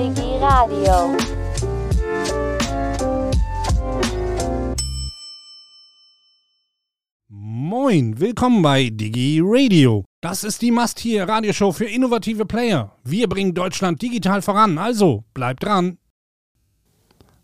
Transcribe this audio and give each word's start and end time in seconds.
Digi 0.00 0.38
Radio. 0.40 1.14
Moin, 7.28 8.18
willkommen 8.18 8.62
bei 8.62 8.88
Digi 8.88 9.42
Radio. 9.44 10.06
Das 10.22 10.42
ist 10.42 10.62
die 10.62 10.70
Must 10.70 10.98
hier 11.00 11.28
Radioshow 11.28 11.72
für 11.72 11.84
innovative 11.84 12.46
Player. 12.46 12.96
Wir 13.04 13.28
bringen 13.28 13.52
Deutschland 13.52 14.00
digital 14.00 14.40
voran, 14.40 14.78
also 14.78 15.24
bleibt 15.34 15.64
dran. 15.64 15.98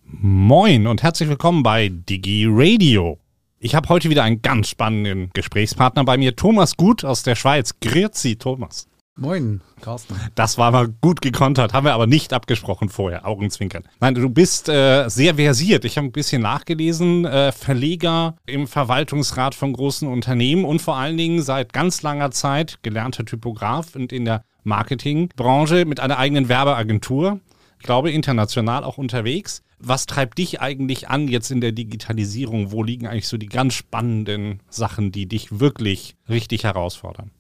Moin 0.05 0.87
und 0.87 1.03
herzlich 1.03 1.29
willkommen 1.29 1.63
bei 1.63 1.91
Digi 1.91 2.47
Radio. 2.49 3.19
Ich 3.59 3.75
habe 3.75 3.91
heute 3.91 4.09
wieder 4.09 4.23
einen 4.23 4.41
ganz 4.41 4.71
spannenden 4.71 5.29
Gesprächspartner 5.35 6.05
bei 6.05 6.17
mir, 6.17 6.35
Thomas 6.35 6.79
Gut 6.79 7.05
aus 7.05 7.23
der 7.23 7.35
Schweiz. 7.35 7.75
Grüezi, 7.81 8.37
Thomas. 8.37 8.89
Moin, 9.19 9.63
Carsten. 9.81 10.15
Das 10.35 10.59
war 10.59 10.71
mal 10.73 10.89
gut 10.89 11.23
gekontert, 11.23 11.73
haben 11.73 11.87
wir 11.87 11.95
aber 11.95 12.07
nicht 12.07 12.35
abgesprochen 12.35 12.91
vorher, 12.91 13.27
Augenzwinkern. 13.27 13.85
Nein, 13.99 14.15
du 14.15 14.29
bist 14.29 14.69
äh, 14.69 15.09
sehr 15.09 15.37
versiert. 15.37 15.87
Ich 15.87 15.97
habe 15.97 16.09
ein 16.09 16.13
bisschen 16.13 16.43
nachgelesen, 16.43 17.25
äh, 17.25 17.51
Verleger 17.51 18.37
im 18.45 18.67
Verwaltungsrat 18.67 19.55
von 19.55 19.73
großen 19.73 20.07
Unternehmen 20.07 20.67
und 20.67 20.83
vor 20.83 20.99
allen 20.99 21.17
Dingen 21.17 21.41
seit 21.41 21.73
ganz 21.73 22.03
langer 22.03 22.31
Zeit 22.31 22.79
gelernter 22.83 23.25
Typograf 23.25 23.97
und 23.97 24.13
in 24.13 24.27
der 24.27 24.45
Marketingbranche 24.65 25.87
mit 25.87 25.99
einer 25.99 26.19
eigenen 26.19 26.51
Werbeagentur. 26.51 27.41
Ich 27.79 27.87
glaube, 27.87 28.11
international 28.11 28.85
auch 28.85 28.99
unterwegs. 28.99 29.63
Was 29.79 30.05
treibt 30.05 30.37
dich 30.37 30.61
eigentlich 30.61 31.09
an 31.09 31.27
jetzt 31.27 31.51
in 31.51 31.63
der 31.63 31.73
Digitalisierung? 31.73 32.71
Wo 32.71 32.83
liegen 32.83 33.07
eigentlich 33.07 33.29
so 33.29 33.39
die 33.39 33.47
ganz 33.47 33.73
spannenden 33.73 34.61
Sachen, 34.69 35.11
die 35.11 35.27
dich 35.27 35.59
wirklich 35.59 36.17
richtig 36.29 36.65
herausfordern? 36.65 37.31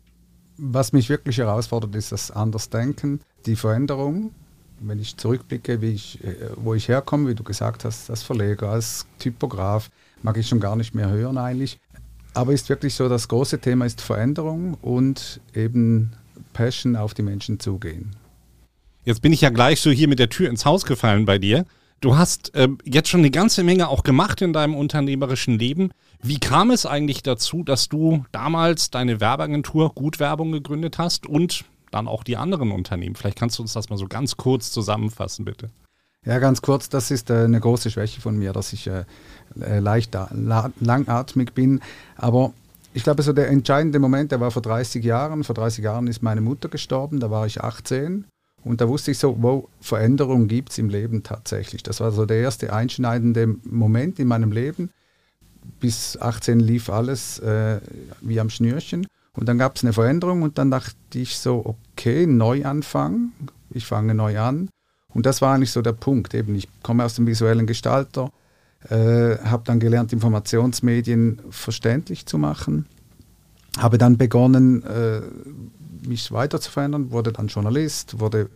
Was 0.59 0.92
mich 0.92 1.09
wirklich 1.09 1.38
herausfordert, 1.38 1.95
ist 1.95 2.12
das 2.12 2.30
Andersdenken, 2.30 3.21
die 3.45 3.57
Veränderung. 3.57 4.32
Wenn 4.80 4.98
ich 4.98 5.16
zurückblicke, 5.16 5.79
ich, 5.82 6.23
äh, 6.24 6.35
wo 6.57 6.74
ich 6.74 6.88
herkomme, 6.88 7.30
wie 7.30 7.35
du 7.35 7.43
gesagt 7.43 7.85
hast, 7.85 8.10
als 8.10 8.23
Verleger, 8.23 8.71
als 8.71 9.07
Typograf, 9.18 9.90
mag 10.23 10.37
ich 10.37 10.48
schon 10.48 10.60
gar 10.60 10.76
nicht 10.76 10.95
mehr 10.95 11.10
hören 11.10 11.38
eigentlich. 11.38 11.79
Aber 12.35 12.52
ist 12.52 12.68
wirklich 12.68 12.95
so, 12.95 13.09
das 13.09 13.29
große 13.29 13.59
Thema 13.59 13.87
ist 13.87 14.02
Veränderung 14.02 14.74
und 14.82 15.40
eben 15.54 16.13
Passion 16.52 16.96
auf 16.96 17.15
die 17.15 17.23
Menschen 17.23 17.59
zugehen. 17.59 18.15
Jetzt 19.04 19.23
bin 19.23 19.32
ich 19.32 19.41
ja 19.41 19.51
gleich 19.51 19.80
so 19.80 19.91
hier 19.91 20.09
mit 20.09 20.18
der 20.18 20.29
Tür 20.29 20.51
ins 20.51 20.65
Haus 20.65 20.85
gefallen 20.85 21.24
bei 21.24 21.38
dir. 21.38 21.65
Du 22.01 22.18
hast 22.18 22.54
äh, 22.54 22.68
jetzt 22.85 23.09
schon 23.09 23.20
eine 23.20 23.30
ganze 23.30 23.63
Menge 23.63 23.88
auch 23.88 24.02
gemacht 24.02 24.43
in 24.43 24.52
deinem 24.52 24.74
unternehmerischen 24.74 25.59
Leben. 25.59 25.93
Wie 26.22 26.38
kam 26.38 26.70
es 26.70 26.86
eigentlich 26.86 27.22
dazu, 27.22 27.62
dass 27.62 27.88
du 27.88 28.24
damals 28.32 28.90
deine 28.90 29.20
Werbeagentur 29.20 29.95
Gut 29.95 30.18
Werbung 30.18 30.52
gegründet 30.52 30.98
hast 30.98 31.26
und 31.26 31.64
dann 31.90 32.08
auch 32.08 32.24
die 32.24 32.36
anderen 32.36 32.73
Unternehmen? 32.73 33.16
Vielleicht 33.16 33.38
kannst 33.38 33.58
du 33.58 33.62
uns 33.62 33.73
das 33.73 33.90
mal 33.90 33.96
so 33.96 34.06
ganz 34.06 34.36
kurz 34.36 34.70
zusammenfassen, 34.70 35.45
bitte. 35.45 35.70
Ja, 36.24 36.40
ganz 36.40 36.60
kurz, 36.60 36.88
das 36.88 37.12
ist 37.12 37.30
äh, 37.30 37.45
eine 37.45 37.60
große 37.60 37.90
Schwäche 37.90 38.20
von 38.20 38.36
mir, 38.36 38.52
dass 38.52 38.73
ich 38.73 38.88
äh, 38.88 39.04
äh 39.60 39.78
leicht 39.78 40.14
la 40.14 40.70
langatmig 40.80 41.52
bin. 41.54 41.80
Aber 42.16 42.52
ich 42.95 43.04
glaube, 43.04 43.23
so 43.23 43.32
der 43.32 43.48
entscheidende 43.48 44.01
Moment, 44.01 44.32
der 44.32 44.40
war 44.40 44.51
vor 44.51 44.62
30 44.62 45.04
Jahren. 45.04 45.45
Vor 45.45 45.54
30 45.54 45.84
Jahren 45.84 46.08
ist 46.08 46.23
meine 46.23 46.40
Mutter 46.40 46.68
gestorben, 46.68 47.20
da 47.20 47.30
war 47.30 47.46
ich 47.46 47.62
18. 47.62 48.24
Und 48.64 48.80
da 48.80 48.88
wusste 48.88 49.12
ich 49.12 49.18
so, 49.18 49.36
wow, 49.40 49.68
Veränderung 49.80 50.48
gibt 50.48 50.70
es 50.70 50.78
im 50.78 50.88
Leben 50.88 51.23
tatsächlich. 51.23 51.84
Das 51.84 52.01
war 52.01 52.10
so 52.10 52.26
der 52.26 52.38
erste 52.38 52.73
einschneidende 52.73 53.54
Moment 53.62 54.18
in 54.18 54.26
meinem 54.26 54.51
Leben. 54.51 54.90
Bis 55.80 56.16
18 56.20 56.60
lief 56.60 56.90
alles 56.90 57.38
äh, 57.38 57.80
wie 58.20 58.40
am 58.40 58.50
Schnürchen. 58.50 59.06
Und 59.34 59.46
dann 59.48 59.59
gab 59.59 59.76
es 59.76 59.84
eine 59.84 59.92
Veränderung 59.92 60.42
und 60.42 60.58
dann 60.58 60.70
dachte 60.70 60.96
ich 61.14 61.38
so, 61.38 61.76
okay, 61.92 62.26
Neuanfang, 62.26 63.32
ich 63.70 63.86
fange 63.86 64.14
neu 64.14 64.38
an. 64.38 64.70
Und 65.12 65.26
das 65.26 65.42
war 65.42 65.54
eigentlich 65.54 65.72
so 65.72 65.82
der 65.82 65.92
Punkt. 65.92 66.34
Eben, 66.34 66.54
ich 66.54 66.68
komme 66.82 67.04
aus 67.04 67.14
dem 67.14 67.26
visuellen 67.26 67.66
Gestalter, 67.66 68.30
äh, 68.88 69.36
habe 69.38 69.62
dann 69.64 69.80
gelernt, 69.80 70.12
Informationsmedien 70.12 71.41
verständlich 71.50 72.26
zu 72.26 72.38
machen, 72.38 72.86
habe 73.78 73.98
dann 73.98 74.16
begonnen, 74.16 74.82
äh, 74.84 75.20
mich 76.06 76.32
weiter 76.32 76.60
zu 76.60 76.70
verändern, 76.70 77.10
wurde 77.10 77.32
dann 77.32 77.48
Journalist, 77.48 78.20
wurde 78.20 78.48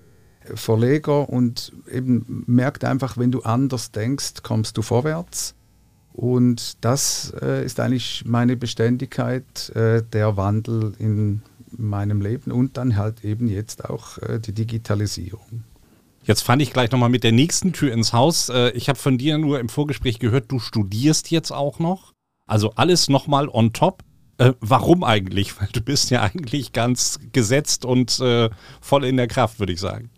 Verleger 0.54 1.28
und 1.28 1.72
eben 1.90 2.44
merkte 2.46 2.88
einfach, 2.88 3.18
wenn 3.18 3.30
du 3.30 3.42
anders 3.42 3.92
denkst, 3.92 4.42
kommst 4.42 4.76
du 4.76 4.82
vorwärts. 4.82 5.54
Und 6.12 6.84
das 6.84 7.32
äh, 7.40 7.64
ist 7.64 7.80
eigentlich 7.80 8.24
meine 8.26 8.56
Beständigkeit, 8.56 9.70
äh, 9.70 10.02
der 10.02 10.36
Wandel 10.36 10.94
in 10.98 11.42
meinem 11.70 12.20
Leben 12.20 12.50
und 12.52 12.76
dann 12.76 12.96
halt 12.96 13.24
eben 13.24 13.48
jetzt 13.48 13.84
auch 13.88 14.18
äh, 14.18 14.40
die 14.40 14.52
Digitalisierung. 14.52 15.64
Jetzt 16.24 16.42
fand 16.42 16.60
ich 16.60 16.72
gleich 16.72 16.90
nochmal 16.90 17.08
mit 17.08 17.24
der 17.24 17.32
nächsten 17.32 17.72
Tür 17.72 17.92
ins 17.92 18.12
Haus. 18.12 18.48
Äh, 18.48 18.70
ich 18.70 18.88
habe 18.88 18.98
von 18.98 19.18
dir 19.18 19.38
nur 19.38 19.58
im 19.60 19.68
Vorgespräch 19.68 20.18
gehört, 20.18 20.50
du 20.52 20.58
studierst 20.58 21.30
jetzt 21.30 21.50
auch 21.50 21.78
noch. 21.78 22.12
Also 22.46 22.72
alles 22.74 23.08
nochmal 23.08 23.48
on 23.48 23.72
top. 23.72 24.02
Äh, 24.38 24.52
warum 24.60 25.04
eigentlich? 25.04 25.58
Weil 25.60 25.68
du 25.72 25.80
bist 25.80 26.10
ja 26.10 26.22
eigentlich 26.22 26.72
ganz 26.72 27.18
gesetzt 27.32 27.84
und 27.84 28.18
äh, 28.20 28.50
voll 28.80 29.04
in 29.04 29.16
der 29.16 29.28
Kraft, 29.28 29.58
würde 29.58 29.72
ich 29.72 29.80
sagen. 29.80 30.10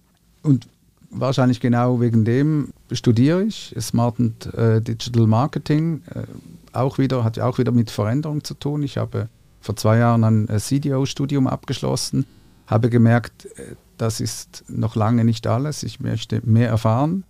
Und 0.42 0.66
wahrscheinlich 1.12 1.60
genau 1.60 2.00
wegen 2.00 2.24
dem 2.24 2.72
studiere 2.90 3.44
ich 3.44 3.74
Smart 3.78 4.18
and 4.18 4.54
äh, 4.54 4.80
Digital 4.80 5.26
Marketing. 5.26 6.02
Äh, 6.12 6.24
auch 6.72 6.98
wieder, 6.98 7.22
hat 7.22 7.38
auch 7.38 7.58
wieder 7.58 7.72
mit 7.72 7.90
Veränderung 7.90 8.42
zu 8.42 8.54
tun. 8.54 8.82
Ich 8.82 8.96
habe 8.96 9.28
vor 9.60 9.76
zwei 9.76 9.98
Jahren 9.98 10.24
ein 10.24 10.48
äh, 10.48 10.58
CDO-Studium 10.58 11.46
abgeschlossen, 11.46 12.26
habe 12.66 12.90
gemerkt, 12.90 13.46
äh, 13.56 13.76
das 13.98 14.20
ist 14.20 14.64
noch 14.68 14.96
lange 14.96 15.24
nicht 15.24 15.46
alles. 15.46 15.82
Ich 15.82 16.00
möchte 16.00 16.40
mehr 16.44 16.68
erfahren 16.68 17.24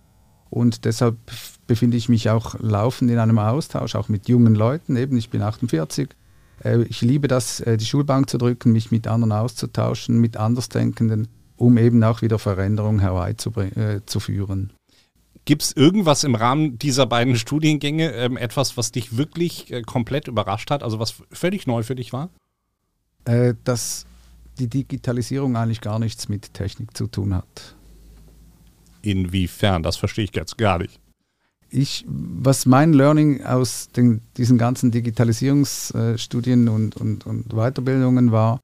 und 0.49 0.85
deshalb 0.85 1.17
befinde 1.67 1.97
ich 1.97 2.09
mich 2.09 2.29
auch 2.29 2.55
laufend 2.59 3.11
in 3.11 3.19
einem 3.19 3.37
Austausch, 3.37 3.95
auch 3.95 4.09
mit 4.09 4.27
jungen 4.27 4.55
Leuten. 4.55 4.95
Eben, 4.95 5.17
ich 5.17 5.29
bin 5.29 5.41
48 5.41 6.09
äh, 6.63 6.83
ich 6.83 7.01
liebe 7.01 7.27
das, 7.27 7.61
die 7.65 7.85
Schulbank 7.85 8.29
zu 8.29 8.37
drücken, 8.37 8.71
mich 8.71 8.91
mit 8.91 9.07
anderen 9.07 9.33
auszutauschen, 9.33 10.19
mit 10.19 10.37
Andersdenkenden, 10.37 11.27
um 11.57 11.77
eben 11.77 12.03
auch 12.03 12.21
wieder 12.21 12.39
Veränderungen 12.39 12.99
herbeizuführen. 12.99 14.69
Äh, 14.71 14.95
Gibt 15.45 15.63
es 15.63 15.73
irgendwas 15.73 16.23
im 16.23 16.35
Rahmen 16.35 16.79
dieser 16.79 17.05
beiden 17.05 17.35
Studiengänge, 17.35 18.13
ähm, 18.13 18.37
etwas, 18.37 18.77
was 18.77 18.91
dich 18.91 19.17
wirklich 19.17 19.71
äh, 19.71 19.81
komplett 19.81 20.27
überrascht 20.27 20.71
hat, 20.71 20.83
also 20.83 20.99
was 20.99 21.15
völlig 21.31 21.67
neu 21.67 21.83
für 21.83 21.95
dich 21.95 22.13
war? 22.13 22.29
Äh, 23.25 23.53
dass 23.63 24.05
die 24.59 24.67
Digitalisierung 24.67 25.57
eigentlich 25.57 25.81
gar 25.81 25.99
nichts 25.99 26.29
mit 26.29 26.53
Technik 26.53 26.95
zu 26.95 27.07
tun 27.07 27.33
hat. 27.33 27.75
Inwiefern? 29.01 29.83
Das 29.83 29.97
verstehe 29.97 30.25
ich 30.25 30.35
jetzt 30.35 30.57
gar 30.57 30.77
nicht 30.77 30.99
ich, 31.73 32.05
was 32.07 32.65
mein 32.65 32.93
Learning 32.93 33.43
aus 33.43 33.89
den, 33.89 34.21
diesen 34.37 34.57
ganzen 34.57 34.91
Digitalisierungsstudien 34.91 36.69
und, 36.69 36.95
und, 36.95 37.25
und 37.25 37.49
Weiterbildungen 37.49 38.31
war, 38.31 38.59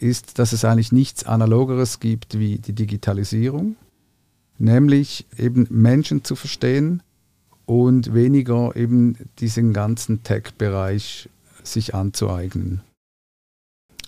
ist, 0.00 0.38
dass 0.38 0.52
es 0.52 0.64
eigentlich 0.64 0.92
nichts 0.92 1.24
Analogeres 1.24 2.00
gibt 2.00 2.38
wie 2.38 2.58
die 2.58 2.72
Digitalisierung, 2.72 3.76
nämlich 4.58 5.26
eben 5.38 5.66
Menschen 5.70 6.24
zu 6.24 6.36
verstehen 6.36 7.02
und 7.66 8.14
weniger 8.14 8.74
eben 8.76 9.16
diesen 9.38 9.72
ganzen 9.72 10.22
Tech-Bereich 10.22 11.28
sich 11.62 11.94
anzueignen. 11.94 12.80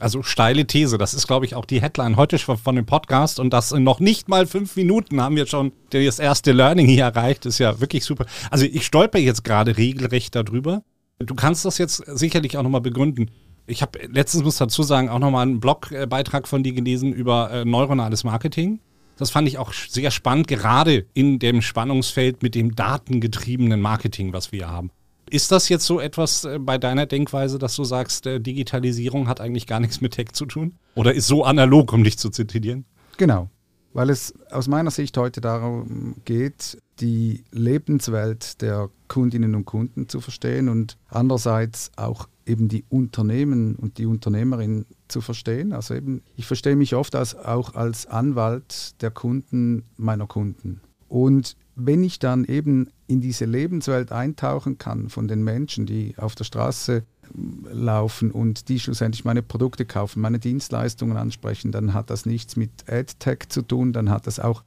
Also 0.03 0.25
steile 0.25 0.67
These, 0.67 0.99
das 0.99 1.15
ist, 1.15 1.29
glaube 1.29 1.47
ich, 1.47 1.55
auch 1.55 1.65
die 1.65 1.81
Headline 1.81 2.17
heute 2.17 2.37
von 2.39 2.75
dem 2.75 2.87
Podcast 2.87 3.39
und 3.39 3.53
das 3.53 3.71
in 3.71 3.85
noch 3.85 4.01
nicht 4.01 4.29
mal 4.29 4.49
fünf 4.49 4.75
Minuten 4.75 5.21
haben 5.21 5.37
wir 5.37 5.47
schon 5.47 5.71
das 5.91 6.19
erste 6.19 6.51
Learning 6.51 6.89
hier 6.89 7.05
erreicht. 7.05 7.47
Ist 7.47 7.59
ja 7.59 7.81
wirklich 7.81 8.05
super. 8.05 8.27
Also 8.51 8.65
ich 8.65 8.85
stolper 8.85 9.21
jetzt 9.21 9.45
gerade 9.45 9.77
regelrecht 9.77 10.35
darüber. 10.35 10.83
Du 11.21 11.37
kannst 11.37 11.65
das 11.65 11.79
jetzt 11.79 12.03
sicherlich 12.07 12.57
auch 12.57 12.65
nochmal 12.65 12.81
begründen. 12.81 13.31
Ich 13.67 13.83
habe 13.83 13.99
letztens, 14.07 14.45
muss 14.45 14.57
dazu 14.57 14.83
sagen, 14.83 15.09
auch 15.09 15.19
nochmal 15.19 15.47
einen 15.47 15.61
Blogbeitrag 15.61 16.49
von 16.49 16.63
dir 16.63 16.73
gelesen 16.73 17.13
über 17.13 17.51
äh, 17.51 17.65
neuronales 17.65 18.25
Marketing. 18.25 18.81
Das 19.17 19.31
fand 19.31 19.47
ich 19.47 19.59
auch 19.59 19.73
sehr 19.73 20.11
spannend, 20.11 20.49
gerade 20.49 21.07
in 21.15 21.39
dem 21.39 21.63
Spannungsfeld 21.63 22.43
mit 22.43 22.55
dem 22.55 22.75
datengetriebenen 22.75 23.81
Marketing, 23.81 24.33
was 24.33 24.51
wir 24.51 24.69
haben. 24.69 24.91
Ist 25.31 25.53
das 25.53 25.69
jetzt 25.69 25.87
so 25.87 26.01
etwas 26.01 26.45
äh, 26.45 26.59
bei 26.59 26.77
deiner 26.77 27.07
Denkweise, 27.07 27.59
dass 27.59 27.77
du 27.77 27.85
sagst, 27.85 28.27
äh, 28.27 28.41
Digitalisierung 28.41 29.29
hat 29.29 29.41
eigentlich 29.41 29.67
gar 29.67 29.81
nichts 29.81 30.01
mit 30.01 30.15
Tech 30.15 30.33
zu 30.33 30.47
tun? 30.47 30.75
Oder 30.95 31.15
ist 31.15 31.27
so 31.27 31.45
analog, 31.45 31.93
um 31.93 32.05
dich 32.05 32.19
zu 32.19 32.31
zitieren? 32.31 32.85
Genau, 33.17 33.49
weil 33.93 34.11
es 34.11 34.35
aus 34.51 34.69
meiner 34.69 34.91
Sicht 34.91 35.17
heute 35.17 35.41
darum 35.41 36.17
geht, 36.25 36.79
die 37.01 37.45
Lebenswelt 37.51 38.61
der 38.61 38.91
Kundinnen 39.09 39.55
und 39.55 39.65
Kunden 39.65 40.09
zu 40.09 40.21
verstehen 40.21 40.69
und 40.69 40.99
andererseits 41.09 41.91
auch 41.97 42.29
eben 42.47 42.69
die 42.69 42.85
Unternehmen 42.89 43.77
und 43.77 43.99
die 43.99 44.07
Unternehmerin 44.07 44.87
zu 45.09 45.21
verstehen. 45.21 45.73
Also 45.73 45.95
eben, 45.95 46.23
ich 46.37 46.47
verstehe 46.47 46.77
mich 46.77 46.95
oft 46.95 47.15
als, 47.15 47.35
auch 47.35 47.75
als 47.75 48.07
Anwalt 48.07 49.01
der 49.03 49.11
Kunden 49.11 49.85
meiner 49.97 50.27
Kunden. 50.27 50.81
Und 51.09 51.57
wenn 51.75 52.03
ich 52.05 52.19
dann 52.19 52.45
eben 52.45 52.89
in 53.07 53.21
diese 53.21 53.45
Lebenswelt 53.45 54.13
eintauchen 54.13 54.79
kann 54.79 55.09
von 55.09 55.29
den 55.29 55.43
Menschen, 55.43 55.87
die 55.87 56.15
auf 56.17 56.35
der 56.35 56.45
Straße 56.45 57.05
ähm, 57.35 57.67
laufen 57.71 58.31
und 58.31 58.69
die 58.69 58.81
schlussendlich 58.81 59.25
meine 59.25 59.43
Produkte 59.43 59.85
kaufen, 59.85 60.21
meine 60.21 60.39
Dienstleistungen 60.39 61.17
ansprechen, 61.17 61.73
dann 61.73 61.95
hat 61.95 62.11
das 62.11 62.27
nichts 62.27 62.57
mit 62.57 62.71
AdTech 62.89 63.49
zu 63.49 63.63
tun, 63.63 63.93
dann 63.93 64.11
hat 64.11 64.27
das 64.27 64.39
auch 64.39 64.65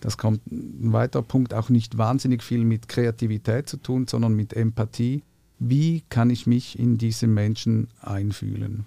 das 0.00 0.18
kommt 0.18 0.46
ein 0.50 0.92
weiterer 0.92 1.22
Punkt, 1.22 1.54
auch 1.54 1.70
nicht 1.70 1.96
wahnsinnig 1.96 2.42
viel 2.42 2.64
mit 2.64 2.88
Kreativität 2.88 3.68
zu 3.68 3.78
tun, 3.78 4.06
sondern 4.06 4.34
mit 4.34 4.52
Empathie. 4.52 5.22
Wie 5.58 6.02
kann 6.08 6.30
ich 6.30 6.46
mich 6.46 6.78
in 6.78 6.98
diese 6.98 7.26
Menschen 7.26 7.88
einfühlen? 8.00 8.86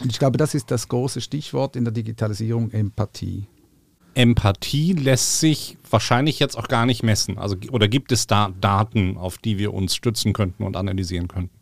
Und 0.00 0.12
ich 0.12 0.18
glaube, 0.18 0.38
das 0.38 0.54
ist 0.54 0.70
das 0.70 0.88
große 0.88 1.20
Stichwort 1.20 1.74
in 1.74 1.84
der 1.84 1.92
Digitalisierung, 1.92 2.70
Empathie. 2.70 3.46
Empathie 4.14 4.92
lässt 4.92 5.40
sich 5.40 5.76
wahrscheinlich 5.90 6.38
jetzt 6.38 6.56
auch 6.56 6.68
gar 6.68 6.86
nicht 6.86 7.02
messen. 7.02 7.38
Also, 7.38 7.56
oder 7.70 7.88
gibt 7.88 8.12
es 8.12 8.26
da 8.26 8.52
Daten, 8.60 9.16
auf 9.16 9.38
die 9.38 9.58
wir 9.58 9.74
uns 9.74 9.94
stützen 9.94 10.32
könnten 10.32 10.62
und 10.62 10.76
analysieren 10.76 11.28
könnten? 11.28 11.54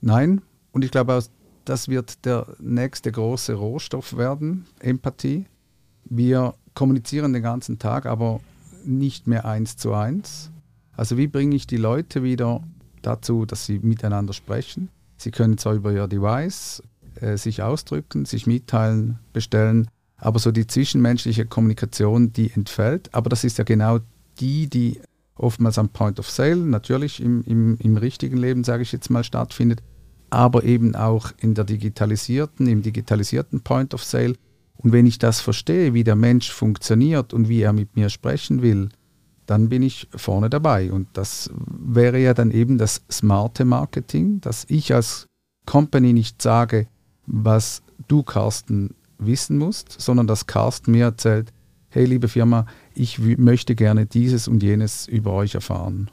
Nein. 0.00 0.42
Und 0.72 0.84
ich 0.84 0.90
glaube, 0.90 1.22
das 1.64 1.88
wird 1.88 2.24
der 2.24 2.46
nächste 2.58 3.12
große 3.12 3.54
Rohstoff 3.54 4.16
werden, 4.16 4.66
Empathie. 4.80 5.46
Wir 6.04 6.54
kommunizieren 6.74 7.32
den 7.32 7.42
ganzen 7.42 7.78
Tag, 7.78 8.06
aber 8.06 8.40
nicht 8.84 9.26
mehr 9.26 9.44
eins 9.44 9.76
zu 9.76 9.94
eins. 9.94 10.50
Also 10.96 11.16
wie 11.16 11.26
bringe 11.26 11.56
ich 11.56 11.66
die 11.66 11.76
Leute 11.76 12.22
wieder 12.22 12.62
dazu, 13.06 13.46
dass 13.46 13.66
sie 13.66 13.78
miteinander 13.78 14.32
sprechen? 14.32 14.88
Sie 15.16 15.30
können 15.30 15.58
zwar 15.58 15.74
über 15.74 15.92
ihr 15.92 16.08
Device 16.08 16.82
äh, 17.20 17.36
sich 17.36 17.62
ausdrücken, 17.62 18.24
sich 18.24 18.46
mitteilen, 18.46 19.18
bestellen, 19.32 19.88
aber 20.16 20.38
so 20.38 20.50
die 20.50 20.66
zwischenmenschliche 20.66 21.46
Kommunikation, 21.46 22.32
die 22.32 22.50
entfällt. 22.50 23.14
Aber 23.14 23.28
das 23.28 23.44
ist 23.44 23.58
ja 23.58 23.64
genau 23.64 24.00
die, 24.40 24.68
die 24.68 25.00
oftmals 25.36 25.78
am 25.78 25.88
Point 25.88 26.18
of 26.18 26.30
Sale, 26.30 26.56
natürlich 26.56 27.20
im, 27.20 27.42
im, 27.44 27.76
im 27.78 27.96
richtigen 27.96 28.36
Leben, 28.36 28.64
sage 28.64 28.82
ich 28.82 28.92
jetzt 28.92 29.10
mal, 29.10 29.24
stattfindet, 29.24 29.82
aber 30.30 30.64
eben 30.64 30.94
auch 30.94 31.32
in 31.38 31.54
der 31.54 31.64
digitalisierten, 31.64 32.66
im 32.66 32.82
digitalisierten 32.82 33.60
Point 33.60 33.94
of 33.94 34.04
Sale. 34.04 34.34
Und 34.76 34.92
wenn 34.92 35.06
ich 35.06 35.18
das 35.18 35.40
verstehe, 35.40 35.94
wie 35.94 36.04
der 36.04 36.16
Mensch 36.16 36.50
funktioniert 36.50 37.32
und 37.32 37.48
wie 37.48 37.62
er 37.62 37.72
mit 37.72 37.96
mir 37.96 38.10
sprechen 38.10 38.62
will, 38.62 38.88
dann 39.46 39.68
bin 39.68 39.82
ich 39.82 40.08
vorne 40.14 40.50
dabei. 40.50 40.92
Und 40.92 41.08
das 41.12 41.50
wäre 41.54 42.18
ja 42.18 42.34
dann 42.34 42.50
eben 42.50 42.78
das 42.78 43.02
smarte 43.10 43.64
Marketing, 43.64 44.40
dass 44.40 44.64
ich 44.68 44.94
als 44.94 45.26
Company 45.66 46.12
nicht 46.12 46.42
sage, 46.42 46.86
was 47.26 47.82
du, 48.08 48.22
Carsten, 48.22 48.94
wissen 49.18 49.58
musst, 49.58 50.00
sondern 50.00 50.26
dass 50.26 50.46
Carsten 50.46 50.92
mir 50.92 51.04
erzählt, 51.04 51.52
hey 51.88 52.04
liebe 52.04 52.28
Firma, 52.28 52.66
ich 52.94 53.18
möchte 53.18 53.74
gerne 53.74 54.06
dieses 54.06 54.48
und 54.48 54.62
jenes 54.62 55.06
über 55.06 55.32
euch 55.32 55.54
erfahren. 55.54 56.10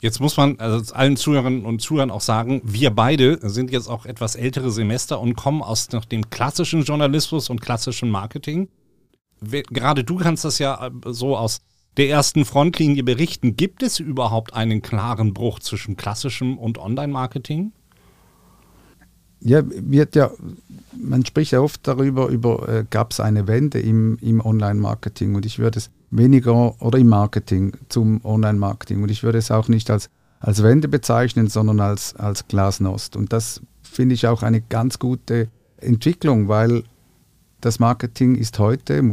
Jetzt 0.00 0.20
muss 0.20 0.36
man 0.36 0.58
also 0.60 0.94
allen 0.94 1.16
Zuhörerinnen 1.16 1.64
und 1.64 1.80
Zuhörern 1.80 2.10
auch 2.10 2.20
sagen, 2.20 2.60
wir 2.64 2.90
beide 2.90 3.38
sind 3.48 3.70
jetzt 3.70 3.88
auch 3.88 4.04
etwas 4.04 4.36
ältere 4.36 4.70
Semester 4.70 5.20
und 5.20 5.36
kommen 5.36 5.62
aus 5.62 5.88
dem 5.88 6.28
klassischen 6.28 6.82
Journalismus 6.82 7.48
und 7.48 7.62
klassischen 7.62 8.10
Marketing. 8.10 8.68
Gerade 9.40 10.04
du 10.04 10.16
kannst 10.16 10.44
das 10.44 10.58
ja 10.58 10.86
äh, 10.86 10.90
so 11.06 11.36
aus 11.36 11.62
der 11.96 12.08
ersten 12.08 12.44
Frontlinie 12.44 13.02
berichten. 13.02 13.56
Gibt 13.56 13.82
es 13.82 13.98
überhaupt 14.00 14.54
einen 14.54 14.82
klaren 14.82 15.32
Bruch 15.32 15.60
zwischen 15.60 15.96
klassischem 15.96 16.58
und 16.58 16.78
Online-Marketing? 16.78 17.72
Ja, 19.40 19.62
wird 19.64 20.16
ja, 20.16 20.30
man 20.98 21.24
spricht 21.24 21.52
ja 21.52 21.60
oft 21.60 21.86
darüber, 21.86 22.28
über 22.28 22.68
äh, 22.68 22.84
gab 22.88 23.12
es 23.12 23.20
eine 23.20 23.46
Wende 23.46 23.78
im, 23.78 24.18
im 24.20 24.40
Online-Marketing 24.40 25.34
und 25.34 25.46
ich 25.46 25.58
würde 25.58 25.78
es 25.78 25.90
weniger 26.10 26.80
oder 26.82 26.98
im 26.98 27.08
Marketing 27.08 27.72
zum 27.88 28.24
Online-Marketing 28.24 29.02
und 29.02 29.10
ich 29.10 29.22
würde 29.22 29.38
es 29.38 29.50
auch 29.50 29.68
nicht 29.68 29.90
als, 29.90 30.08
als 30.40 30.62
Wende 30.62 30.88
bezeichnen, 30.88 31.48
sondern 31.48 31.80
als, 31.80 32.16
als 32.16 32.48
Glasnost. 32.48 33.14
Und 33.14 33.32
das 33.32 33.60
finde 33.82 34.14
ich 34.14 34.26
auch 34.26 34.42
eine 34.42 34.62
ganz 34.62 34.98
gute 34.98 35.48
Entwicklung, 35.78 36.48
weil 36.48 36.84
das 37.60 37.78
Marketing 37.78 38.36
ist 38.36 38.58
heute, 38.58 38.94
äh, 38.94 39.12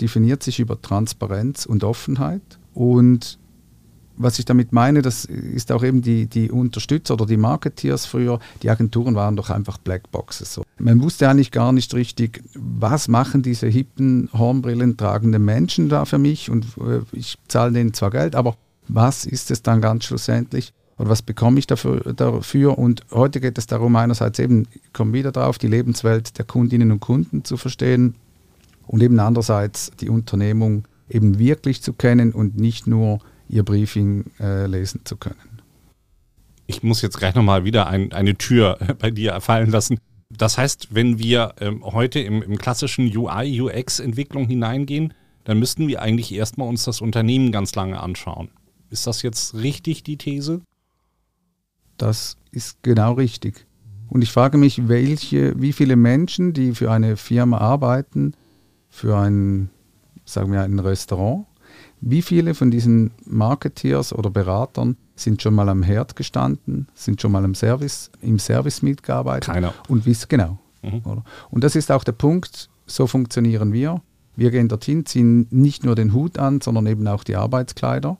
definiert 0.00 0.42
sich 0.42 0.60
über 0.60 0.80
Transparenz 0.80 1.66
und 1.66 1.84
Offenheit 1.84 2.58
und 2.72 3.38
was 4.16 4.38
ich 4.38 4.44
damit 4.44 4.72
meine, 4.72 5.02
das 5.02 5.24
ist 5.24 5.72
auch 5.72 5.82
eben 5.82 6.02
die, 6.02 6.26
die 6.26 6.50
Unterstützer 6.50 7.14
oder 7.14 7.26
die 7.26 7.36
Marketeers 7.36 8.06
früher, 8.06 8.38
die 8.62 8.70
Agenturen 8.70 9.14
waren 9.14 9.36
doch 9.36 9.50
einfach 9.50 9.78
Blackboxes. 9.78 10.54
So. 10.54 10.62
Man 10.78 11.02
wusste 11.02 11.28
eigentlich 11.28 11.50
gar 11.50 11.72
nicht 11.72 11.94
richtig, 11.94 12.42
was 12.54 13.08
machen 13.08 13.42
diese 13.42 13.66
hippen, 13.66 14.28
Hornbrillen 14.32 14.96
tragenden 14.96 15.44
Menschen 15.44 15.88
da 15.88 16.04
für 16.04 16.18
mich 16.18 16.50
und 16.50 16.64
äh, 16.78 17.00
ich 17.12 17.36
zahle 17.48 17.72
denen 17.72 17.94
zwar 17.94 18.10
Geld, 18.10 18.34
aber 18.34 18.56
was 18.86 19.26
ist 19.26 19.50
es 19.50 19.62
dann 19.62 19.80
ganz 19.80 20.04
schlussendlich? 20.04 20.72
Oder 20.96 21.08
was 21.08 21.22
bekomme 21.22 21.58
ich 21.58 21.66
dafür, 21.66 22.12
dafür? 22.14 22.78
Und 22.78 23.02
heute 23.10 23.40
geht 23.40 23.58
es 23.58 23.66
darum, 23.66 23.96
einerseits 23.96 24.38
eben, 24.38 24.68
ich 24.72 24.92
komme 24.92 25.12
wieder 25.12 25.32
drauf, 25.32 25.58
die 25.58 25.66
Lebenswelt 25.66 26.38
der 26.38 26.44
Kundinnen 26.44 26.92
und 26.92 27.00
Kunden 27.00 27.44
zu 27.44 27.56
verstehen 27.56 28.14
und 28.86 29.02
eben 29.02 29.18
andererseits 29.18 29.90
die 30.00 30.08
Unternehmung 30.08 30.86
eben 31.08 31.38
wirklich 31.38 31.82
zu 31.82 31.92
kennen 31.92 32.32
und 32.32 32.56
nicht 32.56 32.86
nur 32.86 33.20
ihr 33.48 33.64
Briefing 33.64 34.30
äh, 34.40 34.66
lesen 34.66 35.02
zu 35.04 35.16
können. 35.16 35.60
Ich 36.66 36.82
muss 36.82 37.02
jetzt 37.02 37.18
gleich 37.18 37.34
nochmal 37.34 37.64
wieder 37.64 37.86
ein, 37.86 38.12
eine 38.12 38.36
Tür 38.36 38.78
bei 38.98 39.10
dir 39.10 39.40
fallen 39.40 39.70
lassen. 39.70 39.98
Das 40.30 40.58
heißt, 40.58 40.94
wenn 40.94 41.18
wir 41.18 41.54
ähm, 41.60 41.84
heute 41.84 42.20
im, 42.20 42.42
im 42.42 42.58
klassischen 42.58 43.14
UI, 43.14 43.60
UX-Entwicklung 43.60 44.46
hineingehen, 44.46 45.14
dann 45.44 45.58
müssten 45.58 45.88
wir 45.88 46.00
eigentlich 46.00 46.32
erstmal 46.34 46.68
uns 46.68 46.84
das 46.84 47.00
Unternehmen 47.00 47.52
ganz 47.52 47.74
lange 47.74 48.00
anschauen. 48.00 48.48
Ist 48.90 49.06
das 49.06 49.22
jetzt 49.22 49.54
richtig, 49.54 50.02
die 50.02 50.16
These? 50.16 50.62
Das 51.98 52.36
ist 52.50 52.82
genau 52.82 53.12
richtig. 53.12 53.66
Und 54.08 54.22
ich 54.22 54.32
frage 54.32 54.58
mich, 54.58 54.88
welche, 54.88 55.60
wie 55.60 55.72
viele 55.72 55.96
Menschen, 55.96 56.52
die 56.52 56.72
für 56.72 56.90
eine 56.90 57.16
Firma 57.16 57.58
arbeiten, 57.58 58.34
für 58.94 59.16
ein, 59.18 59.70
sagen 60.24 60.52
wir, 60.52 60.62
ein 60.62 60.78
Restaurant, 60.78 61.46
wie 62.00 62.22
viele 62.22 62.54
von 62.54 62.70
diesen 62.70 63.10
Marketeers 63.26 64.12
oder 64.12 64.30
Beratern 64.30 64.96
sind 65.16 65.42
schon 65.42 65.54
mal 65.54 65.68
am 65.68 65.82
Herd 65.82 66.14
gestanden, 66.14 66.86
sind 66.94 67.20
schon 67.20 67.32
mal 67.32 67.44
im 67.44 67.56
Service, 67.56 68.12
im 68.20 68.38
Service 68.38 68.82
mitgearbeitet? 68.82 69.52
Keiner. 69.52 69.74
Und 69.88 70.06
wissen 70.06 70.26
genau. 70.28 70.58
Mhm. 70.82 71.02
Und 71.50 71.64
das 71.64 71.74
ist 71.74 71.90
auch 71.90 72.04
der 72.04 72.12
Punkt, 72.12 72.70
so 72.86 73.08
funktionieren 73.08 73.72
wir. 73.72 74.00
Wir 74.36 74.52
gehen 74.52 74.68
dorthin, 74.68 75.04
ziehen 75.06 75.48
nicht 75.50 75.84
nur 75.84 75.96
den 75.96 76.12
Hut 76.12 76.38
an, 76.38 76.60
sondern 76.60 76.86
eben 76.86 77.06
auch 77.08 77.24
die 77.24 77.34
Arbeitskleider 77.34 78.18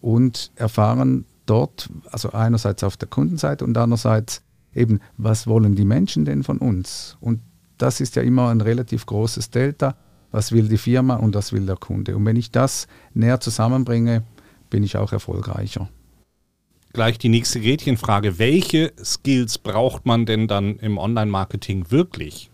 und 0.00 0.50
erfahren 0.56 1.26
dort, 1.46 1.90
also 2.10 2.32
einerseits 2.32 2.82
auf 2.82 2.96
der 2.96 3.08
Kundenseite 3.08 3.64
und 3.64 3.78
andererseits 3.78 4.42
eben, 4.74 4.98
was 5.16 5.46
wollen 5.46 5.76
die 5.76 5.84
Menschen 5.84 6.24
denn 6.24 6.42
von 6.42 6.58
uns? 6.58 7.16
Und 7.20 7.40
das 7.78 8.00
ist 8.00 8.16
ja 8.16 8.22
immer 8.22 8.48
ein 8.48 8.60
relativ 8.60 9.06
großes 9.06 9.50
Delta 9.50 9.94
was 10.30 10.52
will 10.52 10.68
die 10.68 10.78
Firma 10.78 11.16
und 11.16 11.34
was 11.34 11.52
will 11.52 11.66
der 11.66 11.76
Kunde. 11.76 12.16
Und 12.16 12.24
wenn 12.26 12.36
ich 12.36 12.50
das 12.50 12.86
näher 13.14 13.40
zusammenbringe, 13.40 14.24
bin 14.70 14.82
ich 14.82 14.96
auch 14.96 15.12
erfolgreicher. 15.12 15.88
Gleich 16.92 17.18
die 17.18 17.28
nächste 17.28 17.60
Gretchenfrage. 17.60 18.38
Welche 18.38 18.92
Skills 19.02 19.58
braucht 19.58 20.06
man 20.06 20.24
denn 20.26 20.46
dann 20.48 20.78
im 20.78 20.98
Online-Marketing 20.98 21.90
wirklich? 21.90 22.50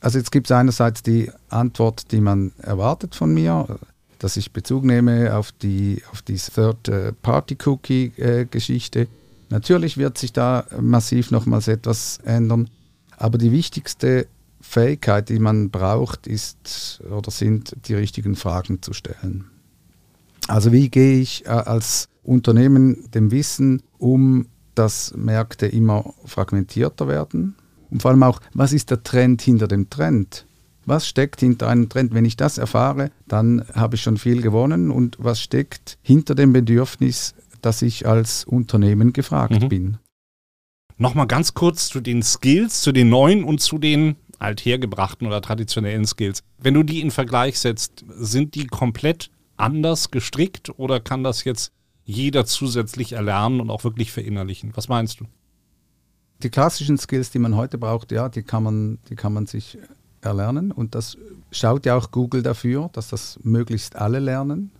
Also 0.00 0.18
jetzt 0.18 0.32
gibt 0.32 0.48
es 0.48 0.52
einerseits 0.52 1.02
die 1.02 1.30
Antwort, 1.48 2.10
die 2.10 2.20
man 2.20 2.52
erwartet 2.58 3.14
von 3.14 3.32
mir, 3.32 3.78
dass 4.18 4.36
ich 4.36 4.52
Bezug 4.52 4.84
nehme 4.84 5.34
auf 5.36 5.52
die, 5.52 6.02
auf 6.10 6.22
die 6.22 6.36
Third-Party-Cookie-Geschichte. 6.36 9.06
Natürlich 9.48 9.98
wird 9.98 10.18
sich 10.18 10.32
da 10.32 10.66
massiv 10.80 11.30
nochmals 11.30 11.68
etwas 11.68 12.18
ändern, 12.24 12.68
aber 13.16 13.38
die 13.38 13.52
wichtigste 13.52 14.26
Fähigkeit, 14.62 15.28
die 15.28 15.38
man 15.38 15.70
braucht, 15.70 16.26
ist 16.26 17.02
oder 17.10 17.30
sind 17.30 17.76
die 17.86 17.94
richtigen 17.94 18.36
Fragen 18.36 18.80
zu 18.80 18.92
stellen. 18.94 19.50
Also 20.48 20.72
wie 20.72 20.88
gehe 20.88 21.20
ich 21.20 21.44
äh, 21.44 21.50
als 21.50 22.08
Unternehmen 22.22 23.10
dem 23.10 23.30
Wissen 23.30 23.82
um, 23.98 24.46
dass 24.74 25.14
Märkte 25.16 25.66
immer 25.66 26.14
fragmentierter 26.24 27.08
werden? 27.08 27.56
Und 27.90 28.00
vor 28.00 28.10
allem 28.10 28.22
auch, 28.22 28.40
was 28.54 28.72
ist 28.72 28.90
der 28.90 29.02
Trend 29.02 29.42
hinter 29.42 29.68
dem 29.68 29.90
Trend? 29.90 30.46
Was 30.86 31.06
steckt 31.06 31.40
hinter 31.40 31.68
einem 31.68 31.88
Trend? 31.88 32.14
Wenn 32.14 32.24
ich 32.24 32.36
das 32.36 32.58
erfahre, 32.58 33.10
dann 33.28 33.64
habe 33.74 33.96
ich 33.96 34.02
schon 34.02 34.16
viel 34.16 34.42
gewonnen. 34.42 34.90
Und 34.90 35.16
was 35.20 35.40
steckt 35.40 35.98
hinter 36.02 36.34
dem 36.34 36.52
Bedürfnis, 36.52 37.34
dass 37.60 37.82
ich 37.82 38.06
als 38.06 38.44
Unternehmen 38.44 39.12
gefragt 39.12 39.62
mhm. 39.62 39.68
bin? 39.68 39.98
Nochmal 40.96 41.26
ganz 41.26 41.54
kurz 41.54 41.88
zu 41.88 42.00
den 42.00 42.22
Skills, 42.22 42.80
zu 42.80 42.92
den 42.92 43.08
neuen 43.08 43.44
und 43.44 43.60
zu 43.60 43.78
den 43.78 44.16
althergebrachten 44.42 45.26
oder 45.26 45.40
traditionellen 45.40 46.04
Skills. 46.06 46.42
Wenn 46.58 46.74
du 46.74 46.82
die 46.82 47.00
in 47.00 47.10
Vergleich 47.10 47.58
setzt, 47.58 48.04
sind 48.08 48.54
die 48.54 48.66
komplett 48.66 49.30
anders 49.56 50.10
gestrickt 50.10 50.70
oder 50.78 51.00
kann 51.00 51.22
das 51.22 51.44
jetzt 51.44 51.72
jeder 52.04 52.44
zusätzlich 52.44 53.12
erlernen 53.12 53.60
und 53.60 53.70
auch 53.70 53.84
wirklich 53.84 54.12
verinnerlichen? 54.12 54.72
Was 54.74 54.88
meinst 54.88 55.20
du? 55.20 55.26
Die 56.42 56.50
klassischen 56.50 56.98
Skills, 56.98 57.30
die 57.30 57.38
man 57.38 57.56
heute 57.56 57.78
braucht, 57.78 58.10
ja, 58.10 58.28
die 58.28 58.42
kann 58.42 58.64
man, 58.64 58.98
die 59.08 59.14
kann 59.14 59.32
man 59.32 59.46
sich 59.46 59.78
erlernen 60.20 60.72
und 60.72 60.94
das 60.94 61.16
schaut 61.50 61.86
ja 61.86 61.96
auch 61.96 62.10
Google 62.10 62.42
dafür, 62.42 62.90
dass 62.92 63.08
das 63.08 63.38
möglichst 63.42 63.96
alle 63.96 64.18
lernen. 64.18 64.72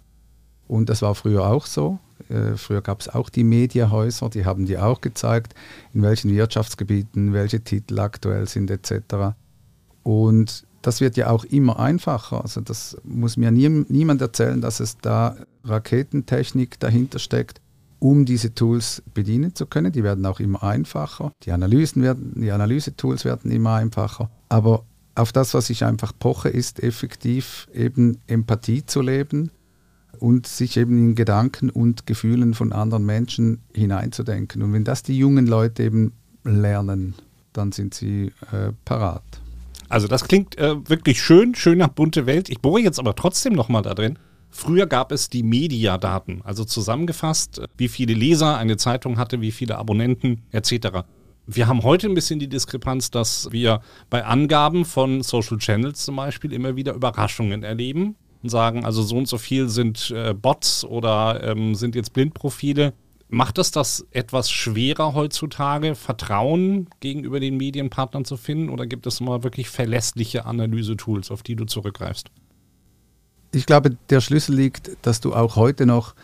Und 0.69 0.89
das 0.89 1.03
war 1.03 1.15
früher 1.15 1.47
auch 1.47 1.67
so. 1.67 1.99
Äh, 2.29 2.57
früher 2.57 2.81
gab 2.81 3.01
es 3.01 3.09
auch 3.09 3.29
die 3.29 3.45
Mediahäuser, 3.45 4.31
die 4.31 4.45
haben 4.45 4.67
dir 4.67 4.87
auch 4.87 5.01
gezeigt, 5.01 5.55
in 5.93 6.03
welchen 6.03 6.31
Wirtschaftsgebieten 6.31 7.33
welche 7.33 7.63
Titel 7.63 7.99
aktuell 7.99 8.49
sind 8.49 8.71
etc. 8.71 9.35
Und 10.03 10.65
das 10.83 11.01
wird 11.01 11.17
ja 11.17 11.31
auch 11.31 11.45
immer 11.45 11.79
einfacher. 11.79 12.43
Also 12.43 12.61
das 12.61 12.97
muss 13.05 13.37
mir 13.37 13.51
nie, 13.51 13.69
niemand 13.69 14.21
erzählen, 14.21 14.61
dass 14.61 14.81
es 14.81 14.99
da 14.99 15.37
Raketentechnik 15.65 16.79
dahinter 16.81 17.19
steckt, 17.19 17.61
um 18.01 18.25
diese 18.25 18.55
Tools 18.55 19.03
bedienen 19.15 19.55
zu 19.55 19.67
können. 19.67 19.93
Die 19.93 20.03
werden 20.03 20.27
auch 20.27 20.41
immer 20.41 20.63
einfacher. 20.63 21.33
Die 21.45 21.53
Analysen 21.53 22.03
werden, 22.03 22.33
die 22.37 22.51
Analysetools 22.51 23.25
werden 23.25 23.53
immer 23.53 23.75
einfacher. 23.75 24.29
Aber 24.49 24.85
auf 25.15 25.33
das, 25.33 25.55
was 25.55 25.71
ich 25.71 25.85
einfach 25.85 26.13
poche, 26.19 26.49
ist 26.49 26.83
effektiv 26.83 27.69
eben 27.73 28.19
Empathie 28.27 28.85
zu 28.85 29.03
leben 29.03 29.51
und 30.19 30.47
sich 30.47 30.77
eben 30.77 30.99
in 30.99 31.15
Gedanken 31.15 31.71
und 31.71 32.07
Gefühlen 32.07 32.55
von 32.55 32.73
anderen 32.73 33.05
Menschen 33.05 33.61
hineinzudenken. 33.73 34.63
Und 34.63 34.73
wenn 34.73 34.85
das 34.85 35.03
die 35.03 35.17
jungen 35.17 35.47
Leute 35.47 35.85
eben 35.85 36.13
lernen, 36.45 37.15
dann 37.53 37.73
sind 37.73 37.95
sie 37.95 38.33
äh, 38.51 38.73
parat. 38.85 39.42
Also 39.93 40.09
das 40.09 40.25
klingt 40.25 40.57
äh, 40.57 40.89
wirklich 40.89 41.21
schön, 41.21 41.55
schön 41.55 41.77
nach 41.77 41.89
bunte 41.89 42.25
Welt. 42.25 42.49
Ich 42.49 42.61
bohre 42.61 42.81
jetzt 42.81 42.99
aber 42.99 43.15
trotzdem 43.15 43.53
nochmal 43.53 43.83
da 43.83 43.93
drin. 43.93 44.19
Früher 44.49 44.87
gab 44.87 45.13
es 45.13 45.29
die 45.29 45.43
Mediadaten, 45.43 46.41
also 46.45 46.65
zusammengefasst, 46.65 47.61
wie 47.77 47.89
viele 47.89 48.15
Leser 48.15 48.57
eine 48.57 48.79
Zeitung 48.79 49.19
hatte, 49.19 49.43
wie 49.43 49.53
viele 49.53 49.77
Abonnenten 49.77 50.45
etc. 50.51 51.05
Wir 51.47 51.67
haben 51.67 51.83
heute 51.83 52.07
ein 52.07 52.15
bisschen 52.15 52.39
die 52.39 52.49
Diskrepanz, 52.49 53.11
dass 53.11 53.53
wir 53.53 53.83
bei 54.09 54.25
Angaben 54.25 54.87
von 54.87 55.23
Social 55.23 55.59
Channels 55.59 56.07
zum 56.07 56.17
Beispiel 56.17 56.55
immer 56.55 56.75
wieder 56.75 56.95
Überraschungen 56.95 57.63
erleben 57.63 58.17
und 58.43 58.49
sagen, 58.49 58.87
also 58.87 59.03
so 59.03 59.17
und 59.19 59.29
so 59.29 59.37
viel 59.37 59.69
sind 59.69 60.11
äh, 60.11 60.33
Bots 60.33 60.87
oder 60.87 61.43
ähm, 61.45 61.75
sind 61.75 61.95
jetzt 61.95 62.15
Blindprofile. 62.15 62.95
Macht 63.35 63.57
es 63.57 63.71
das 63.71 64.07
etwas 64.11 64.51
schwerer 64.51 65.15
heutzutage, 65.15 65.95
Vertrauen 65.95 66.91
gegenüber 67.01 67.41
den 67.41 67.57
Medienpartnern 67.57 68.27
zu 68.27 68.37
finden 68.37 68.69
oder 68.69 68.87
gibt 68.87 69.07
es 69.07 69.23
mal 69.23 69.43
wirklich 69.43 69.71
verlässliche 69.71 70.45
Analysetools, 70.45 71.31
auf 71.31 71.43
die 71.43 71.57
du 71.57 71.65
zurückgreifst? 71.65 72.31
Ich 73.53 73.65
glaube, 73.65 73.97
der 74.11 74.21
Schlüssel 74.21 74.57
liegt, 74.57 74.99
dass 75.01 75.23
du 75.23 75.33
auch 75.33 75.57
heute 75.57 75.87
noch 75.87 76.15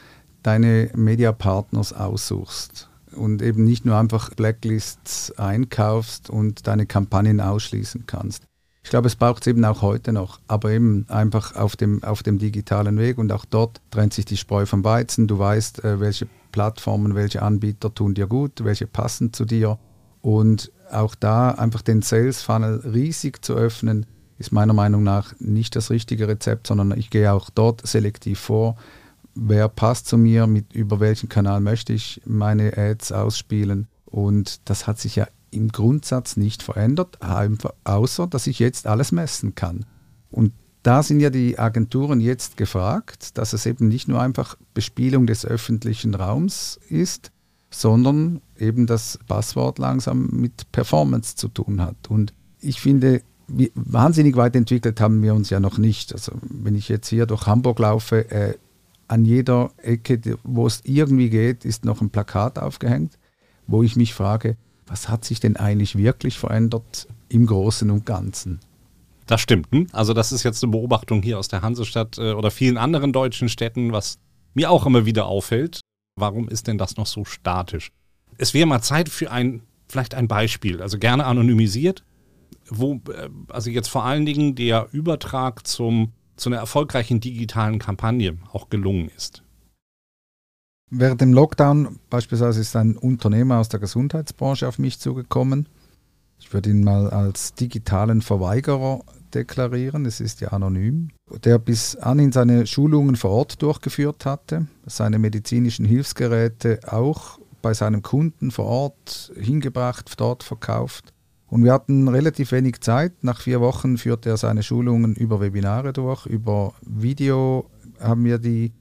deine 0.43 0.91
Mediapartners 0.95 1.95
aussuchst 1.95 2.91
und 3.13 3.41
eben 3.41 3.65
nicht 3.65 3.87
nur 3.87 3.97
einfach 3.97 4.35
Blacklists 4.35 5.31
einkaufst 5.39 6.29
und 6.29 6.67
deine 6.67 6.85
Kampagnen 6.85 7.41
ausschließen 7.41 8.05
kannst. 8.05 8.45
Ich 8.83 8.91
glaube, 8.91 9.07
es 9.07 9.17
braucht 9.17 9.45
es 9.45 9.47
eben 9.47 9.65
auch 9.65 9.81
heute 9.81 10.13
noch, 10.13 10.41
aber 10.47 10.73
eben 10.73 11.07
einfach 11.09 11.57
auf 11.57 11.75
dem, 11.75 12.05
auf 12.05 12.23
dem 12.23 12.39
digitalen 12.39 12.99
Weg 12.99 13.17
und 13.17 13.33
auch 13.33 13.47
dort 13.47 13.81
trennt 13.91 14.13
sich 14.13 14.27
die 14.27 14.37
Spreu 14.37 14.67
vom 14.67 14.85
Weizen. 14.85 15.27
Du 15.27 15.39
weißt, 15.39 15.85
äh, 15.85 16.01
welche 16.01 16.29
Plattformen, 16.53 17.15
welche 17.15 17.43
Anbieter 17.43 17.95
tun 17.95 18.15
dir 18.15 18.27
gut, 18.27 18.65
welche 18.65 18.87
passen 18.87 19.33
zu 19.33 19.45
dir 19.45 19.79
und 20.21 20.73
auch 20.91 21.15
da 21.15 21.51
einfach 21.53 21.83
den 21.83 22.03
Sales 22.03 22.43
Funnel 22.43 22.81
riesig 22.85 23.45
zu 23.45 23.55
öffnen, 23.55 24.07
ist 24.39 24.53
meiner 24.53 24.73
Meinung 24.73 25.03
nach 25.03 25.35
nicht 25.39 25.77
das 25.77 25.91
richtige 25.91 26.29
Rezept, 26.29 26.67
sondern 26.67 26.97
ich 26.97 27.11
gehe 27.11 27.33
auch 27.33 27.51
dort 27.51 27.87
selektiv 27.87 28.39
vor. 28.39 28.77
Wer 29.35 29.69
passt 29.69 30.07
zu 30.07 30.17
mir, 30.17 30.47
mit, 30.47 30.73
über 30.73 31.01
welchen 31.01 31.29
Kanal 31.29 31.61
möchte 31.61 31.93
ich 31.93 32.23
meine 32.25 32.77
Ads 32.77 33.13
ausspielen? 33.13 33.89
Und 34.07 34.69
das 34.69 34.87
hat 34.87 34.99
sich 34.99 35.17
ja 35.17 35.29
im 35.51 35.69
Grundsatz 35.69 36.37
nicht 36.37 36.63
verändert, 36.63 37.19
außer 37.85 38.27
dass 38.27 38.47
ich 38.47 38.59
jetzt 38.59 38.87
alles 38.87 39.13
messen 39.13 39.55
kann. 39.55 39.87
Und 40.31 40.53
da 40.83 41.03
sind 41.03 41.21
ja 41.21 41.31
die 41.31 41.59
Agenturen 41.59 42.21
jetzt 42.21 42.57
gefragt, 42.57 43.37
dass 43.37 43.53
es 43.53 43.67
eben 43.67 43.89
nicht 43.89 44.09
nur 44.09 44.21
einfach 44.21 44.57
Bespielung 44.75 45.27
des 45.27 45.45
öffentlichen 45.45 46.15
Raums 46.15 46.79
ist, 46.89 47.33
sondern 47.71 48.41
eben 48.59 48.87
das 48.87 49.19
Passwort 49.27 49.79
langsam 49.79 50.29
mit 50.31 50.71
Performance 50.73 51.37
zu 51.37 51.49
tun 51.49 51.81
hat. 51.81 52.09
Und 52.09 52.33
ich 52.61 52.81
finde, 52.81 53.23
wahnsinnig 53.75 54.37
weit 54.37 54.57
entwickelt 54.57 55.01
haben 55.01 55.23
wir 55.23 55.35
uns 55.35 55.51
ja 55.51 55.61
noch 55.61 55.79
nicht. 55.79 56.13
Also 56.13 56.33
wenn 56.43 56.75
ich 56.75 56.89
jetzt 56.89 57.09
hier 57.09 57.27
durch 57.27 57.47
Hamburg 57.47 57.79
laufe, 57.79 58.31
äh, 58.31 58.55
an 59.09 59.25
jeder 59.25 59.71
Ecke, 59.79 60.39
wo 60.45 60.67
es 60.67 60.83
irgendwie 60.85 61.31
geht, 61.31 61.65
ist 61.65 61.85
noch 61.85 62.01
ein 62.03 62.11
Plakat 62.11 62.59
aufgehängt, 62.59 63.19
wo 63.67 63.83
ich 63.83 63.97
mich 63.97 64.15
frage, 64.15 64.57
was 64.87 65.09
hat 65.09 65.25
sich 65.25 65.41
denn 65.41 65.57
eigentlich 65.57 65.97
wirklich 65.97 66.39
verändert 66.39 67.09
im 67.29 67.47
Großen 67.47 67.91
und 67.91 68.07
Ganzen? 68.07 68.61
Das 69.29 69.43
stimmt. 69.43 69.71
Hm? 69.71 69.87
Also 69.93 70.15
das 70.15 70.33
ist 70.33 70.43
jetzt 70.43 70.65
eine 70.65 70.73
Beobachtung 70.73 71.23
hier 71.23 71.39
aus 71.39 71.49
der 71.49 71.61
Hansestadt 71.63 72.19
äh, 72.19 72.33
oder 72.33 72.51
vielen 72.51 72.79
anderen 72.79 73.13
deutschen 73.13 73.49
Städten, 73.49 73.93
was 73.93 74.19
mir 74.55 74.71
auch 74.71 74.87
immer 74.87 75.05
wieder 75.05 75.27
auffällt. 75.27 75.81
Warum 76.17 76.49
ist 76.49 76.67
denn 76.67 76.79
das 76.79 76.97
noch 76.97 77.07
so 77.07 77.25
statisch? 77.25 77.93
Es 78.39 78.55
wäre 78.55 78.67
mal 78.67 78.81
Zeit 78.81 79.09
für 79.11 79.31
ein, 79.31 79.63
vielleicht 79.87 80.15
ein 80.15 80.29
Beispiel, 80.29 80.81
also 80.81 80.99
gerne 80.99 81.27
anonymisiert, 81.27 82.05
wo, 82.71 82.95
äh, 83.13 83.29
also 83.49 83.69
jetzt 83.71 83.89
vor 83.89 84.05
allen 84.05 84.25
Dingen 84.25 84.55
der 84.55 84.89
Übertrag 84.93 85.67
zum, 85.67 86.13
zu 86.37 86.49
einer 86.49 86.59
erfolgreichen 86.59 87.21
digitalen 87.21 87.79
Kampagne 87.79 88.39
auch 88.53 88.71
gelungen 88.71 89.11
ist. 89.15 89.43
Während 90.91 91.21
dem 91.21 91.35
Lockdown 91.35 91.99
beispielsweise 92.09 92.63
ist 92.63 92.75
ein 92.77 92.97
Unternehmer 92.97 93.59
aus 93.59 93.69
der 93.69 93.79
Gesundheitsbranche 93.79 94.67
auf 94.67 94.79
mich 94.79 94.99
zugekommen. 94.99 95.69
Ich 96.41 96.55
würde 96.55 96.71
ihn 96.71 96.83
mal 96.83 97.11
als 97.11 97.53
digitalen 97.53 98.23
Verweigerer 98.23 99.03
deklarieren, 99.35 100.07
es 100.07 100.21
ist 100.21 100.41
ja 100.41 100.49
anonym, 100.49 101.09
der 101.45 101.59
bis 101.59 101.97
anhin 101.97 102.33
seine 102.33 102.67
Schulungen 102.67 103.17
vor 103.17 103.31
Ort 103.31 103.63
durchgeführt 103.63 104.25
hatte, 104.25 104.67
seine 104.87 105.19
medizinischen 105.19 105.85
Hilfsgeräte 105.85 106.81
auch 106.87 107.39
bei 107.63 107.75
seinem 107.75 108.03
Kunden 108.03 108.51
vor 108.51 108.67
Ort 108.67 109.33
hingebracht, 109.39 110.13
dort 110.19 110.43
verkauft. 110.43 111.13
Und 111.49 111.65
wir 111.65 111.73
hatten 111.73 112.09
relativ 112.09 112.53
wenig 112.53 112.81
Zeit. 112.81 113.25
Nach 113.25 113.41
vier 113.41 113.61
Wochen 113.61 113.97
führte 113.97 114.29
er 114.29 114.37
seine 114.37 114.63
Schulungen 114.63 115.15
über 115.15 115.41
Webinare 115.41 115.93
durch, 115.93 116.27
über 116.27 116.75
Video 116.83 117.71
haben 117.99 118.25
wir 118.25 118.39
die 118.39 118.73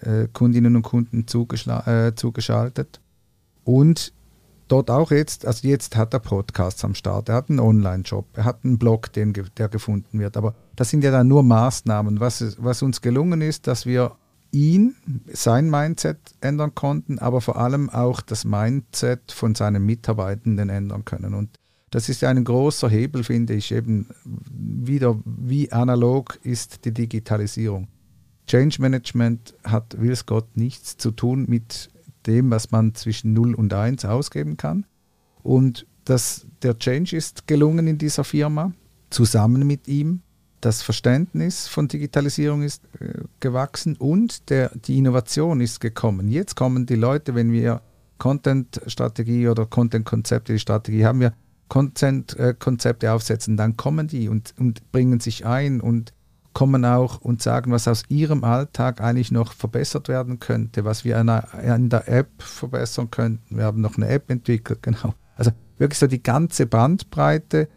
äh, 0.00 0.26
Kundinnen 0.32 0.76
und 0.76 0.82
Kunden 0.82 1.20
äh, 1.20 2.14
zugeschaltet. 2.14 3.00
Und 3.64 4.12
dort 4.68 4.90
auch 4.90 5.10
jetzt, 5.10 5.46
also 5.46 5.66
jetzt 5.66 5.96
hat 5.96 6.14
er 6.14 6.20
Podcasts 6.20 6.84
am 6.84 6.94
Start, 6.94 7.28
er 7.28 7.36
hat 7.36 7.50
einen 7.50 7.60
Online-Job, 7.60 8.26
er 8.34 8.44
hat 8.44 8.64
einen 8.64 8.78
Blog, 8.78 9.12
den, 9.12 9.32
der 9.56 9.68
gefunden 9.68 10.18
wird. 10.18 10.36
Aber 10.36 10.54
das 10.74 10.90
sind 10.90 11.04
ja 11.04 11.10
dann 11.10 11.28
nur 11.28 11.42
Maßnahmen. 11.42 12.20
Was, 12.20 12.56
was 12.58 12.82
uns 12.82 13.00
gelungen 13.00 13.42
ist, 13.42 13.66
dass 13.66 13.86
wir 13.86 14.16
ihn, 14.50 14.96
sein 15.32 15.70
Mindset 15.70 16.18
ändern 16.40 16.74
konnten, 16.74 17.18
aber 17.18 17.40
vor 17.40 17.56
allem 17.56 17.90
auch 17.90 18.20
das 18.20 18.44
Mindset 18.44 19.32
von 19.32 19.54
seinen 19.54 19.84
Mitarbeitenden 19.84 20.68
ändern 20.68 21.04
können. 21.04 21.34
Und 21.34 21.58
das 21.90 22.08
ist 22.08 22.24
ein 22.24 22.42
großer 22.42 22.88
Hebel, 22.88 23.22
finde 23.24 23.54
ich, 23.54 23.72
eben 23.72 24.08
wieder, 24.24 25.18
wie 25.24 25.70
analog 25.72 26.38
ist 26.42 26.84
die 26.84 26.92
Digitalisierung. 26.92 27.88
Change 28.46 28.80
Management 28.80 29.54
hat, 29.64 30.00
will 30.00 30.12
es 30.12 30.26
Gott, 30.26 30.56
nichts 30.56 30.96
zu 30.96 31.10
tun 31.10 31.46
mit 31.48 31.90
dem, 32.26 32.50
was 32.50 32.70
man 32.70 32.94
zwischen 32.94 33.32
0 33.32 33.54
und 33.54 33.72
1 33.72 34.04
ausgeben 34.04 34.56
kann. 34.56 34.86
Und 35.42 35.86
das, 36.04 36.46
der 36.62 36.78
Change 36.78 37.16
ist 37.16 37.46
gelungen 37.46 37.86
in 37.86 37.98
dieser 37.98 38.24
Firma, 38.24 38.72
zusammen 39.10 39.66
mit 39.66 39.88
ihm. 39.88 40.20
Das 40.60 40.82
Verständnis 40.82 41.68
von 41.68 41.88
Digitalisierung 41.88 42.62
ist 42.62 42.82
äh, 42.98 43.22
gewachsen 43.40 43.96
und 43.96 44.50
der, 44.50 44.70
die 44.74 44.98
Innovation 44.98 45.60
ist 45.60 45.80
gekommen. 45.80 46.28
Jetzt 46.28 46.56
kommen 46.56 46.86
die 46.86 46.94
Leute, 46.94 47.34
wenn 47.34 47.52
wir 47.52 47.82
Content-Strategie 48.18 49.48
oder 49.48 49.66
Content-Konzepte, 49.66 50.54
die 50.54 50.58
Strategie 50.58 51.04
haben 51.04 51.20
wir, 51.20 51.34
Content-Konzepte 51.68 53.12
aufsetzen, 53.12 53.56
dann 53.56 53.76
kommen 53.76 54.06
die 54.06 54.28
und, 54.28 54.54
und 54.58 54.90
bringen 54.92 55.20
sich 55.20 55.44
ein 55.44 55.80
und 55.80 56.12
kommen 56.56 56.86
auch 56.86 57.20
und 57.20 57.42
sagen, 57.42 57.70
was 57.70 57.86
aus 57.86 58.04
ihrem 58.08 58.42
Alltag 58.42 59.02
eigentlich 59.02 59.30
noch 59.30 59.52
verbessert 59.52 60.08
werden 60.08 60.40
könnte, 60.40 60.86
was 60.86 61.04
wir 61.04 61.18
in 61.18 61.90
der 61.90 62.08
App 62.08 62.30
verbessern 62.38 63.10
könnten. 63.10 63.58
Wir 63.58 63.64
haben 63.64 63.82
noch 63.82 63.98
eine 63.98 64.08
App 64.08 64.30
entwickelt, 64.30 64.78
genau. 64.82 65.12
Also 65.34 65.50
wirklich 65.76 65.98
so 65.98 66.06
die 66.06 66.22
ganze 66.22 66.64
Bandbreite 66.64 67.68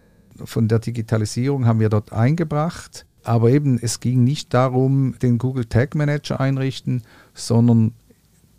von 0.46 0.70
der 0.70 0.80
Digitalisierung 0.80 1.66
haben 1.66 1.82
wir 1.82 1.90
dort 1.90 2.14
eingebracht. 2.14 3.06
Aber 3.26 3.50
eben, 3.50 3.80
es 3.82 4.00
ging 4.00 4.24
nicht 4.24 4.54
darum, 4.54 5.20
den 5.22 5.40
Google 5.40 5.66
Tag 5.66 5.94
Manager 5.94 6.40
einrichten, 6.40 7.04
sondern 7.34 7.92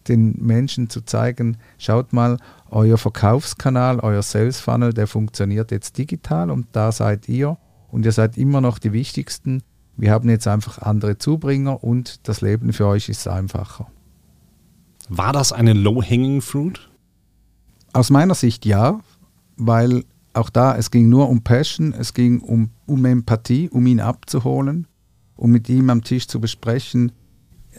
den 0.07 0.37
Menschen 0.39 0.91
zu 0.91 1.01
zeigen, 1.01 1.57
schaut 1.79 2.13
mal, 2.13 2.37
euer 2.69 2.99
Verkaufskanal, 2.99 4.01
euer 4.01 4.21
Sales 4.21 4.61
Funnel, 4.61 4.93
der 4.93 5.07
funktioniert 5.07 5.71
jetzt 5.71 5.97
digital 5.97 6.51
und 6.51 6.67
da 6.73 6.93
seid 6.93 7.27
ihr 7.27 7.57
und 7.89 8.05
ihr 8.05 8.13
seid 8.13 8.37
immer 8.37 8.61
noch 8.61 8.79
die 8.79 8.93
wichtigsten 8.93 9.63
wir 10.01 10.13
haben 10.13 10.29
jetzt 10.31 10.49
einfach 10.49 10.79
andere 10.79 11.19
Zubringer 11.19 11.85
und 11.85 12.27
das 12.27 12.41
Leben 12.41 12.73
für 12.73 12.87
euch 12.87 13.09
ist 13.09 13.29
einfacher. 13.29 13.87
War 15.09 15.33
das 15.33 15.53
eine 15.53 15.75
Low-Hanging 15.75 16.41
Fruit? 16.41 16.89
Aus 17.93 18.11
meiner 18.11 18.35
Sicht 18.35 18.65
ja, 18.65 19.01
weil 19.57 20.05
auch 20.33 20.49
da, 20.49 20.77
es 20.77 20.91
ging 20.91 21.09
nur 21.09 21.29
um 21.29 21.43
Passion, 21.43 21.93
es 21.93 22.15
ging 22.15 22.41
um, 22.41 22.71
um 22.87 23.05
Empathie, 23.05 23.69
um 23.69 23.87
ihn 23.87 24.01
abzuholen, 24.01 24.87
um 25.37 25.51
mit 25.51 25.69
ihm 25.69 25.91
am 25.91 26.03
Tisch 26.03 26.29
zu 26.29 26.41
besprechen, 26.41 27.13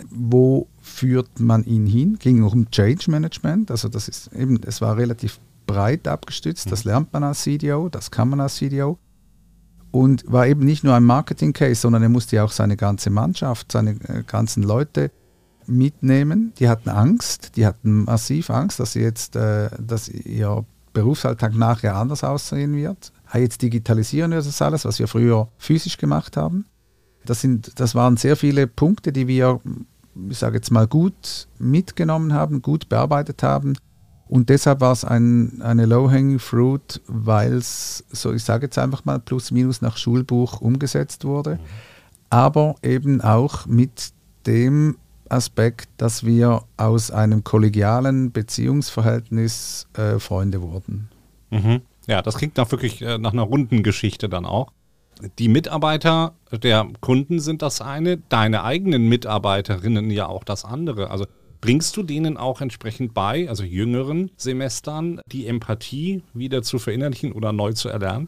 wo 0.10 0.68
führt 0.80 1.40
man 1.40 1.64
ihn 1.64 1.88
hin. 1.88 2.18
Ging 2.20 2.44
um 2.44 2.70
Change 2.70 3.10
Management, 3.10 3.72
also 3.72 3.88
das 3.88 4.08
ist 4.08 4.32
eben, 4.34 4.60
es 4.66 4.82
war 4.82 4.98
relativ 4.98 5.40
breit 5.66 6.08
abgestützt, 6.08 6.72
das 6.72 6.86
mhm. 6.86 6.92
lernt 6.92 7.14
man 7.14 7.24
als 7.24 7.42
CDO, 7.42 7.90
das 7.90 8.12
kann 8.12 8.30
man 8.30 8.42
als 8.42 8.56
CDO. 8.56 9.00
Und 9.92 10.24
war 10.32 10.48
eben 10.48 10.66
nicht 10.66 10.84
nur 10.84 10.96
ein 10.96 11.04
Marketing-Case, 11.04 11.82
sondern 11.82 12.04
er 12.04 12.10
musste 12.10 12.38
ja 12.38 12.44
auch 12.44 12.52
seine 12.52 12.78
ganze 12.78 13.10
Mannschaft, 13.10 13.72
seine 13.72 13.92
äh, 13.92 14.24
ganzen 14.26 14.64
Leute 14.64 15.12
mitnehmen. 15.68 16.54
Die 16.60 16.70
hatten 16.70 16.90
Angst, 16.90 17.56
die 17.56 17.66
hatten 17.66 18.06
massiv 18.06 18.50
Angst, 18.50 18.80
dass 18.80 18.94
sie 18.94 19.02
jetzt, 19.02 19.36
äh, 19.36 19.70
dass 19.80 20.10
ihr 20.10 20.66
Berufsalltag 20.94 21.56
nachher 21.56 21.96
anders 21.96 22.24
aussehen 22.24 22.76
wird. 22.76 23.12
Jetzt 23.34 23.62
digitalisieren 23.62 24.32
wir 24.32 24.42
das 24.42 24.62
alles, 24.62 24.86
was 24.86 25.00
wir 25.00 25.08
früher 25.08 25.48
physisch 25.58 25.98
gemacht 25.98 26.36
haben. 26.36 26.66
Das, 27.26 27.42
sind, 27.42 27.80
das 27.80 27.96
waren 27.96 28.18
sehr 28.18 28.36
viele 28.36 28.68
Punkte, 28.68 29.14
die 29.14 29.28
wir, 29.28 29.62
ich 30.30 30.38
sage 30.38 30.56
jetzt 30.56 30.72
mal, 30.72 30.88
gut 30.88 31.48
mitgenommen 31.60 32.34
haben, 32.34 32.62
gut 32.62 32.90
bearbeitet 32.90 33.44
haben. 33.44 33.74
Und 34.32 34.48
deshalb 34.48 34.80
war 34.80 34.94
es 34.94 35.04
ein, 35.04 35.62
eine 35.62 35.86
Low-Hanging 35.86 36.40
Fruit, 36.40 37.02
weil 37.06 37.52
es, 37.52 38.06
so 38.12 38.32
ich 38.32 38.46
sage 38.46 38.68
jetzt 38.68 38.78
einfach 38.78 39.04
mal, 39.04 39.20
plus 39.20 39.52
minus 39.52 39.82
nach 39.82 39.98
Schulbuch 39.98 40.62
umgesetzt 40.62 41.26
wurde. 41.26 41.60
Aber 42.30 42.76
eben 42.82 43.20
auch 43.20 43.66
mit 43.66 44.14
dem 44.48 44.96
Aspekt, 45.28 45.90
dass 45.98 46.26
wir 46.26 46.64
aus 46.78 47.12
einem 47.12 47.44
kollegialen 47.44 48.32
Beziehungsverhältnis 48.32 49.88
äh, 49.98 50.18
Freunde 50.18 50.62
wurden. 50.62 51.10
Mhm. 51.50 51.82
Ja, 52.08 52.22
das 52.22 52.38
klingt 52.38 52.56
nach 52.56 52.72
wirklich 52.72 53.02
äh, 53.02 53.18
nach 53.18 53.34
einer 53.34 53.44
runden 53.44 53.84
Geschichte 53.84 54.30
dann 54.30 54.46
auch. 54.46 54.72
Die 55.40 55.50
Mitarbeiter 55.50 56.36
der 56.54 56.88
Kunden 57.02 57.42
sind 57.42 57.62
das 57.62 57.82
eine, 57.82 58.16
deine 58.30 58.64
eigenen 58.64 59.10
Mitarbeiterinnen 59.10 60.10
ja 60.10 60.28
auch 60.28 60.46
das 60.46 60.64
andere. 60.64 61.12
Also 61.12 61.26
bringst 61.62 61.96
du 61.96 62.04
denen 62.04 62.38
auch 62.38 62.60
entsprechend 62.62 63.14
bei, 63.14 63.48
also 63.48 63.64
jüngeren 63.64 64.32
Semestern, 64.36 65.22
die 65.28 65.48
Empathie 65.48 66.24
wieder 66.34 66.64
zu 66.64 66.80
verinnerlichen 66.80 67.32
oder 67.32 67.54
neu 67.54 67.74
zu 67.74 67.88
erlernen? 67.88 68.28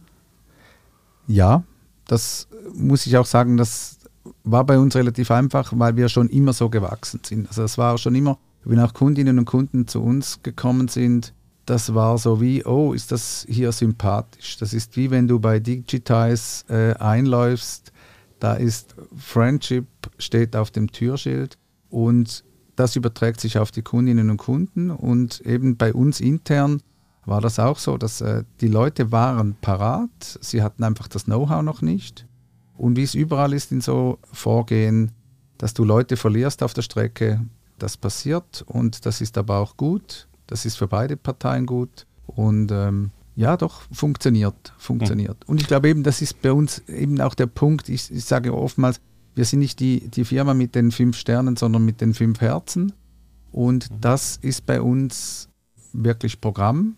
Ja, 1.27 1.63
das 2.07 2.47
muss 2.73 3.05
ich 3.07 3.17
auch 3.17 3.25
sagen, 3.25 3.57
dass 3.57 3.99
war 4.43 4.65
bei 4.65 4.77
uns 4.77 4.95
relativ 4.95 5.31
einfach, 5.31 5.73
weil 5.75 5.95
wir 5.95 6.09
schon 6.09 6.29
immer 6.29 6.53
so 6.53 6.69
gewachsen 6.69 7.21
sind. 7.23 7.47
Also 7.47 7.63
es 7.63 7.77
war 7.77 7.97
schon 7.97 8.15
immer, 8.15 8.37
wenn 8.63 8.79
auch 8.79 8.93
Kundinnen 8.93 9.39
und 9.39 9.45
Kunden 9.45 9.87
zu 9.87 10.01
uns 10.01 10.41
gekommen 10.43 10.87
sind, 10.87 11.33
das 11.65 11.93
war 11.93 12.17
so 12.17 12.41
wie, 12.41 12.65
oh, 12.65 12.93
ist 12.93 13.11
das 13.11 13.45
hier 13.49 13.71
sympathisch. 13.71 14.57
Das 14.57 14.73
ist 14.73 14.97
wie 14.97 15.11
wenn 15.11 15.27
du 15.27 15.39
bei 15.39 15.59
Digitize 15.59 16.65
äh, 16.67 16.93
einläufst, 17.01 17.91
da 18.39 18.53
ist 18.53 18.95
Friendship, 19.15 19.87
steht 20.17 20.55
auf 20.55 20.71
dem 20.71 20.91
Türschild 20.91 21.57
und 21.89 22.43
das 22.75 22.96
überträgt 22.96 23.39
sich 23.39 23.58
auf 23.58 23.72
die 23.72 23.82
Kundinnen 23.82 24.30
und 24.30 24.38
Kunden 24.38 24.92
und 24.92 25.42
eben 25.42 25.77
bei 25.77 25.94
uns 25.94 26.20
intern 26.20 26.82
war 27.25 27.39
das 27.39 27.60
auch 27.60 27.80
so, 27.80 27.98
dass 27.98 28.22
äh, 28.22 28.44
die 28.62 28.68
Leute 28.68 29.12
waren 29.12 29.56
parat, 29.62 30.10
sie 30.42 30.62
hatten 30.62 30.84
einfach 30.84 31.08
das 31.08 31.25
Know-how 31.25 31.62
noch 31.62 31.82
nicht 31.82 32.25
und 32.77 32.98
wie 32.98 33.03
es 33.03 33.15
überall 33.15 33.53
ist 33.53 33.72
in 33.72 33.82
so 33.82 34.20
Vorgehen, 34.32 35.12
dass 35.58 35.74
du 35.74 35.84
Leute 35.84 36.18
verlierst 36.18 36.63
auf 36.63 36.74
der 36.74 36.82
Strecke, 36.82 37.39
das 37.80 37.98
passiert 37.98 38.63
und 38.68 39.06
das 39.06 39.22
ist 39.22 39.38
aber 39.38 39.58
auch 39.58 39.77
gut. 39.77 40.27
Das 40.48 40.65
ist 40.65 40.75
für 40.75 40.88
beide 40.88 41.18
Parteien 41.18 41.65
gut. 41.65 42.06
Und 42.25 42.72
ähm, 42.72 43.12
ja, 43.36 43.58
doch, 43.58 43.82
funktioniert, 43.92 44.74
funktioniert. 44.77 45.38
Mhm. 45.39 45.51
Und 45.51 45.62
ich 45.62 45.68
glaube 45.68 45.89
eben, 45.89 46.03
das 46.03 46.22
ist 46.22 46.42
bei 46.42 46.51
uns 46.51 46.80
eben 46.88 47.20
auch 47.22 47.34
der 47.34 47.48
Punkt, 47.48 47.89
ich, 47.89 48.12
ich 48.12 48.25
sage 48.25 48.53
oftmals, 48.53 49.00
wir 49.35 49.45
sind 49.45 49.59
nicht 49.59 49.79
die, 49.79 50.07
die 50.09 50.25
Firma 50.25 50.53
mit 50.53 50.75
den 50.75 50.91
fünf 50.91 51.17
Sternen, 51.17 51.55
sondern 51.55 51.85
mit 51.85 52.01
den 52.01 52.13
fünf 52.13 52.41
Herzen. 52.41 52.93
Und 53.51 53.89
mhm. 53.89 54.01
das 54.01 54.37
ist 54.37 54.65
bei 54.65 54.81
uns 54.81 55.49
wirklich 55.91 56.41
Programm 56.41 56.97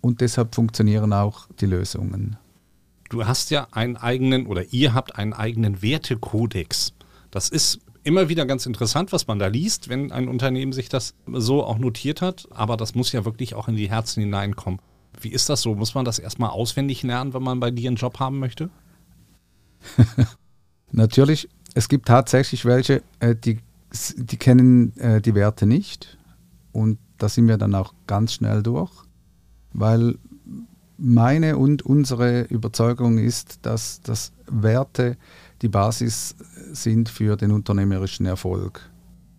und 0.00 0.20
deshalb 0.20 0.54
funktionieren 0.54 1.12
auch 1.12 1.48
die 1.60 1.66
Lösungen 1.66 2.36
du 3.12 3.26
hast 3.26 3.50
ja 3.50 3.68
einen 3.70 3.96
eigenen 3.96 4.46
oder 4.46 4.72
ihr 4.72 4.94
habt 4.94 5.16
einen 5.16 5.32
eigenen 5.32 5.82
Wertekodex. 5.82 6.94
Das 7.30 7.48
ist 7.48 7.80
immer 8.04 8.28
wieder 8.28 8.46
ganz 8.46 8.66
interessant, 8.66 9.12
was 9.12 9.26
man 9.26 9.38
da 9.38 9.46
liest, 9.46 9.88
wenn 9.88 10.10
ein 10.12 10.28
Unternehmen 10.28 10.72
sich 10.72 10.88
das 10.88 11.14
so 11.32 11.64
auch 11.64 11.78
notiert 11.78 12.22
hat. 12.22 12.48
Aber 12.50 12.76
das 12.76 12.94
muss 12.94 13.12
ja 13.12 13.24
wirklich 13.24 13.54
auch 13.54 13.68
in 13.68 13.76
die 13.76 13.90
Herzen 13.90 14.22
hineinkommen. 14.22 14.80
Wie 15.20 15.28
ist 15.28 15.48
das 15.48 15.62
so? 15.62 15.74
Muss 15.74 15.94
man 15.94 16.04
das 16.04 16.18
erstmal 16.18 16.50
auswendig 16.50 17.02
lernen, 17.02 17.34
wenn 17.34 17.42
man 17.42 17.60
bei 17.60 17.70
dir 17.70 17.88
einen 17.90 17.96
Job 17.96 18.18
haben 18.18 18.38
möchte? 18.38 18.70
Natürlich, 20.90 21.48
es 21.74 21.88
gibt 21.88 22.06
tatsächlich 22.06 22.64
welche, 22.64 23.02
äh, 23.20 23.34
die, 23.34 23.58
die 24.16 24.36
kennen 24.36 24.96
äh, 24.98 25.20
die 25.20 25.34
Werte 25.34 25.66
nicht. 25.66 26.18
Und 26.72 26.98
da 27.18 27.28
sind 27.28 27.48
wir 27.48 27.58
dann 27.58 27.74
auch 27.74 27.94
ganz 28.06 28.32
schnell 28.32 28.62
durch, 28.62 28.90
weil 29.72 30.18
meine 30.98 31.56
und 31.56 31.82
unsere 31.82 32.42
Überzeugung 32.42 33.18
ist, 33.18 33.60
dass, 33.62 34.00
dass 34.00 34.32
Werte 34.46 35.16
die 35.60 35.68
Basis 35.68 36.36
sind 36.72 37.08
für 37.08 37.36
den 37.36 37.50
unternehmerischen 37.52 38.26
Erfolg 38.26 38.88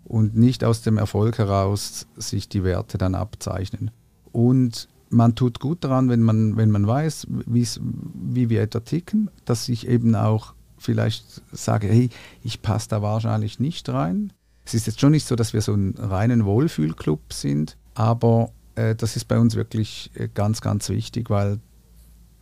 und 0.04 0.36
nicht 0.36 0.64
aus 0.64 0.82
dem 0.82 0.98
Erfolg 0.98 1.38
heraus 1.38 2.08
sich 2.16 2.50
die 2.50 2.64
Werte 2.64 2.98
dann 2.98 3.16
abzeichnen. 3.16 3.92
Und 4.32 4.88
man 5.10 5.36
tut 5.36 5.60
gut 5.60 5.84
daran, 5.84 6.10
wenn 6.10 6.22
man, 6.22 6.58
wenn 6.58 6.72
man 6.72 6.86
weiß, 6.88 7.28
wie 7.30 8.50
wir 8.50 8.62
etwa 8.62 8.80
ticken, 8.80 9.30
dass 9.46 9.70
ich 9.70 9.88
eben 9.88 10.16
auch 10.16 10.54
vielleicht 10.84 11.42
sage, 11.52 11.88
hey, 11.88 12.10
ich 12.44 12.62
passe 12.62 12.90
da 12.90 13.02
wahrscheinlich 13.02 13.60
nicht 13.60 13.90
rein. 13.90 14.34
Es 14.66 14.74
ist 14.74 14.88
jetzt 14.88 15.00
schon 15.00 15.12
nicht 15.12 15.28
so, 15.28 15.36
dass 15.36 15.54
wir 15.54 15.62
so 15.62 15.74
einen 15.74 15.96
reinen 15.98 16.46
Wohlfühlclub 16.46 17.34
sind, 17.34 17.78
aber 17.96 18.52
äh, 18.76 18.96
das 18.96 19.16
ist 19.16 19.26
bei 19.26 19.40
uns 19.40 19.56
wirklich 19.56 20.12
äh, 20.16 20.30
ganz, 20.34 20.62
ganz 20.62 20.90
wichtig, 20.90 21.30
weil 21.30 21.60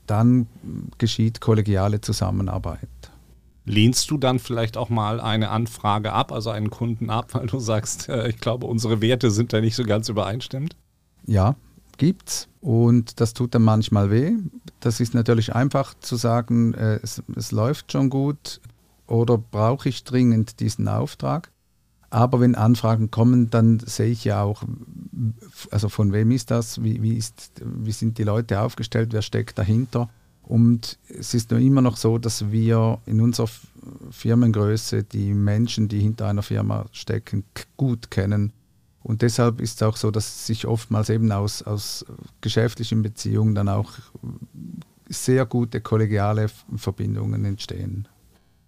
dann 0.07 0.47
geschieht 0.97 1.41
kollegiale 1.41 2.01
Zusammenarbeit. 2.01 2.89
Lehnst 3.65 4.09
du 4.09 4.17
dann 4.17 4.39
vielleicht 4.39 4.75
auch 4.75 4.89
mal 4.89 5.21
eine 5.21 5.49
Anfrage 5.49 6.13
ab, 6.13 6.31
also 6.31 6.49
einen 6.49 6.69
Kunden 6.69 7.09
ab, 7.09 7.33
weil 7.33 7.47
du 7.47 7.59
sagst, 7.59 8.09
äh, 8.09 8.29
ich 8.29 8.37
glaube, 8.37 8.65
unsere 8.65 9.01
Werte 9.01 9.31
sind 9.31 9.53
da 9.53 9.61
nicht 9.61 9.75
so 9.75 9.83
ganz 9.83 10.09
übereinstimmend? 10.09 10.75
Ja, 11.25 11.55
gibt's. 11.97 12.47
Und 12.61 13.19
das 13.19 13.33
tut 13.33 13.55
dann 13.55 13.63
manchmal 13.63 14.11
weh. 14.11 14.33
Das 14.79 14.99
ist 14.99 15.15
natürlich 15.15 15.55
einfach 15.55 15.95
zu 15.99 16.15
sagen, 16.15 16.73
äh, 16.75 16.99
es, 17.01 17.21
es 17.35 17.51
läuft 17.51 17.91
schon 17.91 18.09
gut 18.09 18.61
oder 19.07 19.37
brauche 19.37 19.89
ich 19.89 20.03
dringend 20.03 20.59
diesen 20.59 20.87
Auftrag. 20.87 21.51
Aber 22.11 22.39
wenn 22.39 22.55
Anfragen 22.55 23.09
kommen, 23.09 23.49
dann 23.49 23.79
sehe 23.79 24.11
ich 24.11 24.25
ja 24.25 24.43
auch, 24.43 24.63
also 25.71 25.89
von 25.89 26.11
wem 26.11 26.31
ist 26.31 26.51
das, 26.51 26.83
wie, 26.83 27.01
wie, 27.01 27.15
ist, 27.15 27.51
wie 27.63 27.93
sind 27.93 28.17
die 28.17 28.23
Leute 28.23 28.59
aufgestellt, 28.61 29.13
wer 29.13 29.21
steckt 29.21 29.57
dahinter. 29.57 30.09
Und 30.43 30.99
es 31.07 31.33
ist 31.33 31.51
nur 31.51 31.61
immer 31.61 31.81
noch 31.81 31.95
so, 31.95 32.17
dass 32.17 32.51
wir 32.51 32.99
in 33.05 33.21
unserer 33.21 33.49
Firmengröße 34.11 35.03
die 35.03 35.33
Menschen, 35.33 35.87
die 35.87 36.01
hinter 36.01 36.27
einer 36.27 36.43
Firma 36.43 36.85
stecken, 36.91 37.45
gut 37.77 38.11
kennen. 38.11 38.51
Und 39.03 39.21
deshalb 39.21 39.61
ist 39.61 39.81
es 39.81 39.87
auch 39.87 39.97
so, 39.97 40.11
dass 40.11 40.45
sich 40.45 40.67
oftmals 40.67 41.09
eben 41.09 41.31
aus, 41.31 41.63
aus 41.63 42.05
geschäftlichen 42.41 43.01
Beziehungen 43.01 43.55
dann 43.55 43.67
auch 43.67 43.93
sehr 45.09 45.45
gute 45.45 45.81
kollegiale 45.81 46.49
Verbindungen 46.75 47.43
entstehen. 47.45 48.07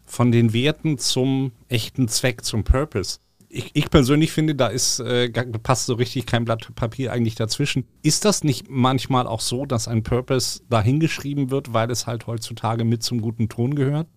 Von 0.06 0.32
den 0.32 0.54
Werten 0.54 0.98
zum 0.98 1.52
echten 1.70 2.08
Zweck, 2.08 2.44
zum 2.44 2.64
Purpose 2.64 3.20
ich, 3.54 3.70
ich, 3.74 3.90
persönlich 3.90 4.32
finde, 4.32 4.56
da 4.56 4.68
ist, 4.68 5.00
äh, 5.00 5.30
passt 5.30 5.86
so 5.86 5.94
richtig 5.94 6.26
kein 6.26 6.44
Blatt 6.44 6.74
Papier 6.76 7.12
eigentlich 7.12 7.36
dazwischen. 7.36 7.86
Ist 8.02 8.26
das 8.26 8.44
nicht 8.44 8.66
manchmal 8.68 9.28
auch 9.28 9.42
so, 9.42 9.66
dass 9.66 9.88
ein 9.88 10.02
Purpose 10.02 10.62
dahingeschrieben 10.70 11.52
wird, 11.52 11.72
weil 11.72 11.92
es 11.92 12.08
halt 12.08 12.26
heutzutage 12.26 12.84
mit 12.84 13.04
zum 13.04 13.22
guten 13.22 13.50
Ton 13.50 13.76
gehört, 13.76 14.08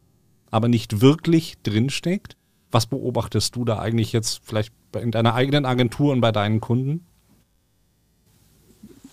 aber 0.51 0.69
nicht 0.69 1.03
wirklich 1.03 1.57
drinsteckt? 1.63 2.37
Was 2.71 2.87
beobachtest 2.87 3.55
du 3.57 3.65
da 3.65 3.79
eigentlich 3.79 4.13
jetzt 4.13 4.41
vielleicht 4.45 4.73
in 5.01 5.11
deiner 5.11 5.35
eigenen 5.35 5.65
Agentur 5.65 6.13
und 6.13 6.21
bei 6.21 6.33
deinen 6.33 6.61
Kunden? 6.61 7.05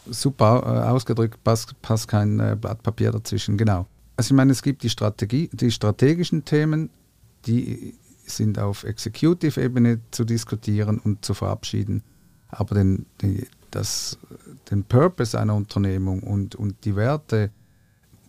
Super 0.05 0.63
äh, 0.65 0.89
ausgedrückt, 0.89 1.43
passt, 1.43 1.81
passt 1.81 2.07
kein 2.07 2.39
äh, 2.39 2.57
Blatt 2.59 2.83
Papier 2.83 3.11
dazwischen, 3.11 3.57
genau. 3.57 3.85
Also 4.17 4.33
ich 4.33 4.35
meine, 4.35 4.51
es 4.51 4.61
gibt 4.61 4.83
die 4.83 4.89
Strategie, 4.89 5.49
die 5.53 5.71
strategischen 5.71 6.45
Themen, 6.45 6.89
die 7.45 7.95
sind 8.25 8.59
auf 8.59 8.83
Executive-Ebene 8.83 9.99
zu 10.11 10.23
diskutieren 10.25 10.99
und 10.99 11.25
zu 11.25 11.33
verabschieden. 11.33 12.03
Aber 12.49 12.75
den, 12.75 13.05
die, 13.21 13.47
das, 13.71 14.17
den 14.69 14.83
Purpose 14.83 15.39
einer 15.39 15.55
Unternehmung 15.55 16.21
und, 16.21 16.55
und 16.55 16.85
die 16.85 16.95
Werte, 16.95 17.51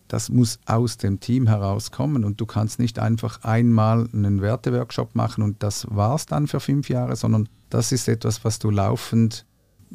das 0.09 0.29
muss 0.29 0.59
aus 0.67 0.97
dem 0.97 1.21
Team 1.21 1.47
herauskommen 1.47 2.25
und 2.25 2.41
du 2.41 2.47
kannst 2.47 2.79
nicht 2.79 2.99
einfach 2.99 3.43
einmal 3.43 4.09
einen 4.13 4.43
Werteworkshop 4.43 5.15
machen 5.15 5.43
und 5.43 5.63
das 5.63 5.87
war 5.91 6.15
es 6.15 6.27
dann 6.27 6.47
für 6.47 6.61
fünf 6.61 6.89
Jahre, 6.89 7.17
sondern 7.17 7.49
das 7.71 7.93
ist 7.93 8.09
etwas, 8.09 8.45
was 8.45 8.59
du 8.59 8.71
laufend 8.71 9.47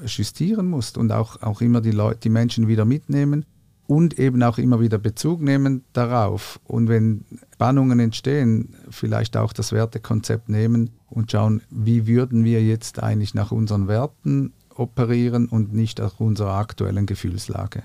justieren 0.03 0.67
musst 0.67 0.97
und 0.97 1.11
auch, 1.11 1.41
auch 1.41 1.61
immer 1.61 1.81
die, 1.81 1.91
Leute, 1.91 2.19
die 2.21 2.29
Menschen 2.29 2.67
wieder 2.67 2.85
mitnehmen 2.85 3.45
und 3.87 4.19
eben 4.19 4.41
auch 4.43 4.57
immer 4.57 4.79
wieder 4.79 4.97
Bezug 4.97 5.41
nehmen 5.41 5.83
darauf. 5.93 6.59
Und 6.63 6.89
wenn 6.89 7.25
Spannungen 7.53 7.99
entstehen, 7.99 8.75
vielleicht 8.89 9.35
auch 9.35 9.51
das 9.51 9.71
Wertekonzept 9.71 10.47
nehmen 10.47 10.91
und 11.07 11.31
schauen, 11.31 11.61
wie 11.69 12.05
würden 12.05 12.43
wir 12.43 12.63
jetzt 12.63 13.01
eigentlich 13.01 13.33
nach 13.33 13.51
unseren 13.51 13.87
Werten 13.87 14.53
operieren 14.75 15.47
und 15.47 15.73
nicht 15.73 15.99
nach 15.99 16.19
unserer 16.19 16.53
aktuellen 16.53 17.05
Gefühlslage. 17.05 17.83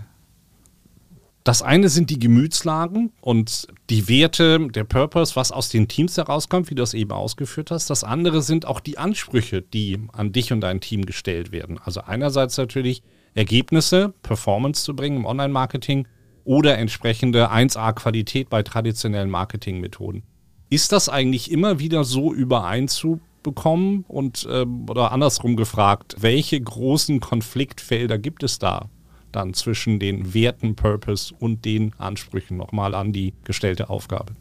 Das 1.44 1.60
eine 1.60 1.90
sind 1.90 2.08
die 2.08 2.18
Gemütslagen 2.18 3.12
und 3.20 3.68
die 3.90 4.08
Werte, 4.08 4.66
der 4.68 4.84
Purpose, 4.84 5.36
was 5.36 5.52
aus 5.52 5.68
den 5.68 5.88
Teams 5.88 6.16
herauskommt, 6.16 6.70
wie 6.70 6.74
du 6.74 6.82
es 6.82 6.94
eben 6.94 7.12
ausgeführt 7.12 7.70
hast. 7.70 7.90
Das 7.90 8.02
andere 8.02 8.40
sind 8.40 8.66
auch 8.66 8.80
die 8.80 8.96
Ansprüche, 8.96 9.60
die 9.60 10.00
an 10.14 10.32
dich 10.32 10.54
und 10.54 10.62
dein 10.62 10.80
Team 10.80 11.04
gestellt 11.04 11.52
werden. 11.52 11.78
Also 11.84 12.00
einerseits 12.00 12.56
natürlich 12.56 13.02
Ergebnisse, 13.34 14.14
Performance 14.22 14.84
zu 14.84 14.96
bringen 14.96 15.18
im 15.18 15.24
Online-Marketing 15.26 16.08
oder 16.44 16.78
entsprechende 16.78 17.52
1A-Qualität 17.52 18.48
bei 18.48 18.62
traditionellen 18.62 19.28
Marketingmethoden. 19.28 20.22
Ist 20.70 20.92
das 20.92 21.10
eigentlich 21.10 21.50
immer 21.50 21.78
wieder 21.78 22.04
so 22.04 22.32
übereinzubekommen 22.32 24.06
und 24.08 24.46
äh, 24.48 24.64
oder 24.88 25.12
andersrum 25.12 25.56
gefragt, 25.56 26.16
welche 26.20 26.58
großen 26.58 27.20
Konfliktfelder 27.20 28.16
gibt 28.16 28.42
es 28.44 28.58
da 28.58 28.88
dann 29.34 29.54
zwischen 29.54 29.98
den 29.98 30.34
Werten, 30.34 30.76
Purpose 30.76 31.34
und 31.38 31.64
den 31.64 31.92
Ansprüchen 31.98 32.56
nochmal 32.56 32.94
an 32.94 33.12
die 33.12 33.34
gestellte 33.44 33.90
Aufgabe? 33.90 34.34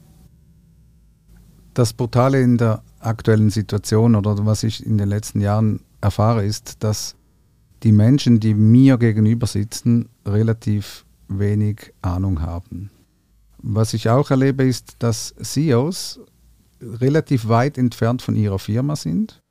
Das 1.74 1.94
Brutale 1.94 2.42
in 2.42 2.58
der 2.58 2.84
aktuellen 3.00 3.50
Situation 3.50 4.16
oder 4.16 4.46
was 4.46 4.64
ich 4.64 4.86
in 4.86 4.98
den 4.98 5.10
letzten 5.10 5.42
Jahren 5.42 5.82
erfahre, 6.02 6.46
ist, 6.46 6.84
dass 6.84 7.16
die 7.84 7.92
Menschen, 7.92 8.40
die 8.40 8.54
mir 8.54 8.98
gegenüber 8.98 9.48
sitzen, 9.48 10.10
relativ 10.26 11.06
wenig 11.28 11.94
Ahnung 12.02 12.42
haben. 12.42 12.92
Was 13.58 13.94
ich 13.94 14.10
auch 14.10 14.30
erlebe, 14.30 14.64
ist, 14.64 14.98
dass 15.00 15.34
CEOs 15.42 16.20
relativ 16.82 17.48
weit 17.48 17.78
entfernt 17.78 18.22
von 18.22 18.36
ihrer 18.36 18.60
Firma 18.60 18.96
sind. 18.96 19.43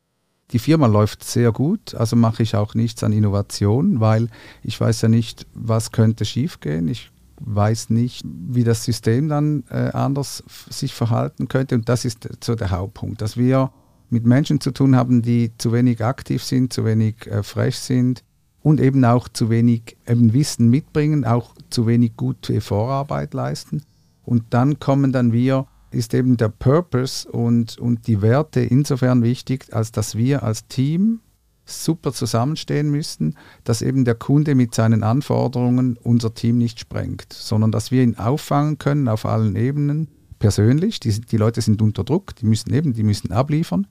Die 0.52 0.58
Firma 0.58 0.86
läuft 0.86 1.24
sehr 1.24 1.50
gut, 1.50 1.94
also 1.94 2.14
mache 2.14 2.42
ich 2.42 2.54
auch 2.56 2.74
nichts 2.74 3.02
an 3.02 3.12
Innovation, 3.12 4.00
weil 4.00 4.28
ich 4.62 4.78
weiß 4.78 5.00
ja 5.02 5.08
nicht, 5.08 5.46
was 5.54 5.92
könnte 5.92 6.24
schiefgehen. 6.26 6.88
Ich 6.88 7.10
weiß 7.40 7.90
nicht, 7.90 8.22
wie 8.24 8.62
das 8.62 8.84
System 8.84 9.28
dann 9.28 9.64
äh, 9.70 9.90
anders 9.92 10.44
sich 10.68 10.94
verhalten 10.94 11.48
könnte. 11.48 11.74
Und 11.74 11.88
das 11.88 12.04
ist 12.04 12.28
so 12.44 12.54
der 12.54 12.70
Hauptpunkt, 12.70 13.22
dass 13.22 13.36
wir 13.36 13.72
mit 14.10 14.26
Menschen 14.26 14.60
zu 14.60 14.72
tun 14.72 14.94
haben, 14.94 15.22
die 15.22 15.52
zu 15.56 15.72
wenig 15.72 16.04
aktiv 16.04 16.44
sind, 16.44 16.72
zu 16.72 16.84
wenig 16.84 17.26
äh, 17.26 17.42
frech 17.42 17.78
sind 17.78 18.22
und 18.60 18.80
eben 18.80 19.04
auch 19.04 19.28
zu 19.28 19.48
wenig 19.48 19.96
eben 20.06 20.34
Wissen 20.34 20.68
mitbringen, 20.68 21.24
auch 21.24 21.54
zu 21.70 21.86
wenig 21.86 22.16
gute 22.16 22.60
Vorarbeit 22.60 23.32
leisten. 23.32 23.82
Und 24.24 24.44
dann 24.50 24.78
kommen 24.78 25.12
dann 25.12 25.32
wir, 25.32 25.66
ist 25.92 26.14
eben 26.14 26.36
der 26.36 26.48
Purpose 26.48 27.30
und, 27.30 27.78
und 27.78 28.06
die 28.06 28.22
Werte 28.22 28.60
insofern 28.60 29.22
wichtig, 29.22 29.66
als 29.72 29.92
dass 29.92 30.16
wir 30.16 30.42
als 30.42 30.66
Team 30.66 31.20
super 31.64 32.12
zusammenstehen 32.12 32.90
müssen, 32.90 33.36
dass 33.64 33.82
eben 33.82 34.04
der 34.04 34.16
Kunde 34.16 34.54
mit 34.54 34.74
seinen 34.74 35.02
Anforderungen 35.02 35.96
unser 36.02 36.34
Team 36.34 36.58
nicht 36.58 36.80
sprengt, 36.80 37.32
sondern 37.32 37.70
dass 37.70 37.90
wir 37.90 38.02
ihn 38.02 38.16
auffangen 38.16 38.78
können 38.78 39.08
auf 39.08 39.24
allen 39.24 39.56
Ebenen, 39.56 40.08
persönlich. 40.38 40.98
Die, 40.98 41.20
die 41.20 41.36
Leute 41.36 41.60
sind 41.60 41.80
unter 41.80 42.02
Druck, 42.02 42.34
die 42.36 42.46
müssen 42.46 42.74
eben, 42.74 42.94
die 42.94 43.04
müssen 43.04 43.30
abliefern 43.30 43.86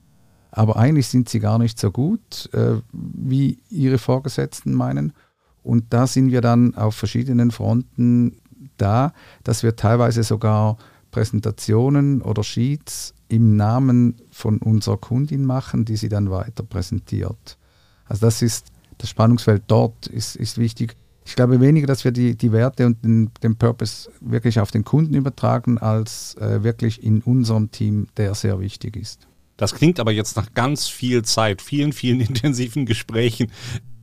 aber 0.52 0.76
eigentlich 0.76 1.08
sind 1.08 1.30
sie 1.30 1.40
gar 1.40 1.58
nicht 1.58 1.80
so 1.80 1.90
gut, 1.90 2.50
äh, 2.52 2.74
wie 2.92 3.58
ihre 3.70 3.98
Vorgesetzten 3.98 4.74
meinen. 4.74 5.14
Und 5.62 5.86
da 5.94 6.06
sind 6.06 6.30
wir 6.30 6.42
dann 6.42 6.74
auf 6.74 6.94
verschiedenen 6.94 7.50
Fronten 7.50 8.36
da, 8.76 9.14
dass 9.44 9.62
wir 9.62 9.76
teilweise 9.76 10.22
sogar 10.22 10.76
Präsentationen 11.12 12.22
oder 12.22 12.42
Sheets 12.42 13.14
im 13.28 13.56
Namen 13.56 14.16
von 14.30 14.58
unserer 14.58 14.96
Kundin 14.96 15.44
machen, 15.44 15.84
die 15.84 15.96
sie 15.96 16.08
dann 16.08 16.30
weiter 16.30 16.64
präsentiert. 16.64 17.56
Also 18.06 18.26
das 18.26 18.42
ist 18.42 18.72
das 19.02 19.10
Spannungsfeld 19.10 19.64
dort 19.66 20.06
ist, 20.06 20.36
ist 20.36 20.58
wichtig. 20.58 20.96
Ich 21.24 21.34
glaube 21.34 21.60
weniger, 21.60 21.86
dass 21.86 22.04
wir 22.04 22.12
die, 22.12 22.36
die 22.36 22.52
Werte 22.52 22.86
und 22.86 23.04
den, 23.04 23.30
den 23.42 23.56
Purpose 23.56 24.10
wirklich 24.20 24.60
auf 24.60 24.70
den 24.70 24.84
Kunden 24.84 25.14
übertragen, 25.14 25.78
als 25.78 26.36
äh, 26.36 26.62
wirklich 26.62 27.02
in 27.02 27.20
unserem 27.20 27.70
Team, 27.70 28.06
der 28.16 28.34
sehr 28.34 28.60
wichtig 28.60 28.96
ist. 28.96 29.26
Das 29.56 29.74
klingt 29.74 30.00
aber 30.00 30.12
jetzt 30.12 30.36
nach 30.36 30.54
ganz 30.54 30.88
viel 30.88 31.22
Zeit, 31.22 31.62
vielen, 31.62 31.92
vielen 31.92 32.20
intensiven 32.28 32.86
Gesprächen. 32.86 33.50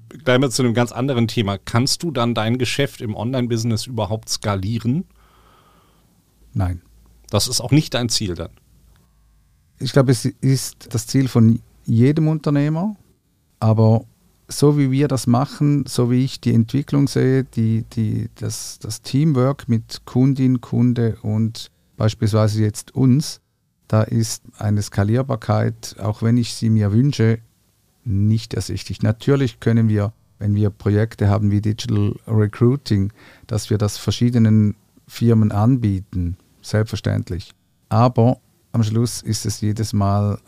Gleich 0.09 0.39
mal 0.39 0.51
zu 0.51 0.63
einem 0.63 0.73
ganz 0.73 0.91
anderen 0.91 1.27
Thema. 1.27 1.57
Kannst 1.57 2.03
du 2.03 2.11
dann 2.11 2.33
dein 2.33 2.57
Geschäft 2.57 3.01
im 3.01 3.15
Online-Business 3.15 3.85
überhaupt 3.85 4.29
skalieren? 4.29 5.05
Nein. 6.53 6.81
Das 7.29 7.47
ist 7.47 7.61
auch 7.61 7.71
nicht 7.71 7.93
dein 7.93 8.09
Ziel 8.09 8.35
dann. 8.35 8.51
Ich 9.79 9.93
glaube, 9.93 10.11
es 10.11 10.25
ist 10.25 10.93
das 10.93 11.07
Ziel 11.07 11.27
von 11.27 11.61
jedem 11.85 12.27
Unternehmer, 12.27 12.95
aber 13.59 14.03
so 14.47 14.77
wie 14.77 14.91
wir 14.91 15.07
das 15.07 15.27
machen, 15.27 15.85
so 15.87 16.11
wie 16.11 16.25
ich 16.25 16.41
die 16.41 16.53
Entwicklung 16.53 17.07
sehe, 17.07 17.43
die, 17.43 17.85
die, 17.93 18.29
das, 18.35 18.79
das 18.79 19.01
Teamwork 19.01 19.69
mit 19.69 20.01
Kundin, 20.05 20.59
Kunde 20.59 21.17
und 21.21 21.71
beispielsweise 21.97 22.61
jetzt 22.61 22.95
uns, 22.95 23.41
da 23.87 24.03
ist 24.03 24.43
eine 24.57 24.81
Skalierbarkeit, 24.81 25.95
auch 25.99 26.21
wenn 26.21 26.37
ich 26.37 26.53
sie 26.53 26.69
mir 26.69 26.91
wünsche, 26.91 27.39
nicht 28.05 28.53
ersichtlich. 28.53 29.01
Natürlich 29.01 29.59
können 29.59 29.87
wir, 29.87 30.13
wenn 30.39 30.55
wir 30.55 30.69
Projekte 30.71 31.29
haben 31.29 31.51
wie 31.51 31.61
Digital 31.61 32.15
Recruiting, 32.27 33.13
dass 33.47 33.69
wir 33.69 33.77
das 33.77 33.97
verschiedenen 33.97 34.75
Firmen 35.07 35.51
anbieten, 35.51 36.37
selbstverständlich. 36.61 37.51
Aber 37.89 38.39
am 38.71 38.83
Schluss 38.83 39.21
ist 39.21 39.45
es 39.45 39.61
jedes 39.61 39.93
Mal 39.93 40.39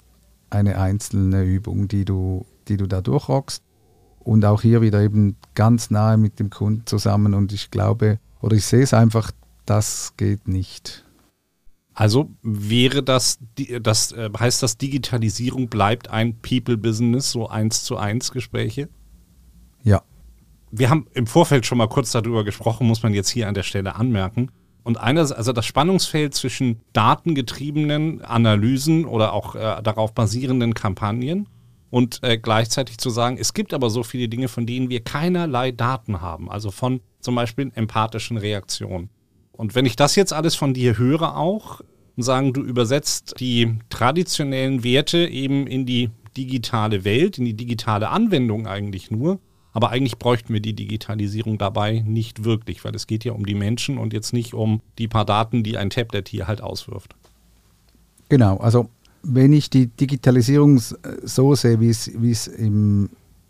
eine 0.50 0.78
einzelne 0.78 1.44
Übung, 1.44 1.88
die 1.88 2.06
du, 2.06 2.46
die 2.68 2.78
du 2.78 2.88
da 2.88 3.02
durchrockst. 3.02 3.64
Und 4.20 4.46
auch 4.46 4.62
hier 4.62 4.82
wieder 4.82 5.02
eben 5.02 5.36
ganz 5.56 5.90
nahe 5.90 6.18
mit 6.18 6.40
dem 6.40 6.52
Kunden 6.52 6.86
zusammen. 6.86 7.34
Und 7.34 7.54
ich 7.54 7.72
glaube, 7.72 8.20
oder 8.42 8.56
ich 8.56 8.66
sehe 8.66 8.84
es 8.84 8.94
einfach, 8.94 9.32
das 9.66 10.14
geht 10.18 10.48
nicht. 10.48 11.06
Also 11.94 12.30
wäre 12.42 13.04
das, 13.04 13.40
das 13.82 14.12
äh, 14.12 14.30
heißt 14.38 14.64
das, 14.64 14.78
Digitalisierung 14.78 15.68
bleibt 15.68 16.10
ein 16.10 16.36
People-Business, 16.42 17.32
so 17.32 17.50
eins 17.50 17.84
zu 17.84 17.98
eins 17.98 18.32
Gespräche? 18.32 18.90
Ja. 19.84 20.02
Wir 20.72 20.90
haben 20.90 21.08
im 21.14 21.28
Vorfeld 21.28 21.66
schon 21.66 21.78
mal 21.78 21.90
kurz 21.90 22.12
darüber 22.12 22.46
gesprochen, 22.46 22.88
muss 22.88 23.04
man 23.04 23.14
jetzt 23.14 23.30
hier 23.30 23.48
an 23.48 23.54
der 23.56 23.64
Stelle 23.64 23.96
anmerken. 23.96 24.52
Und 24.84 25.00
eines, 25.00 25.32
also 25.32 25.54
das 25.54 25.66
Spannungsfeld 25.66 26.34
zwischen 26.34 26.82
datengetriebenen 26.94 28.22
Analysen 28.22 29.06
oder 29.06 29.34
auch 29.34 29.56
äh, 29.56 29.82
darauf 29.84 30.14
basierenden 30.14 30.74
Kampagnen 30.74 31.48
und 31.92 32.20
äh, 32.24 32.38
gleichzeitig 32.38 32.98
zu 32.98 33.10
sagen, 33.10 33.38
es 33.40 33.54
gibt 33.54 33.74
aber 33.74 33.90
so 33.90 34.02
viele 34.04 34.28
Dinge, 34.28 34.48
von 34.48 34.66
denen 34.66 34.90
wir 34.90 35.04
keinerlei 35.04 35.72
Daten 35.72 36.22
haben, 36.22 36.50
also 36.50 36.72
von 36.72 37.02
zum 37.20 37.36
Beispiel 37.36 37.72
empathischen 37.76 38.38
Reaktionen. 38.38 39.10
Und 39.52 39.76
wenn 39.76 39.86
ich 39.86 39.96
das 39.96 40.16
jetzt 40.16 40.34
alles 40.34 40.56
von 40.56 40.74
dir 40.74 40.98
höre 40.98 41.38
auch 41.38 41.82
und 42.18 42.24
sagen, 42.24 42.54
du 42.54 42.62
übersetzt 42.62 43.36
die 43.40 43.78
traditionellen 43.90 44.84
Werte 44.84 45.28
eben 45.28 45.68
in 45.68 45.86
die 45.86 46.10
digitale 46.36 47.04
Welt, 47.04 47.38
in 47.38 47.46
die 47.46 47.54
digitale 47.54 48.10
Anwendung 48.10 48.66
eigentlich 48.66 49.12
nur, 49.12 49.40
aber 49.74 49.90
eigentlich 49.90 50.18
bräuchten 50.18 50.54
wir 50.54 50.62
die 50.62 50.74
Digitalisierung 50.74 51.58
dabei 51.58 52.04
nicht 52.06 52.44
wirklich, 52.44 52.84
weil 52.84 52.96
es 52.96 53.08
geht 53.08 53.24
ja 53.24 53.34
um 53.34 53.46
die 53.46 53.56
Menschen 53.56 53.98
und 53.98 54.14
jetzt 54.14 54.34
nicht 54.34 54.54
um 54.54 54.82
die 54.98 55.08
paar 55.08 55.26
Daten, 55.26 55.64
die 55.64 55.78
ein 55.78 55.90
Tablet 55.90 56.28
hier 56.28 56.48
halt 56.48 56.62
auswirft. 56.62 57.16
Genau, 58.30 58.58
also 58.58 58.90
wenn 59.24 59.54
ich 59.54 59.70
die 59.70 59.88
Digitalisierung 59.88 60.82
so 61.24 61.56
sehe, 61.56 61.80
wie 61.80 61.90
es, 61.90 62.52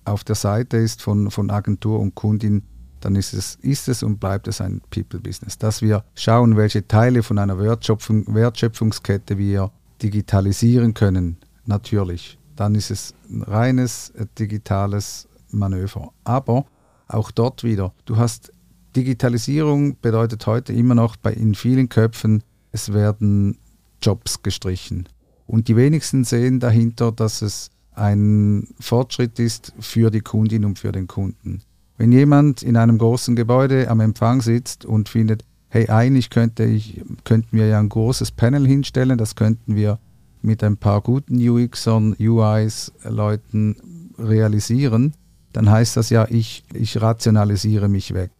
auf 0.04 0.24
der 0.24 0.36
Seite 0.36 0.78
ist 0.78 1.02
von, 1.02 1.32
von 1.32 1.50
Agentur 1.50 2.00
und 2.00 2.16
Kundin, 2.16 2.64
dann 3.00 3.16
ist 3.16 3.34
es, 3.34 3.56
ist 3.62 3.88
es 3.88 4.04
und 4.04 4.20
bleibt 4.20 4.48
es 4.48 4.62
ein 4.62 4.82
People-Business. 4.92 5.58
Dass 5.58 5.82
wir 5.82 6.04
schauen, 6.16 6.56
welche 6.56 6.88
Teile 6.88 7.24
von 7.24 7.38
einer 7.38 7.58
Wertschöpfung, 7.58 8.34
Wertschöpfungskette 8.34 9.38
wir 9.38 9.72
digitalisieren 10.02 10.94
können, 10.94 11.38
natürlich. 11.66 12.38
Dann 12.56 12.76
ist 12.76 12.92
es 12.92 13.14
ein 13.30 13.42
reines 13.44 14.12
äh, 14.12 14.26
digitales 14.38 15.28
Manöver. 15.52 16.12
Aber 16.24 16.66
auch 17.08 17.32
dort 17.32 17.64
wieder, 17.64 17.94
du 18.06 18.18
hast 18.18 18.52
Digitalisierung 18.96 19.98
bedeutet 20.02 20.46
heute 20.48 20.74
immer 20.74 20.96
noch 20.96 21.16
bei 21.16 21.34
in 21.34 21.56
vielen 21.56 21.88
Köpfen, 21.90 22.44
es 22.72 22.94
werden 22.94 23.58
Jobs 24.02 24.44
gestrichen. 24.44 25.08
Und 25.48 25.68
die 25.68 25.76
wenigsten 25.76 26.24
sehen 26.24 26.60
dahinter, 26.60 27.12
dass 27.12 27.42
es 27.42 27.72
ein 27.94 28.68
Fortschritt 28.80 29.40
ist 29.40 29.74
für 29.80 30.12
die 30.12 30.22
Kundin 30.22 30.66
und 30.66 30.80
für 30.80 30.92
den 30.92 31.08
Kunden. 31.08 31.62
Wenn 31.98 32.12
jemand 32.12 32.64
in 32.64 32.78
einem 32.78 32.98
großen 32.98 33.36
Gebäude 33.36 33.90
am 33.90 34.00
Empfang 34.00 34.42
sitzt 34.42 34.86
und 34.86 35.10
findet, 35.10 35.44
hey, 35.70 35.90
eigentlich 35.90 36.30
könnte 36.30 36.64
ich, 36.64 37.02
könnten 37.24 37.58
wir 37.58 37.68
ja 37.68 37.80
ein 37.80 37.90
großes 37.90 38.32
Panel 38.32 38.66
hinstellen, 38.66 39.18
das 39.18 39.36
könnten 39.36 39.76
wir 39.76 40.00
mit 40.42 40.64
ein 40.64 40.78
paar 40.78 41.02
guten 41.02 41.38
UXern, 41.38 42.16
UIs, 42.20 42.92
Leuten 43.04 43.76
realisieren, 44.18 45.14
dann 45.54 45.70
heißt 45.70 45.98
das 45.98 46.10
ja, 46.10 46.26
ich, 46.30 46.64
ich 46.74 47.02
rationalisiere 47.02 47.90
mich 47.90 48.14
weg. 48.14 48.32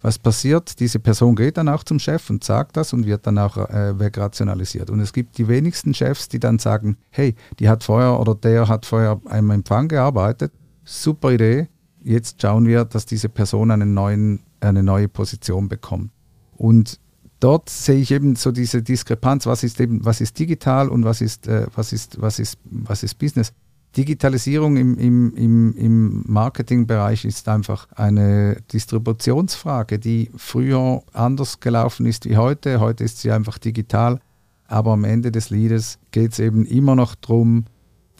Was 0.00 0.18
passiert? 0.18 0.78
Diese 0.78 1.00
Person 1.00 1.34
geht 1.34 1.56
dann 1.56 1.68
auch 1.68 1.82
zum 1.82 1.98
Chef 1.98 2.30
und 2.30 2.44
sagt 2.44 2.76
das 2.76 2.92
und 2.92 3.04
wird 3.06 3.26
dann 3.26 3.36
auch 3.38 3.56
äh, 3.56 3.98
wegrationalisiert. 3.98 4.90
Und 4.90 5.00
es 5.00 5.12
gibt 5.12 5.38
die 5.38 5.48
wenigsten 5.48 5.92
Chefs, 5.92 6.28
die 6.28 6.38
dann 6.38 6.60
sagen, 6.60 6.96
hey, 7.10 7.34
die 7.58 7.68
hat 7.68 7.82
vorher 7.82 8.20
oder 8.20 8.36
der 8.36 8.68
hat 8.68 8.86
vorher 8.86 9.20
am 9.24 9.50
Empfang 9.50 9.88
gearbeitet, 9.88 10.52
super 10.84 11.32
Idee, 11.32 11.68
jetzt 12.02 12.40
schauen 12.40 12.66
wir, 12.66 12.84
dass 12.84 13.06
diese 13.06 13.28
Person 13.28 13.72
einen 13.72 13.92
neuen, 13.92 14.40
eine 14.60 14.84
neue 14.84 15.08
Position 15.08 15.68
bekommt. 15.68 16.12
Und 16.56 17.00
dort 17.40 17.68
sehe 17.68 17.98
ich 17.98 18.12
eben 18.12 18.36
so 18.36 18.52
diese 18.52 18.82
Diskrepanz, 18.82 19.46
was 19.46 19.64
ist 19.64 19.80
eben, 19.80 20.04
was 20.04 20.20
ist 20.20 20.38
digital 20.38 20.88
und 20.88 21.04
was 21.04 21.20
ist, 21.20 21.48
äh, 21.48 21.66
was 21.74 21.92
ist, 21.92 22.20
was 22.20 22.38
ist, 22.38 22.58
was 22.64 23.02
ist 23.02 23.18
Business. 23.18 23.52
Digitalisierung 23.96 24.76
im, 24.76 24.98
im, 24.98 25.34
im, 25.34 25.76
im 25.76 26.24
Marketingbereich 26.26 27.24
ist 27.24 27.48
einfach 27.48 27.88
eine 27.94 28.58
Distributionsfrage, 28.72 29.98
die 29.98 30.30
früher 30.36 31.02
anders 31.12 31.60
gelaufen 31.60 32.06
ist 32.06 32.26
wie 32.26 32.36
heute. 32.36 32.80
Heute 32.80 33.04
ist 33.04 33.20
sie 33.20 33.32
einfach 33.32 33.58
digital. 33.58 34.20
Aber 34.66 34.92
am 34.92 35.04
Ende 35.04 35.32
des 35.32 35.50
Liedes 35.50 35.98
geht 36.10 36.32
es 36.32 36.38
eben 36.38 36.66
immer 36.66 36.94
noch 36.94 37.14
darum, 37.14 37.64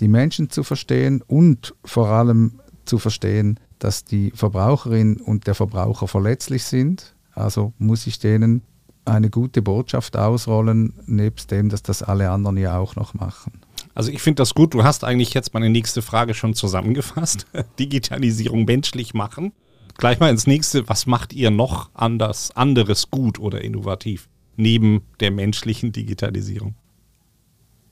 die 0.00 0.08
Menschen 0.08 0.48
zu 0.48 0.62
verstehen 0.62 1.22
und 1.26 1.74
vor 1.84 2.08
allem 2.08 2.60
zu 2.86 2.98
verstehen, 2.98 3.60
dass 3.78 4.04
die 4.04 4.32
Verbraucherin 4.34 5.18
und 5.18 5.46
der 5.46 5.54
Verbraucher 5.54 6.08
verletzlich 6.08 6.64
sind. 6.64 7.14
Also 7.34 7.72
muss 7.78 8.06
ich 8.06 8.18
denen 8.18 8.62
eine 9.04 9.30
gute 9.30 9.62
Botschaft 9.62 10.16
ausrollen, 10.16 10.94
nebst 11.06 11.50
dem, 11.50 11.68
dass 11.68 11.82
das 11.82 12.02
alle 12.02 12.30
anderen 12.30 12.56
ja 12.56 12.78
auch 12.78 12.96
noch 12.96 13.14
machen. 13.14 13.52
Also 13.98 14.12
ich 14.12 14.22
finde 14.22 14.42
das 14.42 14.54
gut. 14.54 14.74
Du 14.74 14.84
hast 14.84 15.02
eigentlich 15.02 15.34
jetzt 15.34 15.54
meine 15.54 15.68
nächste 15.68 16.02
Frage 16.02 16.32
schon 16.32 16.54
zusammengefasst. 16.54 17.48
Digitalisierung 17.80 18.64
menschlich 18.64 19.12
machen. 19.12 19.50
Gleich 19.96 20.20
mal 20.20 20.30
ins 20.30 20.46
nächste. 20.46 20.88
Was 20.88 21.06
macht 21.06 21.32
ihr 21.32 21.50
noch 21.50 21.90
anders, 21.94 22.52
anderes 22.54 23.10
gut 23.10 23.40
oder 23.40 23.60
innovativ 23.64 24.28
neben 24.56 25.02
der 25.18 25.32
menschlichen 25.32 25.90
Digitalisierung? 25.90 26.76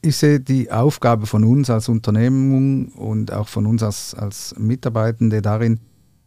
Ich 0.01 0.17
sehe 0.19 0.39
die 0.39 0.71
Aufgabe 0.71 1.27
von 1.27 1.43
uns 1.43 1.71
als 1.71 1.89
Unternehmung 1.89 2.91
und 2.93 3.33
auch 3.33 3.49
von 3.49 3.67
uns 3.67 3.83
als, 3.83 4.15
als 4.15 4.55
Mitarbeitende 4.57 5.43
darin, 5.43 5.81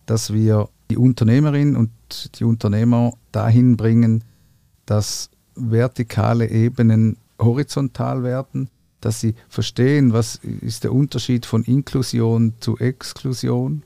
dass 0.05 0.33
wir 0.33 0.67
die 0.91 0.97
Unternehmerin 0.97 1.77
und 1.77 2.37
die 2.37 2.43
Unternehmer 2.43 3.13
dahin 3.31 3.77
bringen, 3.77 4.25
dass 4.85 5.29
vertikale 5.55 6.49
Ebenen 6.49 7.15
horizontal 7.39 8.23
werden, 8.23 8.69
dass 9.01 9.19
sie 9.19 9.35
verstehen, 9.47 10.13
was 10.13 10.35
ist 10.35 10.83
der 10.83 10.93
Unterschied 10.93 11.45
von 11.45 11.63
Inklusion 11.63 12.53
zu 12.59 12.77
Exklusion. 12.77 13.83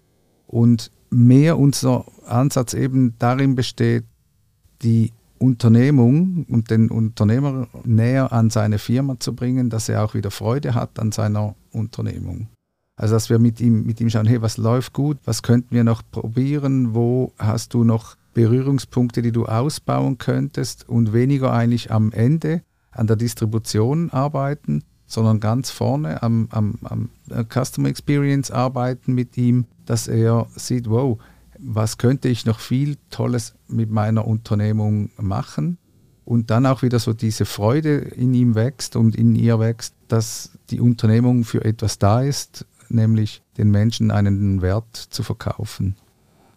Und 0.48 0.92
mehr 1.10 1.58
unser 1.58 2.06
Ansatz 2.26 2.74
eben 2.74 3.16
darin 3.20 3.56
besteht, 3.56 4.06
die 4.82 5.12
Unternehmung 5.40 6.46
und 6.50 6.70
den 6.70 6.90
Unternehmer 6.90 7.68
näher 7.84 8.32
an 8.32 8.50
seine 8.50 8.80
Firma 8.80 9.20
zu 9.20 9.36
bringen, 9.36 9.70
dass 9.70 9.90
er 9.90 10.04
auch 10.04 10.14
wieder 10.14 10.32
Freude 10.32 10.74
hat 10.74 11.00
an 11.00 11.12
seiner 11.12 11.56
Unternehmung. 11.72 12.48
Also 12.96 13.16
dass 13.16 13.30
wir 13.30 13.40
mit 13.40 13.60
ihm, 13.60 13.86
mit 13.86 14.00
ihm 14.00 14.10
schauen, 14.10 14.28
hey, 14.28 14.42
was 14.42 14.58
läuft 14.58 14.94
gut, 14.94 15.18
was 15.26 15.44
könnten 15.44 15.76
wir 15.76 15.84
noch 15.84 16.02
probieren, 16.12 16.94
wo 16.94 17.34
hast 17.38 17.74
du 17.74 17.84
noch 17.84 18.16
Berührungspunkte, 18.34 19.22
die 19.22 19.32
du 19.32 19.46
ausbauen 19.46 20.18
könntest? 20.18 20.88
Und 20.88 21.14
weniger 21.14 21.52
eigentlich 21.52 21.92
am 21.92 22.12
Ende 22.12 22.62
an 22.92 23.08
der 23.08 23.16
Distribution 23.16 24.12
arbeiten, 24.12 24.84
sondern 25.14 25.40
ganz 25.40 25.70
vorne 25.70 26.22
am, 26.24 26.48
am, 26.52 26.80
am 26.84 27.10
Customer 27.50 27.90
Experience 27.90 28.52
arbeiten 28.52 29.14
mit 29.14 29.38
ihm, 29.38 29.66
dass 29.86 30.08
er 30.08 30.48
sieht, 30.56 30.90
wow, 30.90 31.20
was 31.60 31.98
könnte 31.98 32.28
ich 32.28 32.46
noch 32.46 32.60
viel 32.60 32.98
Tolles 33.10 33.56
mit 33.68 33.92
meiner 33.92 34.28
Unternehmung 34.28 35.12
machen 35.18 35.78
und 36.26 36.50
dann 36.50 36.66
auch 36.66 36.82
wieder 36.82 37.00
so 37.00 37.14
diese 37.14 37.46
Freude 37.46 37.98
in 37.98 38.34
ihm 38.34 38.56
wächst 38.56 38.96
und 38.96 39.16
in 39.16 39.36
ihr 39.36 39.60
wächst, 39.60 39.96
dass 40.08 40.52
die 40.70 40.82
Unternehmung 40.82 41.44
für 41.44 41.64
etwas 41.64 42.00
da 42.00 42.22
ist, 42.22 42.66
nämlich 42.90 43.42
den 43.58 43.72
Menschen 43.72 44.12
einen 44.12 44.62
Wert 44.62 44.96
zu 44.96 45.24
verkaufen. 45.24 45.96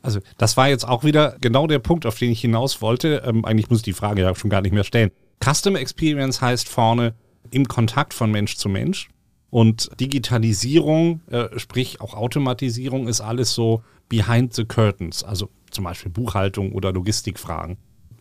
Also 0.03 0.21
das 0.39 0.57
war 0.57 0.69
jetzt 0.69 0.87
auch 0.87 1.05
wieder 1.05 1.37
genau 1.41 1.67
der 1.67 1.81
Punkt, 1.81 2.07
auf 2.07 2.19
den 2.19 2.31
ich 2.31 2.41
hinaus 2.41 2.81
wollte. 2.81 3.23
Ähm, 3.27 3.45
eigentlich 3.45 3.71
muss 3.71 3.81
ich 3.81 3.85
die 3.85 3.93
Frage 3.93 4.23
ja 4.23 4.35
schon 4.35 4.51
gar 4.51 4.63
nicht 4.63 4.73
mehr 4.73 4.85
stellen. 4.85 5.11
Custom 5.45 5.77
Experience 5.77 6.41
heißt 6.41 6.69
vorne 6.69 7.15
im 7.51 7.69
Kontakt 7.69 8.15
von 8.15 8.31
Mensch 8.31 8.57
zu 8.57 8.69
Mensch. 8.69 9.09
Und 9.51 9.91
Digitalisierung, 10.01 11.21
äh, 11.29 11.59
sprich 11.59 12.01
auch 12.01 12.15
Automatisierung, 12.15 13.09
ist 13.09 13.21
alles 13.21 13.55
so 13.55 13.83
behind 14.09 14.55
the 14.55 14.65
curtains, 14.65 15.23
also 15.23 15.49
zum 15.71 15.85
Beispiel 15.85 16.11
Buchhaltung 16.11 16.73
oder 16.73 16.93
Logistikfragen. 16.93 17.77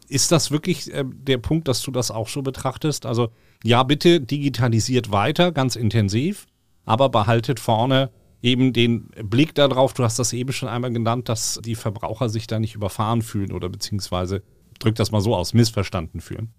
Ist 0.07 0.31
das 0.31 0.51
wirklich 0.51 0.93
äh, 0.93 1.03
der 1.05 1.39
Punkt, 1.39 1.67
dass 1.67 1.81
du 1.81 1.91
das 1.91 2.11
auch 2.11 2.29
so 2.29 2.41
betrachtest? 2.41 3.05
Also 3.05 3.29
ja, 3.63 3.81
bitte 3.83 4.21
digitalisiert 4.21 5.11
weiter, 5.11 5.51
ganz 5.51 5.75
intensiv, 5.75 6.45
aber 6.85 7.09
behaltet 7.09 7.59
vorne 7.59 8.11
eben 8.45 8.73
den 8.73 9.07
Blick 9.23 9.55
darauf, 9.55 9.93
du 9.93 10.03
hast 10.03 10.19
das 10.19 10.31
eben 10.31 10.53
schon 10.53 10.69
einmal 10.69 10.93
genannt, 10.93 11.29
dass 11.29 11.59
die 11.65 11.75
Verbraucher 11.75 12.29
sich 12.29 12.45
da 12.45 12.59
nicht 12.59 12.75
überfahren 12.75 13.23
fühlen 13.23 13.51
oder 13.51 13.69
beziehungsweise, 13.69 14.43
drück 14.77 14.95
das 14.95 15.11
mal 15.11 15.21
so 15.21 15.35
aus, 15.35 15.53
missverstanden 15.53 16.21
fühlen. 16.21 16.49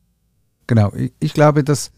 Genau, 0.66 0.92
ich, 0.94 1.12
ich 1.20 1.32
glaube, 1.32 1.62
dass 1.62 1.92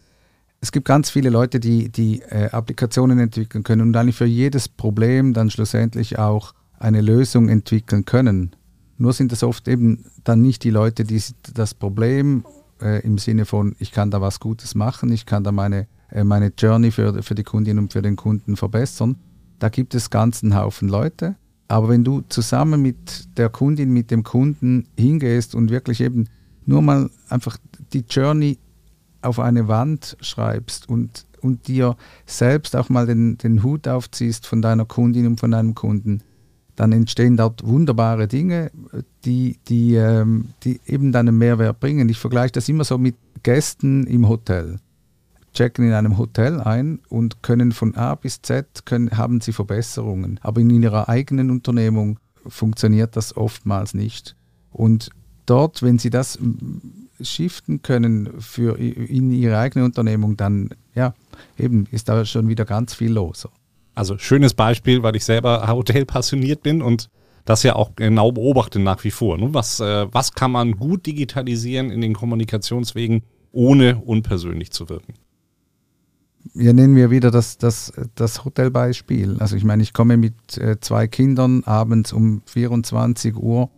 es 0.61 0.71
gibt 0.71 0.87
ganz 0.87 1.09
viele 1.09 1.29
Leute, 1.29 1.59
die, 1.59 1.89
die 1.89 2.21
äh, 2.21 2.49
Applikationen 2.51 3.19
entwickeln 3.19 3.63
können 3.63 3.81
und 3.81 3.95
eigentlich 3.95 4.15
für 4.15 4.25
jedes 4.25 4.67
Problem 4.67 5.33
dann 5.33 5.49
schlussendlich 5.49 6.19
auch 6.19 6.53
eine 6.77 7.01
Lösung 7.01 7.49
entwickeln 7.49 8.05
können. 8.05 8.55
Nur 8.97 9.13
sind 9.13 9.31
es 9.31 9.43
oft 9.43 9.67
eben 9.67 10.05
dann 10.23 10.41
nicht 10.41 10.63
die 10.63 10.69
Leute, 10.69 11.05
die 11.05 11.21
das 11.53 11.73
Problem 11.73 12.45
äh, 12.81 13.01
im 13.05 13.17
Sinne 13.17 13.45
von, 13.45 13.75
ich 13.79 13.91
kann 13.91 14.11
da 14.11 14.19
was 14.21 14.39
Gutes 14.39 14.75
machen, 14.75 15.11
ich 15.11 15.25
kann 15.25 15.43
da 15.43 15.51
meine, 15.51 15.87
äh, 16.11 16.23
meine 16.23 16.51
Journey 16.57 16.91
für, 16.91 17.23
für 17.23 17.35
die 17.35 17.43
Kundin 17.43 17.79
und 17.79 17.93
für 17.93 18.01
den 18.01 18.17
Kunden 18.17 18.57
verbessern. 18.57 19.15
Da 19.59 19.69
gibt 19.69 19.95
es 19.95 20.09
ganzen 20.09 20.55
Haufen 20.55 20.89
Leute. 20.89 21.35
Aber 21.69 21.89
wenn 21.89 22.03
du 22.03 22.21
zusammen 22.27 22.81
mit 22.81 23.37
der 23.37 23.49
Kundin, 23.49 23.91
mit 23.91 24.11
dem 24.11 24.23
Kunden 24.23 24.87
hingehst 24.97 25.55
und 25.55 25.69
wirklich 25.69 26.01
eben 26.01 26.27
nur 26.65 26.81
mal 26.81 27.09
einfach 27.29 27.57
die 27.93 28.03
Journey 28.09 28.57
auf 29.21 29.39
eine 29.39 29.67
Wand 29.67 30.17
schreibst 30.21 30.87
und, 30.89 31.25
und 31.41 31.67
dir 31.67 31.95
selbst 32.25 32.75
auch 32.75 32.89
mal 32.89 33.05
den, 33.05 33.37
den 33.37 33.63
Hut 33.63 33.87
aufziehst 33.87 34.47
von 34.47 34.61
deiner 34.61 34.85
Kundin 34.85 35.27
und 35.27 35.39
von 35.39 35.51
deinem 35.51 35.75
Kunden, 35.75 36.21
dann 36.75 36.93
entstehen 36.93 37.35
dort 37.35 37.65
wunderbare 37.67 38.27
Dinge, 38.27 38.71
die, 39.25 39.57
die, 39.67 39.95
ähm, 39.95 40.49
die 40.63 40.79
eben 40.85 41.11
deinen 41.11 41.37
Mehrwert 41.37 41.81
bringen. 41.81 42.07
Ich 42.07 42.17
vergleiche 42.17 42.53
das 42.53 42.69
immer 42.69 42.85
so 42.85 42.97
mit 42.97 43.15
Gästen 43.43 44.07
im 44.07 44.29
Hotel. 44.29 44.79
Checken 45.53 45.85
in 45.85 45.93
einem 45.93 46.17
Hotel 46.17 46.61
ein 46.61 46.99
und 47.09 47.43
können 47.43 47.73
von 47.73 47.95
A 47.95 48.15
bis 48.15 48.41
Z 48.41 48.85
können, 48.85 49.17
haben 49.17 49.41
sie 49.41 49.51
Verbesserungen. 49.51 50.39
Aber 50.41 50.61
in 50.61 50.69
ihrer 50.69 51.09
eigenen 51.09 51.51
Unternehmung 51.51 52.19
funktioniert 52.47 53.17
das 53.17 53.35
oftmals 53.35 53.93
nicht. 53.93 54.37
Und 54.71 55.09
dort, 55.45 55.83
wenn 55.83 55.99
sie 55.99 56.09
das 56.09 56.39
shiften 57.21 57.81
können 57.81 58.39
für 58.39 58.77
in 58.77 59.31
ihre 59.31 59.57
eigene 59.57 59.85
Unternehmung, 59.85 60.37
dann 60.37 60.69
ja, 60.95 61.13
eben 61.57 61.87
ist 61.91 62.09
da 62.09 62.25
schon 62.25 62.47
wieder 62.47 62.65
ganz 62.65 62.93
viel 62.93 63.11
los. 63.11 63.47
Also 63.95 64.17
schönes 64.17 64.53
Beispiel, 64.53 65.03
weil 65.03 65.15
ich 65.15 65.25
selber 65.25 65.67
Hotel 65.67 66.05
passioniert 66.05 66.63
bin 66.63 66.81
und 66.81 67.09
das 67.45 67.63
ja 67.63 67.75
auch 67.75 67.95
genau 67.95 68.31
beobachte 68.31 68.79
nach 68.79 69.03
wie 69.03 69.11
vor. 69.11 69.37
Ne? 69.37 69.53
Was, 69.53 69.79
äh, 69.79 70.07
was 70.11 70.33
kann 70.33 70.51
man 70.51 70.73
gut 70.73 71.05
digitalisieren 71.05 71.89
in 71.89 72.01
den 72.01 72.13
Kommunikationswegen, 72.13 73.23
ohne 73.51 73.97
unpersönlich 73.97 74.71
zu 74.71 74.87
wirken? 74.87 75.15
Ja, 76.53 76.73
nennen 76.73 76.95
wir 76.95 77.11
wieder 77.11 77.31
das, 77.31 77.57
das, 77.57 77.91
das 78.15 78.45
Hotelbeispiel. 78.45 79.37
Also 79.39 79.55
ich 79.55 79.63
meine, 79.63 79.83
ich 79.83 79.93
komme 79.93 80.17
mit 80.17 80.57
äh, 80.57 80.79
zwei 80.79 81.07
Kindern 81.07 81.63
abends 81.65 82.13
um 82.13 82.41
24 82.45 83.35
Uhr 83.35 83.69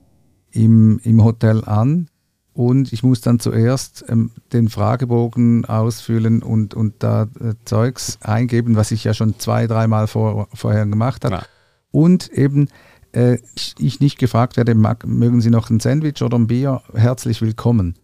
im, 0.52 1.00
im 1.04 1.24
Hotel 1.24 1.64
an 1.66 2.08
und 2.54 2.92
ich 2.92 3.04
muss 3.04 3.22
dann 3.22 3.40
zuerst 3.40 4.04
ähm, 4.10 4.32
den 4.52 4.70
Fragebogen 4.70 5.66
ausfüllen 5.66 6.44
und, 6.44 6.74
und 6.74 6.96
da 7.00 7.24
äh, 7.40 7.54
Zeugs 7.66 8.18
eingeben, 8.22 8.76
was 8.76 8.92
ich 8.92 9.04
ja 9.04 9.14
schon 9.14 9.40
zwei, 9.40 9.68
dreimal 9.68 10.08
vor, 10.08 10.48
vorher 10.54 10.86
gemacht 10.86 11.24
habe. 11.24 11.36
Ja. 11.36 11.44
Und 11.92 12.30
eben 12.30 12.68
äh, 13.14 13.38
ich, 13.56 13.76
ich, 13.80 14.00
nicht 14.00 14.18
gefragt 14.18 14.58
werde, 14.58 14.76
mag, 14.76 15.06
mögen 15.06 15.42
Sie 15.42 15.50
noch 15.50 15.70
ein 15.70 15.80
Sandwich 15.80 16.22
oder 16.22 16.38
ein 16.38 16.48
Bier? 16.48 16.82
Herzlich 16.94 17.42
willkommen. 17.42 17.96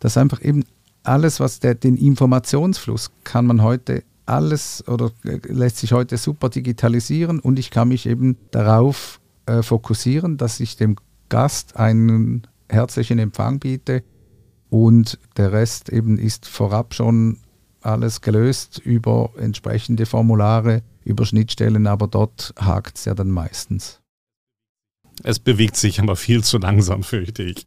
Das 0.00 0.12
ist 0.12 0.18
einfach 0.18 0.42
eben 0.42 0.64
alles, 1.02 1.40
was 1.40 1.60
der, 1.60 1.74
den 1.74 1.96
Informationsfluss 1.96 3.10
kann 3.24 3.46
man 3.46 3.62
heute 3.62 4.04
alles 4.26 4.86
oder 4.86 5.10
äh, 5.24 5.40
lässt 5.48 5.78
sich 5.78 5.92
heute 5.92 6.18
super 6.18 6.50
digitalisieren 6.50 7.40
und 7.40 7.58
ich 7.58 7.70
kann 7.70 7.88
mich 7.88 8.06
eben 8.06 8.36
darauf 8.50 9.20
äh, 9.46 9.62
fokussieren, 9.62 10.36
dass 10.36 10.60
ich 10.60 10.76
dem 10.76 10.96
Gast 11.28 11.76
einen 11.76 12.46
herzlichen 12.68 13.18
Empfang 13.18 13.58
biete 13.58 14.02
und 14.70 15.18
der 15.36 15.52
Rest 15.52 15.88
eben 15.88 16.18
ist 16.18 16.46
vorab 16.46 16.94
schon 16.94 17.38
alles 17.80 18.20
gelöst 18.20 18.78
über 18.78 19.30
entsprechende 19.38 20.06
Formulare, 20.06 20.82
über 21.04 21.24
Schnittstellen, 21.24 21.86
aber 21.86 22.06
dort 22.06 22.52
hakt 22.58 22.98
es 22.98 23.04
ja 23.04 23.14
dann 23.14 23.30
meistens. 23.30 24.00
Es 25.22 25.38
bewegt 25.38 25.76
sich 25.76 26.00
aber 26.00 26.16
viel 26.16 26.44
zu 26.44 26.58
langsam, 26.58 27.02
fürchte 27.02 27.42
ich. 27.42 27.66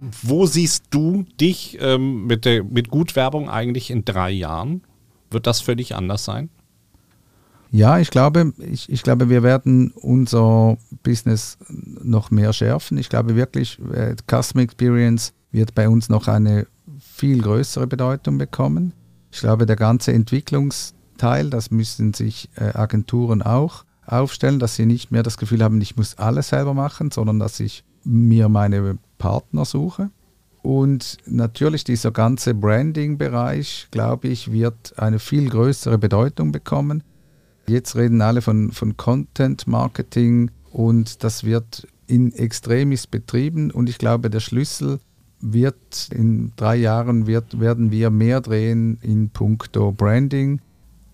Wo 0.00 0.46
siehst 0.46 0.84
du 0.90 1.24
dich 1.40 1.78
ähm, 1.80 2.26
mit, 2.26 2.44
der, 2.44 2.64
mit 2.64 2.90
Gutwerbung 2.90 3.48
eigentlich 3.48 3.90
in 3.90 4.04
drei 4.04 4.30
Jahren? 4.30 4.82
Wird 5.30 5.46
das 5.46 5.60
völlig 5.60 5.94
anders 5.94 6.24
sein? 6.24 6.50
Ja, 7.70 7.98
ich 7.98 8.10
glaube, 8.10 8.52
ich, 8.58 8.90
ich 8.90 9.02
glaube, 9.02 9.28
wir 9.28 9.42
werden 9.42 9.90
unser 9.92 10.78
Business 11.02 11.58
noch 11.68 12.30
mehr 12.30 12.52
schärfen. 12.52 12.96
Ich 12.98 13.08
glaube 13.08 13.36
wirklich, 13.36 13.78
äh, 13.92 14.14
Customer 14.30 14.62
Experience 14.62 15.32
wird 15.50 15.74
bei 15.74 15.88
uns 15.88 16.08
noch 16.08 16.28
eine 16.28 16.66
viel 16.98 17.42
größere 17.42 17.86
Bedeutung 17.86 18.38
bekommen. 18.38 18.92
Ich 19.30 19.40
glaube, 19.40 19.66
der 19.66 19.76
ganze 19.76 20.12
Entwicklungsteil, 20.12 21.50
das 21.50 21.70
müssen 21.70 22.14
sich 22.14 22.48
äh, 22.56 22.76
Agenturen 22.76 23.42
auch 23.42 23.84
aufstellen, 24.06 24.58
dass 24.58 24.76
sie 24.76 24.86
nicht 24.86 25.10
mehr 25.10 25.22
das 25.22 25.36
Gefühl 25.36 25.62
haben, 25.62 25.80
ich 25.80 25.96
muss 25.96 26.16
alles 26.16 26.48
selber 26.48 26.74
machen, 26.74 27.10
sondern 27.10 27.38
dass 27.38 27.58
ich 27.60 27.84
mir 28.04 28.48
meine 28.48 28.98
Partner 29.18 29.64
suche. 29.64 30.10
Und 30.62 31.18
natürlich 31.26 31.84
dieser 31.84 32.10
ganze 32.10 32.54
Branding-Bereich, 32.54 33.88
glaube 33.90 34.28
ich, 34.28 34.50
wird 34.50 34.98
eine 34.98 35.18
viel 35.18 35.48
größere 35.48 35.98
Bedeutung 35.98 36.50
bekommen. 36.50 37.02
Jetzt 37.68 37.96
reden 37.96 38.22
alle 38.22 38.42
von, 38.42 38.70
von 38.70 38.96
Content 38.96 39.66
Marketing 39.66 40.50
und 40.70 41.24
das 41.24 41.44
wird 41.44 41.86
in 42.06 42.32
Extremis 42.32 43.06
betrieben 43.06 43.70
und 43.70 43.88
ich 43.88 43.98
glaube, 43.98 44.30
der 44.30 44.40
Schlüssel 44.40 45.00
wird 45.40 46.08
in 46.12 46.52
drei 46.56 46.76
Jahren 46.76 47.26
wird, 47.26 47.60
werden 47.60 47.90
wir 47.90 48.10
mehr 48.10 48.40
drehen 48.40 48.98
in 49.02 49.30
puncto 49.30 49.92
Branding, 49.92 50.60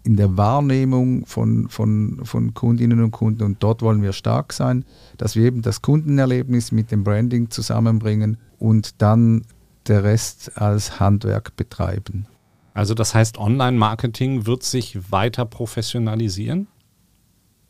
in 0.04 0.16
der 0.16 0.36
Wahrnehmung 0.36 1.26
von, 1.26 1.68
von, 1.68 2.20
von 2.24 2.54
Kundinnen 2.54 3.02
und 3.02 3.12
Kunden 3.12 3.44
und 3.44 3.62
dort 3.62 3.82
wollen 3.82 4.02
wir 4.02 4.12
stark 4.12 4.52
sein, 4.52 4.84
dass 5.16 5.36
wir 5.36 5.44
eben 5.44 5.62
das 5.62 5.80
Kundenerlebnis 5.80 6.72
mit 6.72 6.90
dem 6.90 7.04
Branding 7.04 7.50
zusammenbringen 7.50 8.36
und 8.58 9.00
dann 9.00 9.44
der 9.86 10.04
Rest 10.04 10.58
als 10.60 11.00
Handwerk 11.00 11.56
betreiben. 11.56 12.26
Also 12.74 12.94
das 12.94 13.14
heißt, 13.14 13.38
Online-Marketing 13.38 14.46
wird 14.46 14.62
sich 14.62 15.10
weiter 15.10 15.44
professionalisieren? 15.44 16.68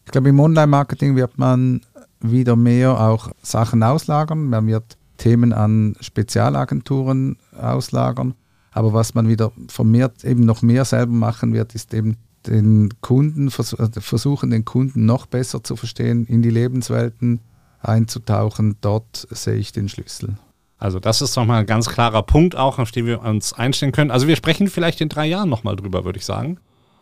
Ich 0.05 0.13
glaube, 0.13 0.29
im 0.29 0.41
Online-Marketing 0.41 1.17
wird 1.17 1.39
man 1.39 1.81
wieder 2.21 2.57
mehr 2.57 3.01
auch 3.01 3.31
Sachen 3.43 3.83
auslagern. 3.83 4.49
Man 4.49 4.67
wird 4.67 4.97
Themen 5.17 5.53
an 5.53 5.97
Spezialagenturen 6.01 7.37
auslagern. 7.59 8.35
Aber 8.73 8.93
was 8.93 9.15
man 9.15 9.29
wieder 9.29 9.53
vermehrt 9.69 10.25
eben 10.25 10.45
noch 10.45 10.63
mehr 10.63 10.85
selber 10.85 11.13
machen 11.13 11.53
wird, 11.53 11.75
ist 11.75 11.93
eben 11.95 12.17
den 12.47 12.89
Kunden, 13.01 13.49
äh, 13.49 14.01
versuchen 14.01 14.51
den 14.51 14.65
Kunden 14.65 15.05
noch 15.05 15.27
besser 15.27 15.63
zu 15.63 15.77
verstehen, 15.77 16.27
in 16.27 16.43
die 16.43 16.51
Lebenswelten 16.51 17.41
einzutauchen. 17.81 18.77
Dort 18.81 19.29
sehe 19.31 19.57
ich 19.57 19.73
den 19.73 19.89
Schlüssel. 19.89 20.37
Also 20.83 20.99
das 20.99 21.23
ist 21.23 21.37
nochmal 21.37 21.61
ein 21.61 21.67
ganz 21.67 21.89
klarer 21.89 22.25
Punkt 22.25 22.57
auch, 22.57 22.81
auf 22.81 22.91
den 22.91 23.07
wir 23.07 23.23
uns 23.23 23.53
einstellen 23.53 23.93
können. 23.93 24.11
Also 24.11 24.27
wir 24.27 24.35
sprechen 24.35 24.67
vielleicht 24.67 25.01
in 25.01 25.09
drei 25.09 25.27
Jahren 25.27 25.49
nochmal 25.49 25.77
drüber, 25.77 26.05
würde 26.05 26.19
ich 26.19 26.25
sagen. 26.25 26.59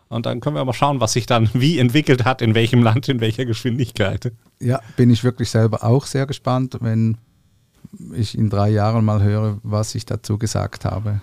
Und 0.07 0.27
dann 0.27 0.39
können 0.39 0.55
wir 0.55 0.63
mal 0.63 0.73
schauen, 0.73 0.99
was 0.99 1.13
sich 1.13 1.25
dann 1.25 1.49
wie 1.53 1.79
entwickelt 1.79 2.23
hat, 2.23 2.43
in 2.43 2.53
welchem 2.53 2.83
Land, 2.83 3.09
in 3.09 3.21
welcher 3.21 3.45
Geschwindigkeit. 3.45 4.33
Ja, 4.59 4.81
bin 4.97 5.09
ich 5.09 5.23
wirklich 5.23 5.49
selber 5.49 5.83
auch 5.83 6.05
sehr 6.05 6.27
gespannt, 6.27 6.77
wenn 6.81 7.17
ich 8.13 8.37
in 8.37 8.51
drei 8.51 8.69
Jahren 8.69 9.03
mal 9.03 9.23
höre, 9.23 9.57
was 9.63 9.95
ich 9.95 10.05
dazu 10.05 10.37
gesagt 10.37 10.85
habe. 10.85 11.19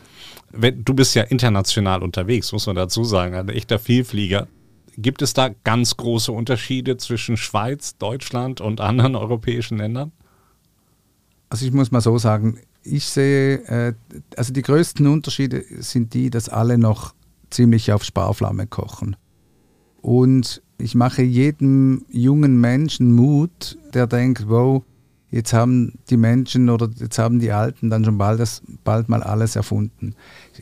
Du 0.51 0.95
bist 0.95 1.15
ja 1.15 1.23
international 1.23 2.03
unterwegs, 2.03 2.51
muss 2.51 2.67
man 2.67 2.75
dazu 2.75 3.05
sagen, 3.05 3.37
ein 3.37 3.49
echter 3.51 3.79
Vielflieger. 3.79 4.49
Gibt 4.97 5.23
es 5.23 5.33
da 5.33 5.51
ganz 5.63 5.97
große 5.97 6.33
Unterschiede 6.33 6.97
zwischen 6.97 7.37
Schweiz, 7.37 7.99
Deutschland 7.99 8.61
und 8.61 8.81
anderen 8.81 9.15
europäischen 9.15 9.79
Ländern? 9.79 10.11
Also 11.49 11.65
ich 11.67 11.73
muss 11.73 11.91
mal 11.91 12.01
so 12.01 12.19
sagen, 12.19 12.59
ich 12.83 13.07
sehe, 13.07 13.59
äh, 13.67 13.95
also 14.37 14.53
die 14.53 14.63
größten 14.63 15.07
Unterschiede 15.07 15.65
sind 15.79 16.15
die, 16.15 16.31
dass 16.31 16.49
alle 16.49 16.79
noch 16.79 17.15
ziemlich 17.51 17.93
auf 17.93 18.05
Sparflamme 18.05 18.67
kochen. 18.67 19.17
Und 20.01 20.63
ich 20.79 20.95
mache 20.95 21.23
jedem 21.23 22.05
jungen 22.09 22.61
Menschen 22.61 23.15
Mut, 23.15 23.79
der 23.95 24.07
denkt, 24.07 24.49
wow, 24.49 24.85
jetzt 25.31 25.53
haben 25.53 25.99
die 26.09 26.17
Menschen 26.17 26.71
oder 26.71 26.89
jetzt 26.97 27.19
haben 27.19 27.39
die 27.41 27.53
Alten 27.53 27.91
dann 27.91 28.05
schon 28.05 28.19
bald, 28.19 28.41
das, 28.41 28.63
bald 28.85 29.09
mal 29.09 29.23
alles 29.23 29.57
erfunden. 29.57 30.15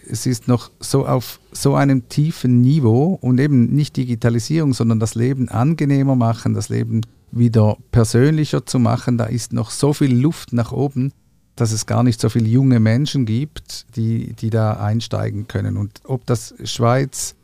Es 0.09 0.27
ist 0.27 0.49
noch 0.49 0.71
so 0.81 1.07
auf 1.07 1.41
so 1.53 1.75
einem 1.75 2.09
tiefen 2.09 2.61
Niveau 2.61 3.19
und 3.21 3.39
eben 3.39 3.67
nicht 3.67 3.97
Digitalisierung, 3.97 4.73
sondern 4.73 5.01
das 5.01 5.15
Leben 5.15 5.49
angenehmer 5.49 6.17
machen, 6.17 6.55
das 6.55 6.69
Leben 6.69 7.03
wieder 7.39 7.77
persönlicher 7.93 8.67
zu 8.67 8.79
machen. 8.79 9.19
Da 9.19 9.25
ist 9.25 9.53
noch 9.53 9.71
so 9.71 9.93
viel 9.93 10.15
Luft 10.15 10.53
nach 10.53 10.73
oben, 10.73 11.13
dass 11.57 11.73
es 11.73 11.87
gar 11.87 12.03
nicht 12.03 12.21
so 12.21 12.29
viele 12.29 12.49
junge 12.49 12.81
Menschen 12.81 13.25
gibt, 13.25 13.87
die, 13.97 14.35
die 14.35 14.51
da 14.51 14.75
einsteigen 14.75 15.49
können. 15.49 15.77
Und 15.77 16.01
ob 16.05 16.27
das 16.27 16.55
Schweiz, 16.65 17.35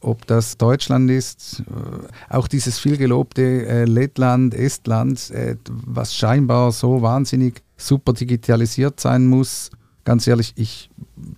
ob 0.00 0.26
das 0.26 0.56
Deutschland 0.56 1.10
ist, 1.10 1.60
äh, 1.60 2.34
auch 2.34 2.48
dieses 2.48 2.78
vielgelobte 2.78 3.66
äh, 3.66 3.84
Lettland, 3.84 4.54
Estland, 4.54 5.30
äh, 5.30 5.56
was 5.68 6.14
scheinbar 6.14 6.72
so 6.72 7.02
wahnsinnig 7.02 7.62
super 7.76 8.12
digitalisiert 8.12 9.00
sein 9.00 9.26
muss. 9.26 9.70
Ganz 10.04 10.26
ehrlich, 10.26 10.54
ich 10.56 10.90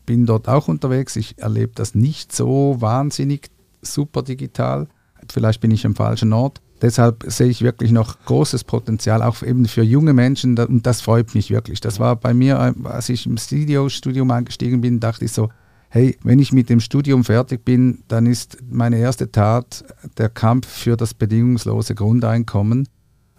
bin 0.07 0.27
dort 0.27 0.49
auch 0.49 0.69
unterwegs. 0.69 1.17
Ich 1.17 1.39
erlebe 1.39 1.73
das 1.75 1.95
nicht 1.95 2.35
so 2.35 2.77
wahnsinnig 2.79 3.51
super 3.83 4.23
digital. 4.23 4.89
Vielleicht 5.29 5.61
bin 5.61 5.71
ich 5.71 5.85
am 5.87 5.95
falschen 5.95 6.33
Ort. 6.33 6.61
Deshalb 6.83 7.25
sehe 7.27 7.49
ich 7.49 7.63
wirklich 7.63 7.93
noch 7.93 8.25
großes 8.25 8.65
Potenzial, 8.65 9.23
auch 9.23 9.43
eben 9.43 9.67
für 9.67 9.83
junge 9.83 10.15
Menschen, 10.15 10.59
und 10.59 10.87
das 10.87 11.03
freut 11.03 11.35
mich 11.35 11.51
wirklich. 11.51 11.81
Das 11.81 12.01
war 12.01 12.17
bei 12.17 12.33
mir, 12.33 12.55
äh, 12.57 12.89
als 12.89 13.09
ich 13.09 13.27
im 13.27 13.37
Studio-Studium 13.37 14.31
eingestiegen 14.31 14.81
bin, 14.81 15.01
dachte 15.01 15.27
ich 15.27 15.33
so, 15.33 15.51
hey, 15.91 16.17
wenn 16.23 16.39
ich 16.39 16.53
mit 16.53 16.71
dem 16.71 16.81
Studium 16.81 17.25
fertig 17.25 17.65
bin, 17.65 18.03
dann 18.09 18.27
ist 18.27 18.59
meine 18.71 18.99
erste 18.99 19.31
Tat 19.31 19.85
der 20.17 20.29
Kampf 20.29 20.69
für 20.69 20.97
das 20.97 21.15
bedingungslose 21.15 21.95
Grundeinkommen, 21.95 22.89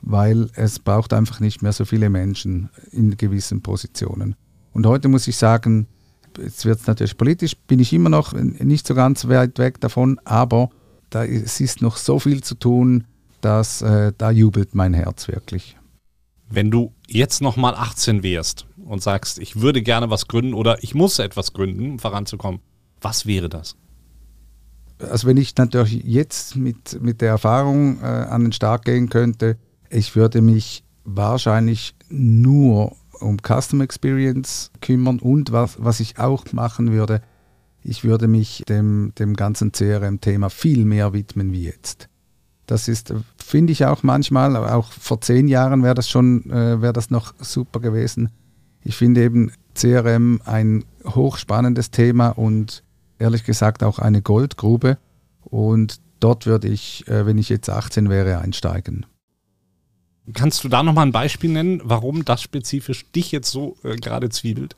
weil 0.02 0.50
es 0.56 0.80
braucht 0.80 1.14
einfach 1.14 1.40
nicht 1.40 1.62
mehr 1.62 1.72
so 1.72 1.86
viele 1.86 2.10
Menschen 2.10 2.70
in 2.92 3.16
gewissen 3.18 3.62
Positionen. 3.62 4.36
Und 4.74 4.86
heute 4.86 5.08
muss 5.08 5.28
ich 5.28 5.38
sagen, 5.38 5.88
jetzt 6.38 6.66
wird 6.66 6.82
es 6.82 6.88
natürlich 6.88 7.18
politisch, 7.18 7.56
bin 7.56 7.80
ich 7.80 7.94
immer 7.94 8.10
noch 8.10 8.34
nicht 8.34 8.86
so 8.86 8.96
ganz 8.96 9.28
weit 9.28 9.58
weg 9.58 9.80
davon, 9.80 10.20
aber 10.26 10.70
da, 11.10 11.26
es 11.26 11.60
ist 11.60 11.82
noch 11.82 11.98
so 11.98 12.20
viel 12.20 12.42
zu 12.42 12.56
tun, 12.56 13.06
das, 13.42 13.82
äh, 13.82 14.14
da 14.18 14.32
jubelt 14.32 14.76
mein 14.76 14.94
Herz 14.94 15.28
wirklich. 15.28 15.78
Wenn 16.50 16.72
du 16.72 16.94
jetzt 17.08 17.42
nochmal 17.42 17.76
18 17.76 18.24
wärst 18.24 18.66
und 18.84 19.02
sagst, 19.02 19.40
ich 19.40 19.62
würde 19.62 19.82
gerne 19.82 20.10
was 20.10 20.28
gründen 20.28 20.54
oder 20.54 20.84
ich 20.84 20.94
muss 20.96 21.20
etwas 21.20 21.54
gründen, 21.54 21.92
um 21.92 22.00
voranzukommen, 22.00 22.62
was 23.00 23.26
wäre 23.26 23.50
das? 23.50 23.76
Also 25.00 25.28
wenn 25.28 25.38
ich 25.38 25.56
natürlich 25.56 26.04
jetzt 26.04 26.56
mit, 26.56 27.02
mit 27.02 27.22
der 27.22 27.30
Erfahrung 27.30 28.02
äh, 28.02 28.06
an 28.06 28.44
den 28.44 28.52
Start 28.52 28.86
gehen 28.86 29.10
könnte, 29.10 29.58
ich 29.90 30.16
würde 30.16 30.42
mich 30.42 30.84
wahrscheinlich 31.04 31.96
nur 32.10 32.96
um 33.20 33.38
Custom 33.38 33.82
Experience 33.82 34.72
kümmern 34.82 35.20
und 35.20 35.52
was, 35.52 35.76
was 35.80 36.00
ich 36.00 36.20
auch 36.20 36.46
machen 36.54 36.92
würde, 36.92 37.22
ich 37.84 38.04
würde 38.04 38.28
mich 38.28 38.64
dem, 38.68 39.14
dem 39.18 39.36
ganzen 39.36 39.72
CRM-Thema 39.72 40.50
viel 40.50 40.86
mehr 40.86 41.14
widmen 41.14 41.52
wie 41.52 41.64
jetzt. 41.64 42.10
Das 42.72 42.88
ist, 42.88 43.14
finde 43.36 43.74
ich 43.74 43.86
auch 43.86 44.02
manchmal, 44.02 44.56
auch 44.56 44.94
vor 44.94 45.20
zehn 45.20 45.50
Jahren 45.50 45.84
wäre 45.84 45.94
das 45.94 46.10
schon, 46.10 46.50
äh, 46.50 46.82
wäre 46.82 46.94
das 46.94 47.10
noch 47.10 47.34
super 47.38 47.82
gewesen. 47.82 48.30
Ich 48.82 48.96
finde 48.96 49.22
eben 49.24 49.52
CRM 49.76 50.42
ein 50.46 50.86
hochspannendes 51.06 51.92
Thema 51.92 52.30
und 52.30 52.82
ehrlich 53.20 53.44
gesagt 53.44 53.84
auch 53.84 54.00
eine 54.00 54.22
Goldgrube. 54.22 54.98
Und 55.42 56.00
dort 56.22 56.46
würde 56.46 56.70
ich, 56.70 57.06
äh, 57.10 57.26
wenn 57.26 57.38
ich 57.38 57.50
jetzt 57.50 57.70
18 57.70 58.10
wäre, 58.10 58.38
einsteigen. 58.38 59.06
Kannst 60.34 60.64
du 60.64 60.70
da 60.70 60.82
nochmal 60.82 61.08
ein 61.08 61.12
Beispiel 61.12 61.52
nennen, 61.52 61.82
warum 61.84 62.24
das 62.24 62.42
spezifisch 62.42 63.12
dich 63.12 63.34
jetzt 63.34 63.52
so 63.52 63.76
äh, 63.84 63.98
gerade 63.98 64.30
zwiebelt? 64.30 64.78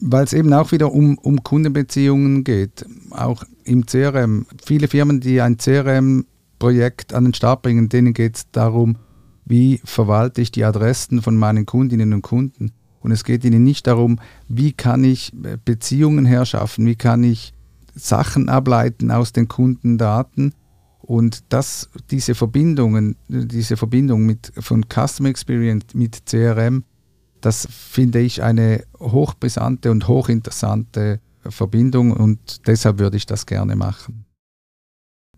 Weil 0.00 0.24
es 0.24 0.34
eben 0.34 0.52
auch 0.52 0.70
wieder 0.70 0.92
um, 0.92 1.16
um 1.16 1.42
Kundenbeziehungen 1.42 2.44
geht, 2.44 2.84
auch 3.08 3.42
im 3.64 3.86
CRM. 3.86 4.44
Viele 4.62 4.88
Firmen, 4.88 5.20
die 5.20 5.40
ein 5.40 5.56
CRM 5.56 6.26
Projekt 6.58 7.12
an 7.14 7.24
den 7.24 7.34
Start 7.34 7.62
bringen, 7.62 7.88
denen 7.88 8.14
geht 8.14 8.36
es 8.36 8.50
darum, 8.50 8.96
wie 9.44 9.80
verwalte 9.84 10.40
ich 10.40 10.50
die 10.50 10.64
Adressen 10.64 11.22
von 11.22 11.36
meinen 11.36 11.66
Kundinnen 11.66 12.12
und 12.12 12.22
Kunden. 12.22 12.72
Und 13.00 13.10
es 13.10 13.24
geht 13.24 13.44
ihnen 13.44 13.62
nicht 13.62 13.86
darum, 13.86 14.18
wie 14.48 14.72
kann 14.72 15.04
ich 15.04 15.32
Beziehungen 15.64 16.24
herschaffen, 16.24 16.86
wie 16.86 16.96
kann 16.96 17.22
ich 17.22 17.52
Sachen 17.94 18.48
ableiten 18.48 19.10
aus 19.10 19.32
den 19.32 19.46
Kundendaten. 19.46 20.54
Und 21.00 21.44
das, 21.50 21.90
diese 22.10 22.34
Verbindungen, 22.34 23.16
diese 23.28 23.76
Verbindung 23.76 24.24
mit, 24.24 24.52
von 24.58 24.86
Customer 24.88 25.28
Experience 25.28 25.92
mit 25.92 26.24
CRM, 26.24 26.84
das 27.42 27.68
finde 27.70 28.20
ich 28.20 28.42
eine 28.42 28.84
hochbrisante 28.98 29.90
und 29.90 30.08
hochinteressante 30.08 31.20
Verbindung 31.42 32.12
und 32.12 32.66
deshalb 32.66 32.98
würde 32.98 33.18
ich 33.18 33.26
das 33.26 33.44
gerne 33.44 33.76
machen. 33.76 34.24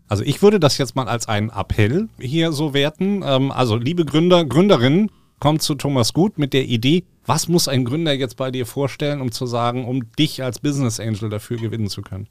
Also 0.07 0.23
ich 0.23 0.41
würde 0.41 0.59
das 0.59 0.77
jetzt 0.77 0.95
mal 0.95 1.07
als 1.07 1.27
einen 1.27 1.49
Appell 1.49 2.09
hier 2.19 2.51
so 2.51 2.73
werten. 2.73 3.21
Ähm, 3.23 3.51
also 3.51 3.75
liebe 3.75 4.05
Gründer, 4.05 4.45
Gründerinnen, 4.45 5.11
kommt 5.39 5.61
zu 5.61 5.75
Thomas 5.75 6.13
Gut 6.13 6.39
mit 6.39 6.53
der 6.53 6.65
Idee, 6.65 7.03
was 7.25 7.47
muss 7.47 7.67
ein 7.67 7.85
Gründer 7.85 8.13
jetzt 8.13 8.37
bei 8.37 8.49
dir 8.49 8.65
vorstellen, 8.65 9.21
um 9.21 9.31
zu 9.31 9.45
sagen, 9.45 9.85
um 9.85 10.11
dich 10.13 10.43
als 10.43 10.59
Business 10.59 10.99
Angel 10.99 11.29
dafür 11.29 11.57
gewinnen 11.57 11.89
zu 11.89 12.01
können? 12.01 12.27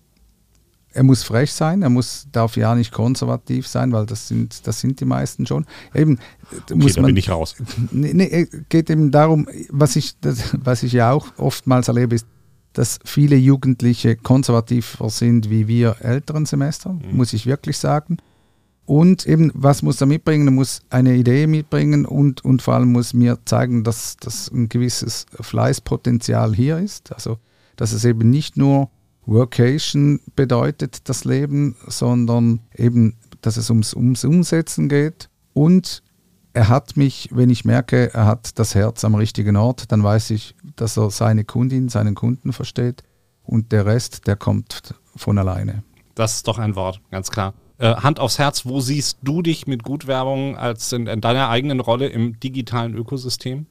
er 0.97 1.03
muss 1.03 1.23
frech 1.23 1.53
sein, 1.53 1.83
er 1.83 1.91
muss, 1.91 2.27
darf 2.33 2.57
ja 2.57 2.75
nicht 2.75 2.91
konservativ 2.91 3.69
sein, 3.69 3.93
weil 3.93 4.07
das 4.07 4.29
sind, 4.29 4.67
das 4.67 4.81
sind 4.81 4.99
die 4.99 5.05
meisten 5.05 5.47
schon. 5.47 5.67
Eben, 5.95 6.19
okay, 6.51 6.75
muss 6.75 6.97
man, 6.97 7.07
bin 7.07 7.17
ich 7.17 7.29
raus. 7.29 7.55
Nee, 7.93 8.15
nee, 8.15 8.49
geht 8.71 8.89
eben 8.89 9.11
darum, 9.11 9.47
was 9.69 9.95
ich, 9.97 10.19
das, 10.21 10.55
was 10.65 10.83
ich 10.83 10.93
ja 10.93 11.13
auch 11.13 11.27
oftmals 11.37 11.89
erlebe, 11.89 12.15
ist, 12.15 12.27
dass 12.77 12.99
viele 13.07 13.37
Jugendliche 13.37 14.17
konservativer 14.17 15.09
sind 15.09 15.49
wie 15.49 15.67
wir 15.67 15.97
älteren 16.01 16.45
Semester, 16.45 16.93
mhm. 16.93 17.17
muss 17.17 17.33
ich 17.33 17.47
wirklich 17.47 17.79
sagen. 17.79 18.19
Und 18.85 19.27
eben, 19.27 19.51
was 19.55 19.83
muss 19.83 19.99
er 20.01 20.07
mitbringen? 20.07 20.47
Er 20.47 20.53
muss 20.53 20.83
eine 20.91 21.15
Idee 21.17 21.47
mitbringen 21.47 22.05
und, 22.05 22.45
und 22.45 22.61
vor 22.61 22.75
allem 22.75 22.93
muss 22.93 23.15
mir 23.15 23.39
zeigen, 23.47 23.83
dass, 23.83 24.19
dass 24.19 24.51
ein 24.51 24.69
gewisses 24.69 25.25
Fleißpotenzial 25.41 26.55
hier 26.55 26.79
ist. 26.79 27.13
Also, 27.15 27.39
dass 27.77 27.93
es 27.93 28.05
eben 28.05 28.29
nicht 28.29 28.59
nur 28.59 28.91
Workation 29.25 30.21
bedeutet, 30.37 31.09
das 31.09 31.25
Leben, 31.25 31.77
sondern 31.87 32.61
eben, 32.77 33.17
dass 33.41 33.57
es 33.57 33.71
ums, 33.71 33.95
ums 33.95 34.23
Umsetzen 34.23 34.91
geht. 34.91 35.31
Und 35.55 36.03
er 36.57 36.71
hat 36.71 36.97
mich, 36.97 37.29
wenn 37.33 37.51
ich 37.51 37.67
merke, 37.67 38.15
er 38.15 38.25
hat 38.25 38.59
das 38.59 38.75
Herz 38.75 39.05
am 39.05 39.15
richtigen 39.15 39.57
Ort, 39.57 39.93
dann 39.93 40.03
weiß 40.03 40.31
ich, 40.31 40.55
dass 40.77 40.97
er 40.97 41.11
seine 41.11 41.45
Kundin, 41.45 41.91
seinen 41.91 42.15
Kunden 42.15 42.55
versteht. 42.55 43.03
Und 43.43 43.73
der 43.73 43.85
Rest, 43.85 44.27
der 44.27 44.37
kommt 44.37 44.95
von 45.15 45.37
alleine. 45.37 45.85
Das 46.15 46.37
ist 46.37 46.49
doch 46.49 46.59
ein 46.59 46.75
Wort, 46.75 47.03
ganz 47.11 47.31
klar. 47.31 47.53
Äh, 47.77 47.97
Hand 47.97 48.19
aufs 48.21 48.39
Herz, 48.39 48.65
wo 48.65 48.81
siehst 48.81 49.19
du 49.23 49.43
dich 49.43 49.67
mit 49.67 49.83
Gutwerbung 49.83 50.57
als 50.57 50.91
in, 50.95 51.07
in, 51.07 51.21
deiner 51.21 51.51
eigenen 51.51 51.79
Rolle 51.79 52.07
im 52.07 52.41
digitalen 52.41 52.95
Ökosystem? 52.95 53.67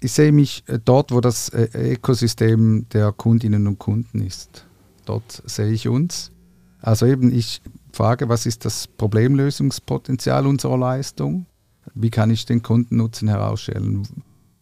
Ich 0.00 0.12
sehe 0.12 0.32
mich 0.32 0.64
äh, 0.68 0.78
dort, 0.82 1.12
wo 1.12 1.20
das 1.20 1.50
äh, 1.50 1.68
Ökosystem 1.92 2.88
der 2.94 3.12
Kundinnen 3.12 3.66
und 3.66 3.78
Kunden 3.78 4.22
ist. 4.22 4.64
Dort 5.04 5.42
sehe 5.44 5.70
ich 5.70 5.86
uns. 5.86 6.32
Also 6.80 7.04
eben, 7.04 7.30
ich 7.30 7.60
frage, 7.96 8.28
was 8.28 8.46
ist 8.46 8.64
das 8.64 8.86
Problemlösungspotenzial 8.86 10.46
unserer 10.46 10.78
Leistung? 10.78 11.46
Wie 11.94 12.10
kann 12.10 12.30
ich 12.30 12.46
den 12.46 12.62
Kundennutzen 12.62 13.28
herausstellen? 13.28 14.06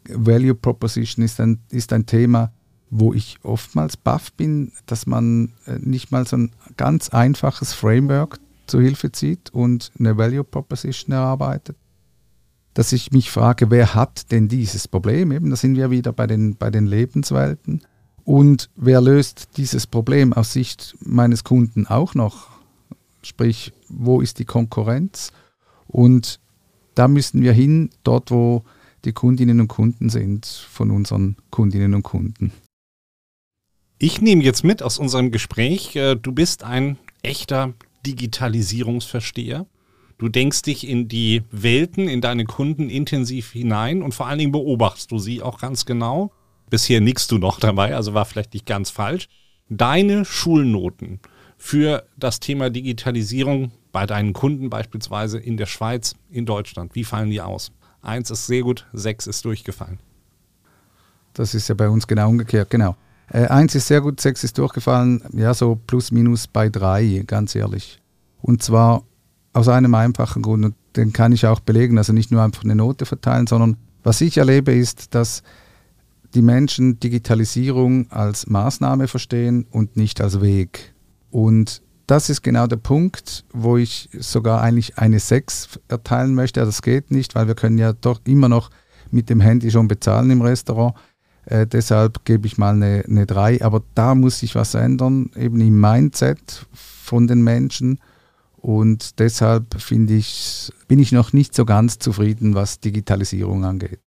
Value 0.09 0.55
Proposition 0.55 1.25
ist 1.25 1.41
ein, 1.41 1.61
ist 1.71 1.93
ein 1.93 2.07
Thema, 2.07 2.53
wo 2.91 3.13
ich 3.13 3.39
oftmals 3.43 3.97
baff 3.97 4.33
bin, 4.35 4.73
dass 4.87 5.07
man 5.07 5.53
äh, 5.67 5.79
nicht 5.81 6.13
mal 6.13 6.27
so 6.27 6.37
ein 6.37 6.53
ganz 6.77 7.09
einfaches 7.09 7.73
Framework 7.73 8.39
zu 8.67 8.81
Hilfe 8.81 9.11
zieht 9.11 9.51
und 9.51 9.91
eine 9.99 10.17
Value 10.17 10.45
Proposition 10.45 11.13
erarbeitet. 11.13 11.77
Dass 12.75 12.93
ich 12.93 13.13
mich 13.13 13.31
frage, 13.31 13.71
wer 13.71 13.95
hat 13.95 14.31
denn 14.33 14.49
dieses 14.49 14.89
Problem? 14.89 15.33
Eben, 15.33 15.51
da 15.51 15.57
sind 15.57 15.77
wir 15.77 15.91
wieder 15.91 16.13
bei 16.13 16.27
den, 16.27 16.57
bei 16.57 16.71
den 16.71 16.87
Lebenswelten. 16.87 17.83
Und 18.25 18.71
wer 18.77 19.01
löst 19.01 19.57
dieses 19.57 19.87
Problem 19.87 20.33
aus 20.33 20.53
Sicht 20.53 20.97
meines 21.01 21.45
Kunden 21.45 21.87
auch 21.87 22.15
noch? 22.15 22.54
Sprich, 23.25 23.73
wo 23.89 24.21
ist 24.21 24.39
die 24.39 24.45
Konkurrenz? 24.45 25.33
Und 25.87 26.41
da 26.95 27.09
müssen 27.09 27.43
wir 27.43 27.53
hin, 27.53 27.91
dort 28.03 28.31
wo 28.31 28.65
die 29.05 29.13
Kundinnen 29.13 29.61
und 29.61 29.69
Kunden 29.69 30.09
sind 30.09 30.47
von 30.47 30.91
unseren 30.91 31.37
Kundinnen 31.51 31.95
und 31.95 32.03
Kunden. 32.03 32.53
Ich 33.99 34.21
nehme 34.21 34.43
jetzt 34.43 34.65
mit 34.65 34.83
aus 34.83 34.99
unserem 34.99 35.31
Gespräch, 35.31 35.95
äh, 35.97 36.17
du 36.17 36.33
bist 36.33 36.65
ein 36.65 36.99
echter 37.23 37.75
Digitalisierungsversteher. 38.07 39.67
Du 40.19 40.29
denkst 40.29 40.63
dich 40.63 40.87
in 40.87 41.09
die 41.09 41.43
Welten, 41.51 42.09
in 42.09 42.21
deine 42.21 42.45
Kunden 42.45 42.89
intensiv 42.89 43.53
hinein 43.53 44.03
und 44.03 44.15
vor 44.15 44.27
allen 44.27 44.39
Dingen 44.39 44.53
beobachtest 44.53 45.11
du 45.11 45.19
sie 45.19 45.43
auch 45.43 45.59
ganz 45.59 45.87
genau. 45.87 46.33
Bisher 46.71 47.01
nickst 47.01 47.31
du 47.31 47.39
noch 47.39 47.61
dabei, 47.61 47.95
also 47.95 48.15
war 48.15 48.25
vielleicht 48.25 48.55
nicht 48.55 48.67
ganz 48.67 48.91
falsch. 48.91 49.29
Deine 49.69 50.25
Schulnoten 50.25 51.21
für 51.65 52.05
das 52.19 52.41
Thema 52.41 52.69
Digitalisierung 52.69 53.73
bei 53.91 54.05
deinen 54.05 54.35
Kunden 54.35 54.69
beispielsweise 54.69 55.39
in 55.39 55.57
der 55.57 55.65
Schweiz, 55.65 56.15
in 56.29 56.45
Deutschland, 56.45 56.95
wie 56.95 57.05
fallen 57.05 57.31
die 57.31 57.41
aus? 57.41 57.73
Eins 58.03 58.31
ist 58.31 58.47
sehr 58.47 58.61
gut, 58.61 58.87
sechs 58.93 59.27
ist 59.27 59.43
durchgefallen. 59.47 59.99
Das 61.33 61.55
ist 61.55 61.67
ja 61.71 61.75
bei 61.75 61.89
uns 61.89 62.07
genau 62.07 62.29
umgekehrt, 62.29 62.69
genau. 62.69 62.97
Äh, 63.31 63.47
eins 63.47 63.75
ist 63.75 63.89
sehr 63.89 64.03
gut, 64.03 64.21
sechs 64.21 64.45
ist 64.45 64.59
durchgefallen, 64.59 65.23
ja, 65.33 65.55
so 65.55 65.81
plus 65.87 66.11
minus 66.11 66.47
bei 66.47 66.69
drei, 66.69 67.25
ganz 67.27 67.55
ehrlich. 67.55 67.99
Und 68.43 68.63
zwar 68.63 69.03
aus 69.55 69.69
einem 69.69 69.95
einfachen 69.95 70.43
Grund, 70.43 70.67
und 70.67 70.75
den 70.97 71.15
kann 71.15 71.33
ich 71.33 71.47
auch 71.47 71.61
belegen, 71.61 71.97
also 71.97 72.13
nicht 72.13 72.31
nur 72.31 72.43
einfach 72.43 72.65
eine 72.65 72.75
Note 72.75 73.07
verteilen, 73.07 73.47
sondern 73.47 73.79
was 74.03 74.21
ich 74.21 74.37
erlebe 74.37 74.75
ist, 74.75 75.15
dass 75.15 75.43
die 76.35 76.43
Menschen 76.43 77.01
Digitalisierung 77.01 78.11
als 78.11 78.49
Maßnahme 78.49 79.09
verstehen 79.09 79.67
und 79.71 79.97
nicht 79.97 80.21
als 80.21 80.43
Weg. 80.43 80.94
Und 81.35 81.83
das 82.07 82.31
ist 82.31 82.43
genau 82.43 82.69
der 82.69 82.77
Punkt, 82.77 83.45
wo 83.53 83.77
ich 83.77 84.09
sogar 84.13 84.61
eigentlich 84.61 84.99
eine 84.99 85.19
6 85.19 85.81
erteilen 85.89 86.33
möchte. 86.33 86.61
Das 86.61 86.81
geht 86.81 87.11
nicht, 87.11 87.35
weil 87.35 87.49
wir 87.49 87.57
können 87.57 87.77
ja 87.77 87.93
doch 87.93 88.21
immer 88.23 88.49
noch 88.49 88.71
mit 89.11 89.29
dem 89.31 89.41
Handy 89.41 89.69
schon 89.73 89.89
bezahlen 89.89 90.31
im 90.31 90.43
Restaurant. 90.43 90.95
Äh, 91.47 91.67
deshalb 91.67 92.25
gebe 92.25 92.47
ich 92.47 92.57
mal 92.57 92.75
eine, 92.75 93.03
eine 93.09 93.27
3. 93.27 93.63
Aber 93.63 93.83
da 93.97 94.15
muss 94.15 94.39
sich 94.39 94.55
was 94.55 94.75
ändern, 94.75 95.33
eben 95.35 95.61
im 95.61 95.81
Mindset 95.81 96.67
von 96.73 97.27
den 97.27 97.43
Menschen. 97.43 97.99
Und 98.57 99.19
deshalb 99.19 99.81
finde 99.83 100.15
ich, 100.15 100.73
bin 100.87 101.01
ich 101.01 101.11
noch 101.11 101.33
nicht 101.33 101.53
so 101.53 101.65
ganz 101.65 101.99
zufrieden, 101.99 102.55
was 102.55 102.79
Digitalisierung 102.79 103.65
angeht 103.65 104.04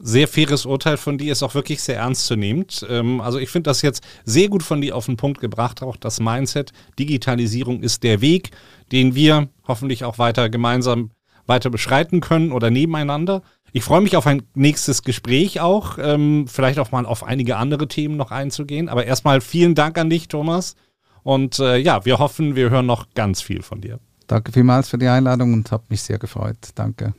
sehr 0.00 0.28
faires 0.28 0.66
Urteil 0.66 0.96
von 0.96 1.18
dir, 1.18 1.32
ist 1.32 1.42
auch 1.42 1.54
wirklich 1.54 1.82
sehr 1.82 1.98
ernstzunehmend. 1.98 2.86
Ähm, 2.88 3.20
also 3.20 3.38
ich 3.38 3.50
finde 3.50 3.70
das 3.70 3.82
jetzt 3.82 4.02
sehr 4.24 4.48
gut 4.48 4.62
von 4.62 4.80
dir 4.80 4.96
auf 4.96 5.06
den 5.06 5.16
Punkt 5.16 5.40
gebracht, 5.40 5.82
auch 5.82 5.96
das 5.96 6.20
Mindset. 6.20 6.72
Digitalisierung 6.98 7.82
ist 7.82 8.02
der 8.02 8.20
Weg, 8.20 8.50
den 8.92 9.14
wir 9.14 9.48
hoffentlich 9.66 10.04
auch 10.04 10.18
weiter 10.18 10.48
gemeinsam 10.48 11.10
weiter 11.46 11.68
beschreiten 11.68 12.20
können 12.20 12.52
oder 12.52 12.70
nebeneinander. 12.70 13.42
Ich 13.72 13.84
freue 13.84 14.00
mich 14.00 14.16
auf 14.16 14.26
ein 14.26 14.42
nächstes 14.54 15.02
Gespräch 15.02 15.60
auch, 15.60 15.98
ähm, 16.00 16.46
vielleicht 16.48 16.78
auch 16.78 16.92
mal 16.92 17.06
auf 17.06 17.24
einige 17.24 17.56
andere 17.56 17.88
Themen 17.88 18.16
noch 18.16 18.30
einzugehen. 18.30 18.88
Aber 18.88 19.04
erstmal 19.04 19.40
vielen 19.40 19.74
Dank 19.74 19.98
an 19.98 20.10
dich, 20.10 20.28
Thomas. 20.28 20.76
Und 21.22 21.58
äh, 21.58 21.76
ja, 21.76 22.04
wir 22.04 22.18
hoffen, 22.18 22.56
wir 22.56 22.70
hören 22.70 22.86
noch 22.86 23.06
ganz 23.14 23.42
viel 23.42 23.62
von 23.62 23.80
dir. 23.80 24.00
Danke 24.26 24.52
vielmals 24.52 24.88
für 24.88 24.98
die 24.98 25.08
Einladung 25.08 25.52
und 25.52 25.70
habe 25.70 25.84
mich 25.88 26.02
sehr 26.02 26.18
gefreut. 26.18 26.56
Danke. 26.74 27.14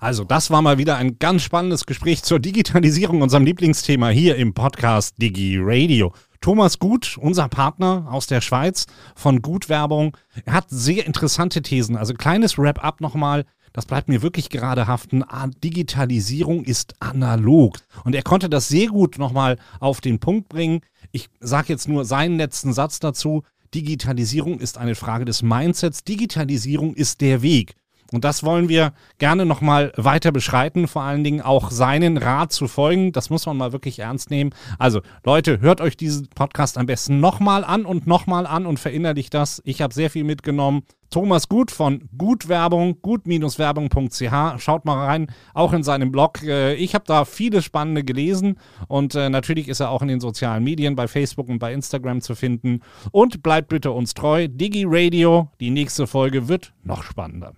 Also, 0.00 0.22
das 0.22 0.50
war 0.50 0.62
mal 0.62 0.78
wieder 0.78 0.96
ein 0.96 1.18
ganz 1.18 1.42
spannendes 1.42 1.84
Gespräch 1.84 2.22
zur 2.22 2.38
Digitalisierung, 2.38 3.20
unserem 3.20 3.44
Lieblingsthema 3.44 4.10
hier 4.10 4.36
im 4.36 4.54
Podcast 4.54 5.20
Digi 5.20 5.58
Radio. 5.60 6.12
Thomas 6.40 6.78
Gut, 6.78 7.18
unser 7.20 7.48
Partner 7.48 8.06
aus 8.08 8.28
der 8.28 8.40
Schweiz 8.40 8.86
von 9.16 9.42
Gut 9.42 9.68
Werbung, 9.68 10.16
er 10.44 10.52
hat 10.52 10.66
sehr 10.68 11.04
interessante 11.04 11.62
Thesen. 11.62 11.96
Also 11.96 12.14
kleines 12.14 12.58
Wrap-up 12.58 13.00
nochmal. 13.00 13.44
Das 13.72 13.86
bleibt 13.86 14.08
mir 14.08 14.22
wirklich 14.22 14.50
gerade 14.50 14.86
haften. 14.86 15.24
Digitalisierung 15.64 16.62
ist 16.62 16.94
analog. 17.00 17.78
Und 18.04 18.14
er 18.14 18.22
konnte 18.22 18.48
das 18.48 18.68
sehr 18.68 18.86
gut 18.86 19.18
nochmal 19.18 19.58
auf 19.80 20.00
den 20.00 20.20
Punkt 20.20 20.48
bringen. 20.48 20.80
Ich 21.10 21.28
sage 21.40 21.70
jetzt 21.70 21.88
nur 21.88 22.04
seinen 22.04 22.36
letzten 22.36 22.72
Satz 22.72 23.00
dazu. 23.00 23.42
Digitalisierung 23.74 24.60
ist 24.60 24.78
eine 24.78 24.94
Frage 24.94 25.24
des 25.24 25.42
Mindsets. 25.42 26.04
Digitalisierung 26.04 26.94
ist 26.94 27.20
der 27.20 27.42
Weg. 27.42 27.74
Und 28.12 28.24
das 28.24 28.42
wollen 28.42 28.68
wir 28.68 28.92
gerne 29.18 29.44
nochmal 29.44 29.92
weiter 29.96 30.32
beschreiten, 30.32 30.88
vor 30.88 31.02
allen 31.02 31.24
Dingen 31.24 31.42
auch 31.42 31.70
seinen 31.70 32.16
Rat 32.16 32.52
zu 32.52 32.66
folgen. 32.66 33.12
Das 33.12 33.28
muss 33.28 33.44
man 33.44 33.56
mal 33.56 33.72
wirklich 33.72 33.98
ernst 33.98 34.30
nehmen. 34.30 34.50
Also 34.78 35.02
Leute, 35.24 35.60
hört 35.60 35.80
euch 35.82 35.96
diesen 35.96 36.28
Podcast 36.28 36.78
am 36.78 36.86
besten 36.86 37.20
nochmal 37.20 37.64
an 37.64 37.84
und 37.84 38.06
nochmal 38.06 38.46
an 38.46 38.64
und 38.64 38.78
verinnerlicht 38.78 39.34
das. 39.34 39.60
Ich 39.64 39.82
habe 39.82 39.92
sehr 39.92 40.08
viel 40.08 40.24
mitgenommen. 40.24 40.84
Thomas 41.10 41.48
Gut 41.48 41.70
von 41.70 42.06
Gutwerbung, 42.18 43.00
gut-werbung.ch. 43.00 44.60
Schaut 44.60 44.84
mal 44.84 45.06
rein, 45.06 45.32
auch 45.54 45.72
in 45.72 45.82
seinem 45.82 46.12
Blog. 46.12 46.42
Äh, 46.42 46.74
ich 46.74 46.94
habe 46.94 47.04
da 47.06 47.24
viele 47.24 47.62
spannende 47.62 48.04
gelesen 48.04 48.58
und 48.88 49.14
äh, 49.14 49.30
natürlich 49.30 49.68
ist 49.68 49.80
er 49.80 49.90
auch 49.90 50.02
in 50.02 50.08
den 50.08 50.20
sozialen 50.20 50.64
Medien 50.64 50.96
bei 50.96 51.08
Facebook 51.08 51.48
und 51.48 51.60
bei 51.60 51.72
Instagram 51.72 52.20
zu 52.20 52.34
finden. 52.34 52.80
Und 53.10 53.42
bleibt 53.42 53.68
bitte 53.68 53.90
uns 53.90 54.12
treu. 54.12 54.48
Digi 54.48 54.84
Radio, 54.86 55.50
die 55.60 55.70
nächste 55.70 56.06
Folge 56.06 56.48
wird 56.48 56.74
noch 56.84 57.02
spannender. 57.02 57.54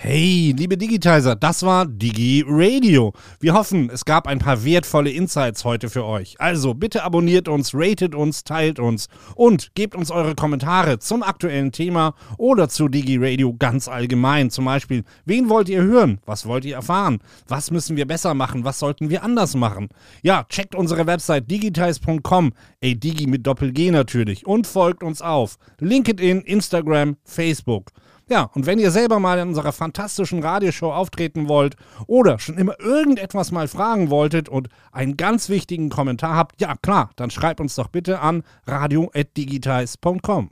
Hey, 0.00 0.54
liebe 0.56 0.78
Digitizer, 0.78 1.34
das 1.34 1.64
war 1.64 1.84
Digi 1.84 2.44
Radio. 2.46 3.12
Wir 3.40 3.52
hoffen, 3.54 3.90
es 3.90 4.04
gab 4.04 4.28
ein 4.28 4.38
paar 4.38 4.64
wertvolle 4.64 5.10
Insights 5.10 5.64
heute 5.64 5.90
für 5.90 6.04
euch. 6.04 6.36
Also 6.38 6.72
bitte 6.72 7.02
abonniert 7.02 7.48
uns, 7.48 7.74
ratet 7.74 8.14
uns, 8.14 8.44
teilt 8.44 8.78
uns 8.78 9.08
und 9.34 9.74
gebt 9.74 9.96
uns 9.96 10.12
eure 10.12 10.36
Kommentare 10.36 11.00
zum 11.00 11.24
aktuellen 11.24 11.72
Thema 11.72 12.14
oder 12.36 12.68
zu 12.68 12.86
Digi 12.86 13.16
Radio 13.20 13.56
ganz 13.58 13.88
allgemein. 13.88 14.50
Zum 14.50 14.66
Beispiel, 14.66 15.02
wen 15.24 15.48
wollt 15.48 15.68
ihr 15.68 15.82
hören? 15.82 16.20
Was 16.26 16.46
wollt 16.46 16.64
ihr 16.64 16.76
erfahren? 16.76 17.18
Was 17.48 17.72
müssen 17.72 17.96
wir 17.96 18.06
besser 18.06 18.34
machen? 18.34 18.62
Was 18.64 18.78
sollten 18.78 19.10
wir 19.10 19.24
anders 19.24 19.56
machen? 19.56 19.88
Ja, 20.22 20.44
checkt 20.44 20.76
unsere 20.76 21.08
Website 21.08 21.50
digitize.com, 21.50 22.52
ey 22.80 22.94
Digi 22.94 23.26
mit 23.26 23.44
Doppel-G 23.44 23.90
natürlich 23.90 24.46
und 24.46 24.68
folgt 24.68 25.02
uns 25.02 25.20
auf 25.20 25.58
LinkedIn, 25.80 26.42
Instagram, 26.42 27.16
Facebook. 27.24 27.90
Ja, 28.28 28.50
und 28.54 28.66
wenn 28.66 28.78
ihr 28.78 28.90
selber 28.90 29.18
mal 29.20 29.38
in 29.38 29.48
unserer 29.48 29.72
fantastischen 29.72 30.42
Radioshow 30.42 30.92
auftreten 30.92 31.48
wollt 31.48 31.76
oder 32.06 32.38
schon 32.38 32.58
immer 32.58 32.78
irgendetwas 32.78 33.52
mal 33.52 33.68
fragen 33.68 34.10
wolltet 34.10 34.48
und 34.48 34.68
einen 34.92 35.16
ganz 35.16 35.48
wichtigen 35.48 35.88
Kommentar 35.88 36.36
habt, 36.36 36.60
ja 36.60 36.74
klar, 36.76 37.10
dann 37.16 37.30
schreibt 37.30 37.60
uns 37.60 37.74
doch 37.74 37.88
bitte 37.88 38.20
an 38.20 38.42
radio.digitize.com. 38.66 40.50